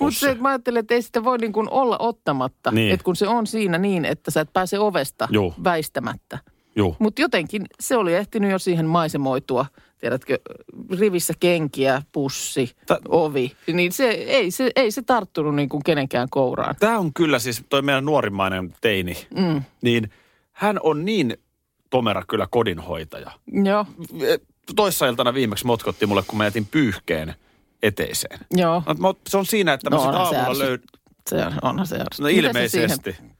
Mutta 0.00 0.18
se, 0.18 0.30
että 0.30 0.42
mä 0.42 0.48
ajattelin, 0.48 0.80
että 0.80 0.94
ei 0.94 1.02
sitä 1.02 1.24
voi 1.24 1.38
niin 1.38 1.52
kuin 1.52 1.70
olla 1.70 1.96
ottamatta. 1.98 2.70
Niin. 2.70 2.92
Että 2.94 3.04
kun 3.04 3.16
se 3.16 3.28
on 3.28 3.46
siinä 3.46 3.78
niin, 3.78 4.04
että 4.04 4.30
sä 4.30 4.40
et 4.40 4.52
pääse 4.52 4.78
ovesta 4.78 5.28
Juu. 5.30 5.54
väistämättä. 5.64 6.38
Mutta 6.98 7.22
jotenkin 7.22 7.62
se 7.80 7.96
oli 7.96 8.14
ehtinyt 8.14 8.50
jo 8.50 8.58
siihen 8.58 8.86
maisemoitua. 8.86 9.66
Tiedätkö, 9.98 10.38
rivissä 10.98 11.32
kenkiä, 11.40 12.02
pussi, 12.12 12.70
Ta- 12.86 12.98
ovi. 13.08 13.52
Niin 13.72 13.92
se 13.92 14.08
ei, 14.10 14.50
se 14.50 14.70
ei 14.76 14.90
se 14.90 15.02
tarttunut 15.02 15.54
niin 15.54 15.68
kuin 15.68 15.82
kenenkään 15.84 16.28
kouraan. 16.30 16.74
Tämä 16.80 16.98
on 16.98 17.14
kyllä 17.14 17.38
siis 17.38 17.64
toi 17.68 17.82
meidän 17.82 18.04
nuorimmainen 18.04 18.74
teini. 18.80 19.16
Mm. 19.36 19.62
Niin 19.82 20.10
hän 20.52 20.80
on 20.82 21.04
niin 21.04 21.36
tomera 21.90 22.22
kyllä 22.28 22.46
kodinhoitaja. 22.50 23.30
Joo, 23.64 23.86
Toissa 24.76 25.06
iltana 25.06 25.34
viimeksi 25.34 25.66
motkottiin 25.66 26.08
mulle, 26.08 26.22
kun 26.26 26.38
mä 26.38 26.44
jätin 26.44 26.66
pyyhkeen 26.66 27.34
eteiseen. 27.82 28.38
joo. 28.50 28.82
No, 28.98 29.14
Se 29.28 29.36
on 29.36 29.46
siinä, 29.46 29.72
että 29.72 29.90
mä 29.90 29.96
No 29.96 30.02
no, 30.02 30.08
sit 30.08 30.14
onhan 30.14 30.28
se 30.30 30.36
aamulla 30.36 30.54
ärsyt- 30.64 30.68
löydän... 30.68 30.86
Se 31.30 31.36
on, 31.46 31.52
onhan 31.62 31.86
se 31.86 31.94
ärsyttävää. 31.96 32.30
No 32.30 32.36
Mitä 32.36 32.42
se 32.42 32.48
ilmeisesti. 32.48 33.12
siihen-. 33.12 33.34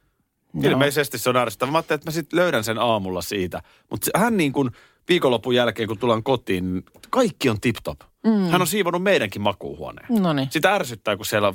Ilmeisesti 0.62 1.18
se 1.18 1.30
on 1.30 1.36
ärsyttävää. 1.36 1.72
Mä 1.72 1.78
ajattelin, 1.78 1.98
että 1.98 2.10
mä 2.10 2.12
sitten 2.12 2.38
löydän 2.38 2.64
sen 2.64 2.78
aamulla 2.78 3.22
siitä. 3.22 3.62
Mutta 3.90 4.10
hän 4.18 4.36
niin 4.36 4.52
kuin 4.52 4.70
viikonlopun 5.08 5.54
jälkeen, 5.54 5.88
kun 5.88 5.98
tullaan 5.98 6.22
kotiin, 6.22 6.84
kaikki 7.10 7.48
on 7.50 7.56
tip-top. 7.60 8.00
Mm. 8.26 8.50
Hän 8.50 8.60
on 8.60 8.66
siivonut 8.66 9.02
meidänkin 9.02 9.42
makuuhuoneen. 9.42 10.06
No 10.22 10.32
niin. 10.32 10.48
Sitä 10.50 10.74
ärsyttää, 10.74 11.16
kun 11.16 11.26
siellä 11.26 11.48
on, 11.48 11.54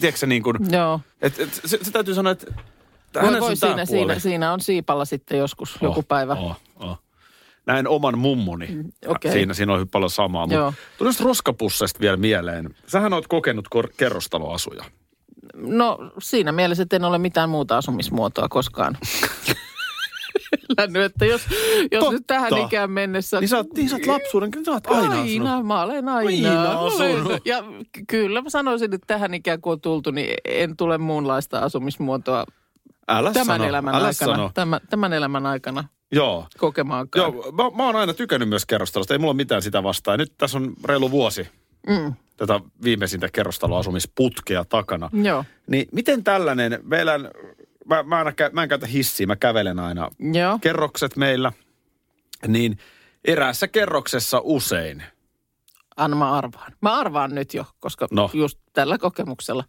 tiedätkö 0.00 0.26
niin 0.26 0.42
kuin, 0.42 0.56
Joo. 0.72 1.00
et, 1.22 1.40
et, 1.40 1.54
se, 1.54 1.78
se, 1.82 1.90
täytyy 1.90 2.14
sanoa, 2.14 2.32
että 2.32 2.46
Voi, 3.14 3.22
hänen 3.24 3.40
voi 3.40 3.56
siinä, 3.56 3.74
puoli. 3.74 3.86
siinä, 3.86 4.18
siinä 4.18 4.52
on 4.52 4.60
siipalla 4.60 5.04
sitten 5.04 5.38
joskus 5.38 5.74
oh, 5.76 5.82
joku 5.82 6.02
päivä. 6.02 6.32
Oh. 6.34 6.56
Näin 7.68 7.88
oman 7.88 8.18
mummuni. 8.18 8.66
Mm, 8.66 8.84
okei. 9.06 9.32
Siinä, 9.32 9.54
siinä 9.54 9.72
on 9.72 9.88
paljon 9.88 10.10
samaa. 10.10 10.46
Mutta 10.46 10.72
tuli 10.98 11.10
roskapusseista 11.20 12.00
vielä 12.00 12.16
mieleen. 12.16 12.74
Sähän 12.86 13.12
oot 13.12 13.26
kokenut 13.26 13.68
kor- 13.68 13.92
kerrostaloasuja. 13.96 14.84
No 15.54 15.98
siinä 16.18 16.52
mielessä, 16.52 16.82
että 16.82 16.96
en 16.96 17.04
ole 17.04 17.18
mitään 17.18 17.50
muuta 17.50 17.78
asumismuotoa 17.78 18.48
koskaan. 18.48 18.98
Länny, 20.78 21.02
että 21.02 21.26
jos, 21.26 21.40
jos 21.92 22.00
Totta. 22.00 22.12
nyt 22.12 22.26
tähän 22.26 22.58
ikään 22.58 22.90
mennessä... 22.90 23.40
Niin 23.40 23.48
sä 23.48 23.56
oot, 23.56 23.66
niin 23.76 23.88
sä 23.88 23.96
oot 23.96 24.06
lapsuuden, 24.06 24.50
kyllä 24.50 24.64
sä 24.64 24.70
oot 24.70 24.86
aina, 24.86 25.20
Aina, 25.20 25.52
asunut. 25.52 25.66
mä 25.66 25.82
olen 25.82 26.08
aina. 26.08 26.50
Aina 26.50 26.70
asunut. 26.72 27.46
Ja 27.46 27.62
ky- 27.92 28.04
kyllä 28.06 28.42
mä 28.42 28.50
sanoisin, 28.50 28.94
että 28.94 29.06
tähän 29.06 29.34
ikään 29.34 29.60
kuin 29.60 29.72
on 29.72 29.80
tultu, 29.80 30.10
niin 30.10 30.34
en 30.44 30.76
tule 30.76 30.98
muunlaista 30.98 31.58
asumismuotoa 31.58 32.44
Älä 33.08 33.32
tämän 33.32 33.46
sano, 33.46 33.64
elämän 33.64 33.94
älä 33.94 34.06
aikana. 34.06 34.32
Sano. 34.34 34.50
Tämän, 34.54 34.80
tämän 34.90 35.12
elämän 35.12 35.46
aikana 35.46 35.84
Joo. 36.12 36.46
kokemaankaan. 36.58 37.32
Joo, 37.34 37.52
mä, 37.52 37.76
mä 37.76 37.86
oon 37.86 37.96
aina 37.96 38.14
tykännyt 38.14 38.48
myös 38.48 38.66
kerrostalosta. 38.66 39.14
Ei 39.14 39.18
mulla 39.18 39.34
mitään 39.34 39.62
sitä 39.62 39.82
vastaan. 39.82 40.12
Ja 40.14 40.16
nyt 40.18 40.32
tässä 40.38 40.58
on 40.58 40.74
reilu 40.84 41.10
vuosi 41.10 41.48
Mm, 41.88 42.14
tätä 42.36 42.60
viimeisintä 42.84 43.28
kerrostaloasumisputkea 43.32 44.64
takana. 44.64 45.10
joo, 45.22 45.44
Niin 45.66 45.88
miten 45.92 46.24
tällainen, 46.24 46.78
meillä, 46.82 47.18
mä, 47.86 48.02
mä, 48.02 48.18
aina, 48.18 48.30
kä- 48.30 48.52
mä 48.52 48.62
en 48.62 48.68
käytä 48.68 48.86
hissiä, 48.86 49.26
mä 49.26 49.36
kävelen 49.36 49.78
aina 49.78 50.10
joo. 50.34 50.58
kerrokset 50.58 51.16
meillä, 51.16 51.52
niin 52.46 52.78
eräässä 53.24 53.68
kerroksessa 53.68 54.40
usein, 54.44 55.02
Anna 55.96 56.16
mä 56.16 56.32
arvaan. 56.32 56.72
Mä 56.82 56.98
arvaan 56.98 57.34
nyt 57.34 57.54
jo, 57.54 57.64
koska 57.80 58.08
No. 58.10 58.22
no. 58.22 58.30
just 58.34 58.58
tällä 58.72 58.98
kokemuksella 58.98 59.64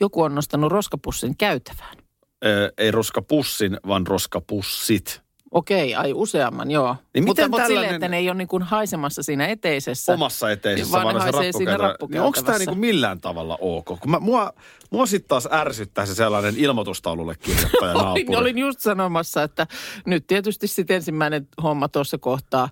joku 0.00 0.22
on 0.22 0.34
nostanut 0.34 0.72
roskapussin 0.72 1.36
käytävään. 1.36 1.96
ö, 2.44 2.72
ei 2.78 2.90
roskapussin, 2.90 3.78
vaan 3.86 4.06
roskapussit. 4.06 5.22
Okei, 5.50 5.94
ai 5.94 6.12
useamman, 6.12 6.70
joo. 6.70 6.96
Niin 7.14 7.24
mutta 7.24 7.42
miten 7.42 7.50
mutta 7.50 7.66
silleen, 7.66 7.68
tällainen- 7.84 7.94
että 7.94 8.08
ne 8.08 8.16
ei 8.18 8.28
ole 8.30 8.38
niin 8.38 8.48
kuin 8.48 8.62
haisemassa 8.62 9.22
siinä 9.22 9.46
eteisessä. 9.46 10.12
Omassa 10.12 10.50
eteisessä, 10.50 10.92
Vaan 10.92 11.06
ne 11.06 11.12
vaan, 11.14 11.26
se 11.32 11.36
haisee 11.36 11.52
siinä 11.52 11.76
rappukäytävä. 11.76 12.08
Niin 12.10 12.26
onko 12.26 12.32
tämä 12.32 12.46
rappukäytävässä. 12.46 12.70
niinku 12.70 12.80
millään 12.80 13.20
tavalla 13.20 13.58
ok? 13.60 13.84
Kun 13.86 14.10
mä, 14.10 14.20
mua, 14.20 14.52
mua 14.90 15.06
sitten 15.06 15.28
taas 15.28 15.48
ärsyttää 15.52 16.06
se 16.06 16.14
sellainen 16.14 16.54
ilmoitustaululle 16.56 17.34
kirjoittaja 17.34 17.92
olin, 17.94 18.02
naapuri. 18.04 18.36
olin 18.36 18.58
just 18.58 18.80
sanomassa, 18.80 19.42
että 19.42 19.66
nyt 20.06 20.26
tietysti 20.26 20.66
sitten 20.66 20.94
ensimmäinen 20.96 21.48
homma 21.62 21.88
tuossa 21.88 22.18
kohtaa. 22.18 22.68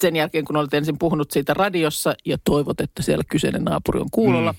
Sen 0.00 0.16
jälkeen, 0.16 0.44
kun 0.44 0.56
olet 0.56 0.74
ensin 0.74 0.98
puhunut 0.98 1.30
siitä 1.30 1.54
radiossa 1.54 2.14
ja 2.26 2.38
toivot, 2.44 2.80
että 2.80 3.02
siellä 3.02 3.24
kyseinen 3.30 3.64
naapuri 3.64 4.00
on 4.00 4.10
kuulolla. 4.10 4.52
Mm. 4.52 4.58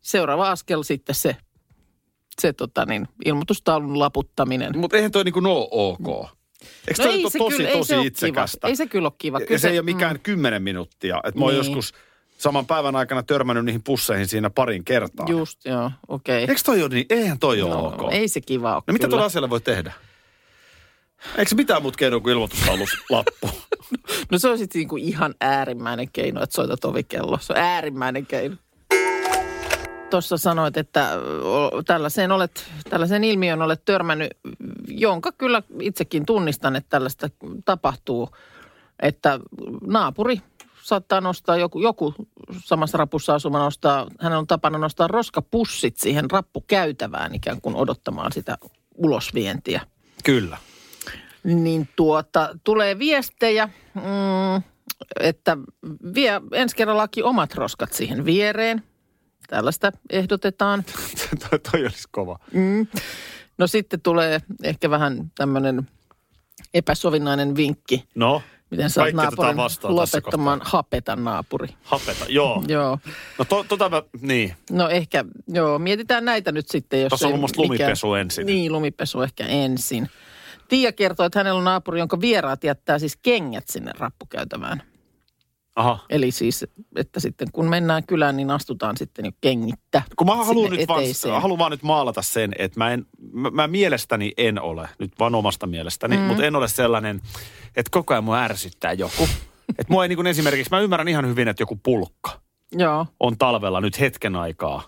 Seuraava 0.00 0.50
askel 0.50 0.82
sitten 0.82 1.14
se 1.14 1.36
se 2.40 2.52
tota 2.52 2.86
niin, 2.86 3.08
ilmoitustaulun 3.24 3.98
laputtaminen. 3.98 4.78
Mutta 4.78 4.96
eihän 4.96 5.12
toi 5.12 5.24
niinku 5.24 5.40
ole 5.44 5.68
ok. 5.70 6.37
Eikö 6.88 7.02
No 7.02 7.10
ei 7.10 7.22
ole 7.24 7.30
se 7.30 7.38
tosi, 7.38 7.56
kyllä- 7.56 7.68
ei 7.68 7.74
se 7.74 7.78
tosi 7.78 7.94
ole 7.94 8.06
itsekästä? 8.06 8.58
kiva. 8.60 8.68
Ei 8.68 8.76
se 8.76 8.86
kyllä 8.86 9.06
ole 9.08 9.14
kiva. 9.18 9.40
Ja 9.40 9.46
Kyllä 9.46 9.58
se 9.58 9.68
ei 9.68 9.74
se- 9.74 9.78
ole 9.80 9.84
mikään 9.84 10.16
mm. 10.16 10.20
kymmenen 10.22 10.62
minuuttia. 10.62 11.20
Että 11.24 11.38
mä 11.38 11.44
oon 11.44 11.54
Niin. 11.54 11.58
joskus 11.66 11.94
saman 12.38 12.66
päivän 12.66 12.96
aikana 12.96 13.22
törmännyt 13.22 13.64
niihin 13.64 13.82
pusseihin 13.82 14.26
siinä 14.28 14.50
parin 14.50 14.84
kertaa. 14.84 15.26
Just, 15.28 15.64
joo, 15.64 15.90
okei. 16.08 16.40
Eikö 16.40 16.54
toi 16.64 16.82
ole 16.82 16.88
niin? 16.94 17.06
Eihän 17.10 17.38
toi 17.38 17.62
ole 17.62 17.74
No, 17.74 17.86
ok. 17.86 18.12
Ei 18.12 18.28
se 18.28 18.40
kiva 18.40 18.74
ole 18.74 18.82
No 18.86 18.92
mitä 18.92 19.08
tuolla 19.08 19.24
asialle 19.26 19.50
voi 19.50 19.60
tehdä? 19.60 19.92
Eikö 21.38 21.48
se 21.48 21.54
mitään 21.54 21.82
muuta 21.82 21.96
keinoa 21.96 22.20
kuin 22.20 22.38
lappu? 23.10 23.50
No 24.30 24.38
se 24.38 24.48
on 24.48 24.58
sitten 24.58 24.78
niinku 24.78 24.96
ihan 24.96 25.34
äärimmäinen 25.40 26.08
keino, 26.12 26.42
että 26.42 26.54
soitat 26.56 26.84
ovikello. 26.84 27.38
Se 27.40 27.52
on 27.52 27.58
äärimmäinen 27.58 28.26
keino. 28.26 28.56
Tuossa 30.10 30.36
sanoit, 30.36 30.76
että 30.76 31.10
tällaiseen, 31.86 32.32
olet, 32.32 32.70
tällaiseen 32.90 33.24
ilmiön 33.24 33.62
olet 33.62 33.84
törmännyt, 33.84 34.30
jonka 34.88 35.32
kyllä 35.32 35.62
itsekin 35.80 36.26
tunnistan, 36.26 36.76
että 36.76 36.88
tällaista 36.90 37.30
tapahtuu, 37.64 38.28
että 39.02 39.40
naapuri 39.86 40.42
saattaa 40.82 41.20
nostaa, 41.20 41.56
joku, 41.56 41.80
joku 41.80 42.14
samassa 42.64 42.98
rapussa 42.98 43.34
asuva 43.34 43.58
nostaa, 43.58 44.06
hänellä 44.20 44.38
on 44.38 44.46
tapana 44.46 44.78
nostaa 44.78 45.08
roskapussit 45.08 45.96
siihen 45.96 46.30
rappukäytävään 46.30 47.34
ikään 47.34 47.60
kuin 47.60 47.76
odottamaan 47.76 48.32
sitä 48.32 48.58
ulosvientiä 48.94 49.80
Kyllä. 50.24 50.58
niin 51.44 51.88
tuota, 51.96 52.58
tulee 52.64 52.98
viestejä, 52.98 53.68
mm, 53.94 54.62
että 55.20 55.56
vie 56.14 56.40
ensi 56.52 56.76
kerrallakin 56.76 57.24
omat 57.24 57.54
roskat 57.54 57.92
siihen 57.92 58.24
viereen. 58.24 58.82
Tällaista 59.48 59.92
ehdotetaan. 60.10 60.84
toi, 61.50 61.58
toi 61.58 61.82
olisi 61.82 62.08
kova. 62.10 62.38
No 63.58 63.66
sitten 63.66 64.00
tulee 64.00 64.40
ehkä 64.62 64.90
vähän 64.90 65.32
tämmöinen 65.34 65.88
epäsovinnainen 66.74 67.56
vinkki. 67.56 68.04
No, 68.14 68.42
Miten 68.70 68.86
otetaan 68.86 69.16
naapurin 69.16 69.56
lopettamaan 69.82 70.60
hapeta 70.64 71.16
naapuri. 71.16 71.68
hapeta. 71.82 72.24
Joo. 72.28 72.62
Joo. 72.68 72.98
No 73.38 73.44
to, 73.44 73.64
tota 73.68 73.88
mä, 73.88 74.02
niin. 74.20 74.54
No 74.70 74.88
ehkä, 74.88 75.24
joo, 75.48 75.78
mietitään 75.78 76.24
näitä 76.24 76.52
nyt 76.52 76.68
sitten, 76.68 77.00
jos 77.02 77.08
Tuossa 77.08 77.28
on 77.28 77.34
mikään- 77.40 77.52
lumipesu 77.68 78.14
ensin. 78.14 78.46
Niin, 78.46 78.72
lumipesu 78.72 79.22
ehkä 79.22 79.46
ensin. 79.46 80.08
Tiia 80.68 80.92
kertoo, 80.92 81.26
että 81.26 81.38
hänellä 81.38 81.58
on 81.58 81.64
naapuri, 81.64 81.98
jonka 81.98 82.20
vieraat 82.20 82.64
jättää 82.64 82.98
siis 82.98 83.16
kengät 83.22 83.64
sinne 83.68 83.92
rappukäytävään. 83.98 84.82
Aha. 85.78 85.98
Eli 86.10 86.30
siis, 86.30 86.66
että 86.96 87.20
sitten 87.20 87.48
kun 87.52 87.68
mennään 87.68 88.02
kylään, 88.06 88.36
niin 88.36 88.50
astutaan 88.50 88.96
sitten 88.96 89.24
jo 89.24 89.30
kengittä. 89.40 90.02
Kun 90.16 90.26
mä 90.26 90.36
haluan 90.36 90.70
nyt 90.70 90.88
vaan, 90.88 91.04
haluan 91.40 91.58
vaan 91.58 91.70
nyt 91.70 91.82
maalata 91.82 92.22
sen, 92.22 92.52
että 92.58 92.80
mä, 92.80 92.90
en, 92.90 93.06
mä, 93.32 93.50
mä 93.50 93.66
mielestäni 93.66 94.32
en 94.36 94.60
ole, 94.60 94.88
nyt 94.98 95.12
vaan 95.18 95.34
omasta 95.34 95.66
mielestäni, 95.66 96.16
mm. 96.16 96.22
mutta 96.22 96.44
en 96.44 96.56
ole 96.56 96.68
sellainen, 96.68 97.20
että 97.76 97.90
koko 97.90 98.14
ajan 98.14 98.24
mua 98.24 98.38
ärsyttää 98.42 98.92
joku. 98.92 99.28
Että 99.78 99.92
mua 99.92 100.04
ei 100.04 100.08
niin 100.08 100.16
kuin 100.16 100.26
esimerkiksi, 100.26 100.70
mä 100.70 100.80
ymmärrän 100.80 101.08
ihan 101.08 101.26
hyvin, 101.26 101.48
että 101.48 101.62
joku 101.62 101.80
pulkka 101.82 102.30
Joo, 102.72 103.06
on 103.20 103.38
talvella 103.38 103.80
nyt 103.80 104.00
hetken 104.00 104.36
aikaa. 104.36 104.82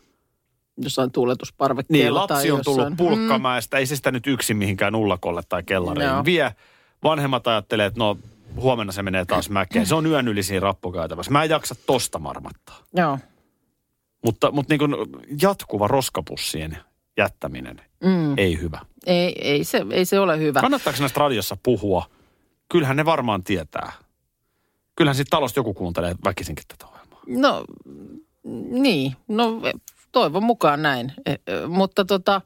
jossain 0.77 1.13
tuuletusparvekkeella 1.13 2.05
Niin, 2.05 2.15
lapsi 2.15 2.35
tai 2.35 2.51
on 2.51 2.59
jossain. 2.59 2.77
tullut 2.77 2.97
pulkkamäestä, 2.97 3.79
ei 3.79 3.87
se 3.87 3.97
sitä 3.97 4.11
nyt 4.11 4.27
yksin 4.27 4.57
mihinkään 4.57 4.95
ullakolle 4.95 5.43
tai 5.49 5.63
kellariin 5.63 6.09
Joo. 6.09 6.25
vie. 6.25 6.55
Vanhemmat 7.05 7.47
ajattelee, 7.47 7.87
että 7.87 7.99
no 7.99 8.19
huomenna 8.57 8.93
se 8.93 9.03
menee 9.03 9.25
taas 9.25 9.51
mäkeen. 9.51 9.87
Se 9.87 9.95
on 9.95 10.07
yön 10.07 10.29
yli 10.29 10.43
siinä 10.43 10.61
rappukäytävässä. 10.61 11.33
Mä 11.33 11.45
en 11.45 11.51
jaksa 11.51 11.75
tosta 11.87 12.19
marmattaa. 12.19 12.79
Joo. 12.97 13.19
Mutta, 14.25 14.51
mutta 14.51 14.73
niin 14.75 14.79
kuin 14.79 14.95
jatkuva 15.43 15.89
roskapussien 15.89 16.79
jättäminen 17.17 17.81
Mm. 18.05 18.39
ei 18.39 18.61
hyvä. 18.61 18.81
Ei, 19.07 19.49
ei, 19.49 19.65
se, 19.65 19.87
ei 19.91 20.05
se 20.05 20.21
ole 20.21 20.39
hyvä. 20.39 20.61
Kannattaako 20.61 20.99
näistä 21.01 21.21
radiossa 21.21 21.57
puhua? 21.63 22.11
Kyllähän 22.69 22.97
ne 22.97 23.05
varmaan 23.05 23.45
tietää. 23.45 23.93
Kyllähän 24.97 25.15
siitä 25.17 25.31
talosta 25.31 25.59
joku 25.61 25.75
kuuntelee 25.75 26.15
väkisinkin 26.25 26.65
tätä 26.69 26.87
ohjelmaa. 26.87 27.21
No, 27.27 27.65
niin. 28.71 29.17
No, 29.29 29.61
toivon 30.13 30.43
mukaan 30.43 30.83
näin. 30.83 31.13
E, 31.27 31.33
e, 31.33 31.39
mutta 31.67 32.05
tota, 32.05 32.41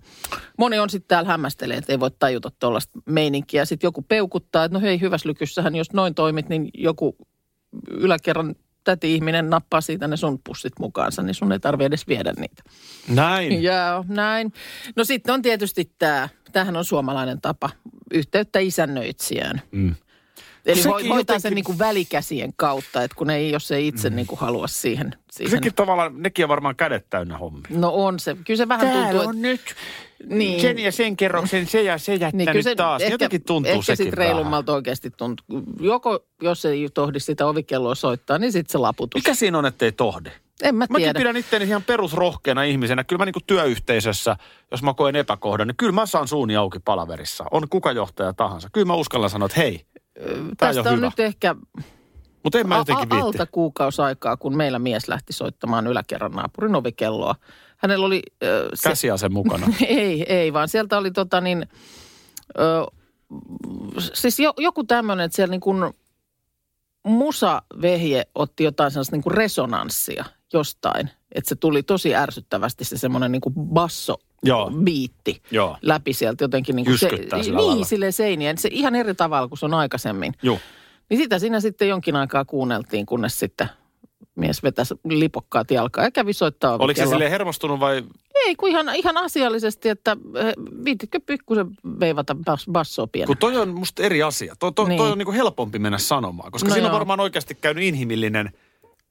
moni 0.58 0.78
on 0.78 0.90
sitten 0.90 1.08
täällä 1.08 1.28
hämmästelee, 1.28 1.76
että 1.76 1.92
ei 1.92 2.00
voi 2.00 2.10
tajuta 2.18 2.50
tuollaista 2.58 2.98
meininkiä. 3.06 3.64
Sitten 3.64 3.86
joku 3.86 4.02
peukuttaa, 4.02 4.64
että 4.64 4.78
no 4.78 4.82
hei, 4.82 5.00
hyvässä 5.00 5.28
lykyssähän, 5.28 5.74
jos 5.74 5.92
noin 5.92 6.14
toimit, 6.14 6.48
niin 6.48 6.70
joku 6.74 7.16
yläkerran 7.90 8.54
täti-ihminen 8.84 9.50
nappaa 9.50 9.80
siitä 9.80 10.08
ne 10.08 10.16
sun 10.16 10.40
pussit 10.44 10.72
mukaansa, 10.78 11.22
niin 11.22 11.34
sun 11.34 11.52
ei 11.52 11.60
tarvitse 11.60 11.86
edes 11.86 12.08
viedä 12.08 12.32
niitä. 12.38 12.62
Näin. 13.08 13.62
Joo, 13.62 14.04
näin. 14.08 14.52
No 14.96 15.04
sitten 15.04 15.34
on 15.34 15.42
tietysti 15.42 15.92
tämä, 15.98 16.28
tämähän 16.52 16.76
on 16.76 16.84
suomalainen 16.84 17.40
tapa, 17.40 17.70
yhteyttä 18.14 18.58
isännöitsijään. 18.58 19.62
Mm. 19.70 19.94
Eli 20.66 20.76
Sekin 20.76 20.90
hoi, 20.90 21.02
hoitaa 21.02 21.18
jotenkin- 21.18 21.40
sen 21.40 21.54
niin 21.54 21.64
kuin 21.64 21.78
välikäsien 21.78 22.52
kautta, 22.56 23.02
että 23.02 23.14
kun 23.16 23.30
ei, 23.30 23.50
jos 23.50 23.70
ei 23.70 23.88
itse 23.88 24.10
niin 24.10 24.26
kuin 24.26 24.38
halua 24.38 24.66
siihen. 24.66 25.14
siihen. 25.32 25.50
Sekin 25.50 25.74
tavallaan, 25.74 26.22
nekin 26.22 26.44
on 26.44 26.48
varmaan 26.48 26.76
kädet 26.76 27.06
täynnä 27.10 27.38
hommia. 27.38 27.62
No 27.70 27.90
on 27.94 28.20
se. 28.20 28.36
Kyllä 28.46 28.58
se 28.58 28.68
vähän 28.68 28.88
tuntuu, 28.90 29.20
että... 29.20 29.32
nyt 29.32 29.60
Niin. 30.28 30.60
sen 30.60 30.78
ja 30.78 30.92
sen 30.92 31.16
kerroksen 31.16 31.66
se 31.66 31.82
ja 31.82 31.98
se 31.98 32.12
jättänyt 32.12 32.34
Niin 32.34 32.48
kyllä 32.48 32.62
se 32.62 32.74
taas. 32.74 33.02
ehkä, 33.02 33.14
Jotenkin 33.14 33.44
tuntuu 33.44 33.72
ehkä 33.72 33.82
sekin 33.84 34.06
sit 34.06 34.14
reilummalta 34.14 34.72
oikeasti 34.74 35.10
tuntuu. 35.10 35.44
Joko, 35.80 36.24
jos 36.42 36.64
ei 36.64 36.88
tohdi 36.94 37.20
sitä 37.20 37.46
ovikelloa 37.46 37.94
soittaa, 37.94 38.38
niin 38.38 38.52
sitten 38.52 38.72
se 38.72 38.78
laputus. 38.78 39.18
Mikä 39.18 39.34
siinä 39.34 39.58
on, 39.58 39.66
ettei 39.66 39.92
tohdi? 39.92 40.30
En 40.62 40.74
mä 40.74 40.86
Mäkin 40.90 41.04
tiedä. 41.04 41.18
pidän 41.18 41.36
itseäni 41.36 41.64
ihan 41.64 41.82
perusrohkeana 41.82 42.62
ihmisenä. 42.62 43.04
Kyllä 43.04 43.18
mä 43.18 43.24
niin 43.24 43.44
työyhteisössä, 43.46 44.36
jos 44.70 44.82
mä 44.82 44.94
koen 44.94 45.16
epäkohdan, 45.16 45.66
niin 45.68 45.76
kyllä 45.76 45.92
mä 45.92 46.06
saan 46.06 46.28
suuni 46.28 46.56
auki 46.56 46.78
palaverissa. 46.84 47.44
On 47.50 47.68
kuka 47.70 47.92
johtaja 47.92 48.32
tahansa. 48.32 48.68
Kyllä 48.72 48.86
mä 48.86 48.94
uskallan 48.94 49.30
sanoa, 49.30 49.46
että 49.46 49.60
hei, 49.60 49.86
Tästä 50.56 50.80
on 50.90 50.96
hyvä. 50.96 51.06
nyt 51.06 51.20
ehkä 51.20 51.54
Mutta 52.42 52.58
en 52.58 52.68
mä 52.68 52.76
jotenkin 52.76 53.06
a- 53.12 53.14
viitti. 53.14 53.26
alta 53.26 53.46
kuukausi 53.52 54.02
aikaa, 54.02 54.36
kun 54.36 54.56
meillä 54.56 54.78
mies 54.78 55.08
lähti 55.08 55.32
soittamaan 55.32 55.86
yläkerran 55.86 56.32
naapurin 56.32 56.74
ovikelloa. 56.74 57.34
Hänellä 57.76 58.06
oli... 58.06 58.22
Ö, 58.42 58.68
se, 58.74 58.88
Käsiase 58.88 59.28
mukana. 59.28 59.66
ei, 59.88 60.24
ei, 60.34 60.52
vaan 60.52 60.68
sieltä 60.68 60.98
oli 60.98 61.10
tota 61.10 61.40
niin... 61.40 61.66
Ö, 62.58 62.86
siis 63.98 64.38
jo, 64.40 64.54
joku 64.58 64.84
tämmöinen, 64.84 65.24
että 65.24 65.36
siellä 65.36 65.50
niin 65.50 65.60
kuin 65.60 65.92
musavehje 67.06 68.22
otti 68.34 68.64
jotain 68.64 68.90
sellaista 68.90 69.16
niin 69.16 69.22
kuin 69.22 69.34
resonanssia 69.34 70.24
jostain. 70.52 71.10
Että 71.34 71.48
se 71.48 71.54
tuli 71.56 71.82
tosi 71.82 72.14
ärsyttävästi 72.14 72.84
se 72.84 72.98
semmoinen 72.98 73.32
niin 73.32 73.40
kuin 73.40 73.54
basso 73.56 74.16
Joo. 74.42 74.70
biitti 74.70 75.42
Joo. 75.50 75.76
läpi 75.82 76.12
sieltä 76.12 76.44
jotenkin. 76.44 76.76
Niin 76.76 76.86
kuin 76.86 76.98
sillä 76.98 77.36
Niin, 77.38 77.54
lailla. 77.54 77.84
silleen 77.84 78.12
seiniä. 78.12 78.54
Se 78.58 78.68
ihan 78.72 78.94
eri 78.94 79.14
tavalla 79.14 79.48
kuin 79.48 79.58
se 79.58 79.64
on 79.66 79.74
aikaisemmin. 79.74 80.32
Joo. 80.42 80.58
Niin 81.10 81.18
sitä 81.18 81.38
siinä 81.38 81.60
sitten 81.60 81.88
jonkin 81.88 82.16
aikaa 82.16 82.44
kuunneltiin, 82.44 83.06
kunnes 83.06 83.38
sitten 83.38 83.68
mies 84.36 84.62
vetäisi 84.62 84.94
lipokkaat 85.08 85.70
jalkaa 85.70 86.04
ja 86.04 86.10
kävi 86.10 86.32
soittaa 86.32 86.76
Oliko 86.78 87.00
se 87.00 87.06
sille 87.06 87.30
hermostunut 87.30 87.80
vai 87.80 88.02
Ei, 88.46 88.56
kun 88.56 88.68
ihan, 88.68 88.94
ihan 88.94 89.16
asiallisesti, 89.16 89.88
että 89.88 90.16
eh, 90.36 90.52
viititkö 90.84 91.20
pikkusen 91.26 91.66
veivata 92.00 92.34
bas, 92.34 92.64
bassoa 92.72 93.06
pienellä. 93.06 93.26
Kun 93.26 93.36
toi 93.38 93.56
on 93.56 93.68
musta 93.68 94.02
eri 94.02 94.22
asia. 94.22 94.54
Toi, 94.58 94.72
toi, 94.72 94.88
Niin. 94.88 94.98
toi 94.98 95.10
on 95.12 95.18
niinku 95.18 95.32
helpompi 95.32 95.78
mennä 95.78 95.98
sanomaan, 95.98 96.52
koska 96.52 96.68
No 96.68 96.74
siinä 96.74 96.86
on 96.86 96.90
joo. 96.90 96.98
varmaan 96.98 97.20
oikeasti 97.20 97.54
käynyt 97.54 97.84
inhimillinen 97.84 98.50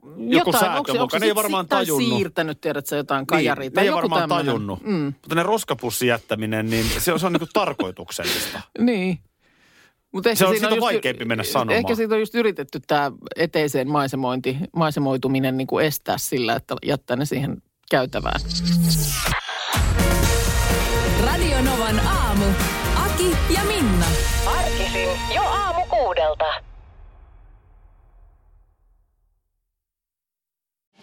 joku 0.04 0.49
Jotain, 0.49 0.54
säätö 0.66 0.78
onko 0.78 0.91
onko 0.91 1.10
se 1.10 1.20
Ne 1.20 1.26
ei 1.26 1.36
varmaan 1.36 1.68
tajunnut. 1.68 2.10
siirtänyt, 2.10 2.62
tiedätkö, 2.62 2.95
jotain 2.95 3.28
kajaria 3.28 3.62
niin, 3.70 3.74
tai 3.74 3.84
ne 3.84 3.86
ei 3.86 3.88
joku 3.88 3.95
varmaan 4.01 4.22
tämmönen. 4.22 4.45
tajunnut. 4.45 4.82
Mm, 4.84 5.04
Mutta 5.06 5.36
ne 5.36 5.43
roskapussin 5.43 6.08
jättäminen, 6.08 6.70
niin 6.70 6.86
se 6.99 7.14
on, 7.14 7.20
se 7.20 7.26
on 7.26 7.34
niinku 7.34 7.47
tarkoituksellista. 7.54 8.62
niin. 8.80 9.20
Mut 10.14 10.28
ehkä 10.28 10.38
Se 10.39 10.45
on 10.45 10.54
siitä 10.54 10.70
just- 10.70 10.82
vaikeampi 10.82 11.26
mennä 11.26 11.43
sanomaan. 11.43 11.78
Ehkä 11.78 11.95
siitä 11.95 12.14
on 12.16 12.20
just 12.20 12.36
yritetty 12.36 12.80
tämä 12.88 13.12
eteiseen 13.36 13.88
maisemointi, 13.91 14.58
maisemoituminen 14.76 15.58
niin 15.58 15.68
kuin 15.68 15.86
estää 15.86 16.18
sillä, 16.18 16.56
että 16.56 16.76
jättää 16.86 17.18
ne 17.18 17.26
siihen 17.26 17.58
käytävään. 17.91 18.41
Radio 21.26 21.62
Novan 21.62 21.99
aamu. 22.08 22.45
Aki 23.06 23.32
ja 23.54 23.60
Minna. 23.68 24.06
Arkisin 24.45 25.10
jo 25.36 25.41
aamu 25.41 25.82
kuudelta. 25.89 26.45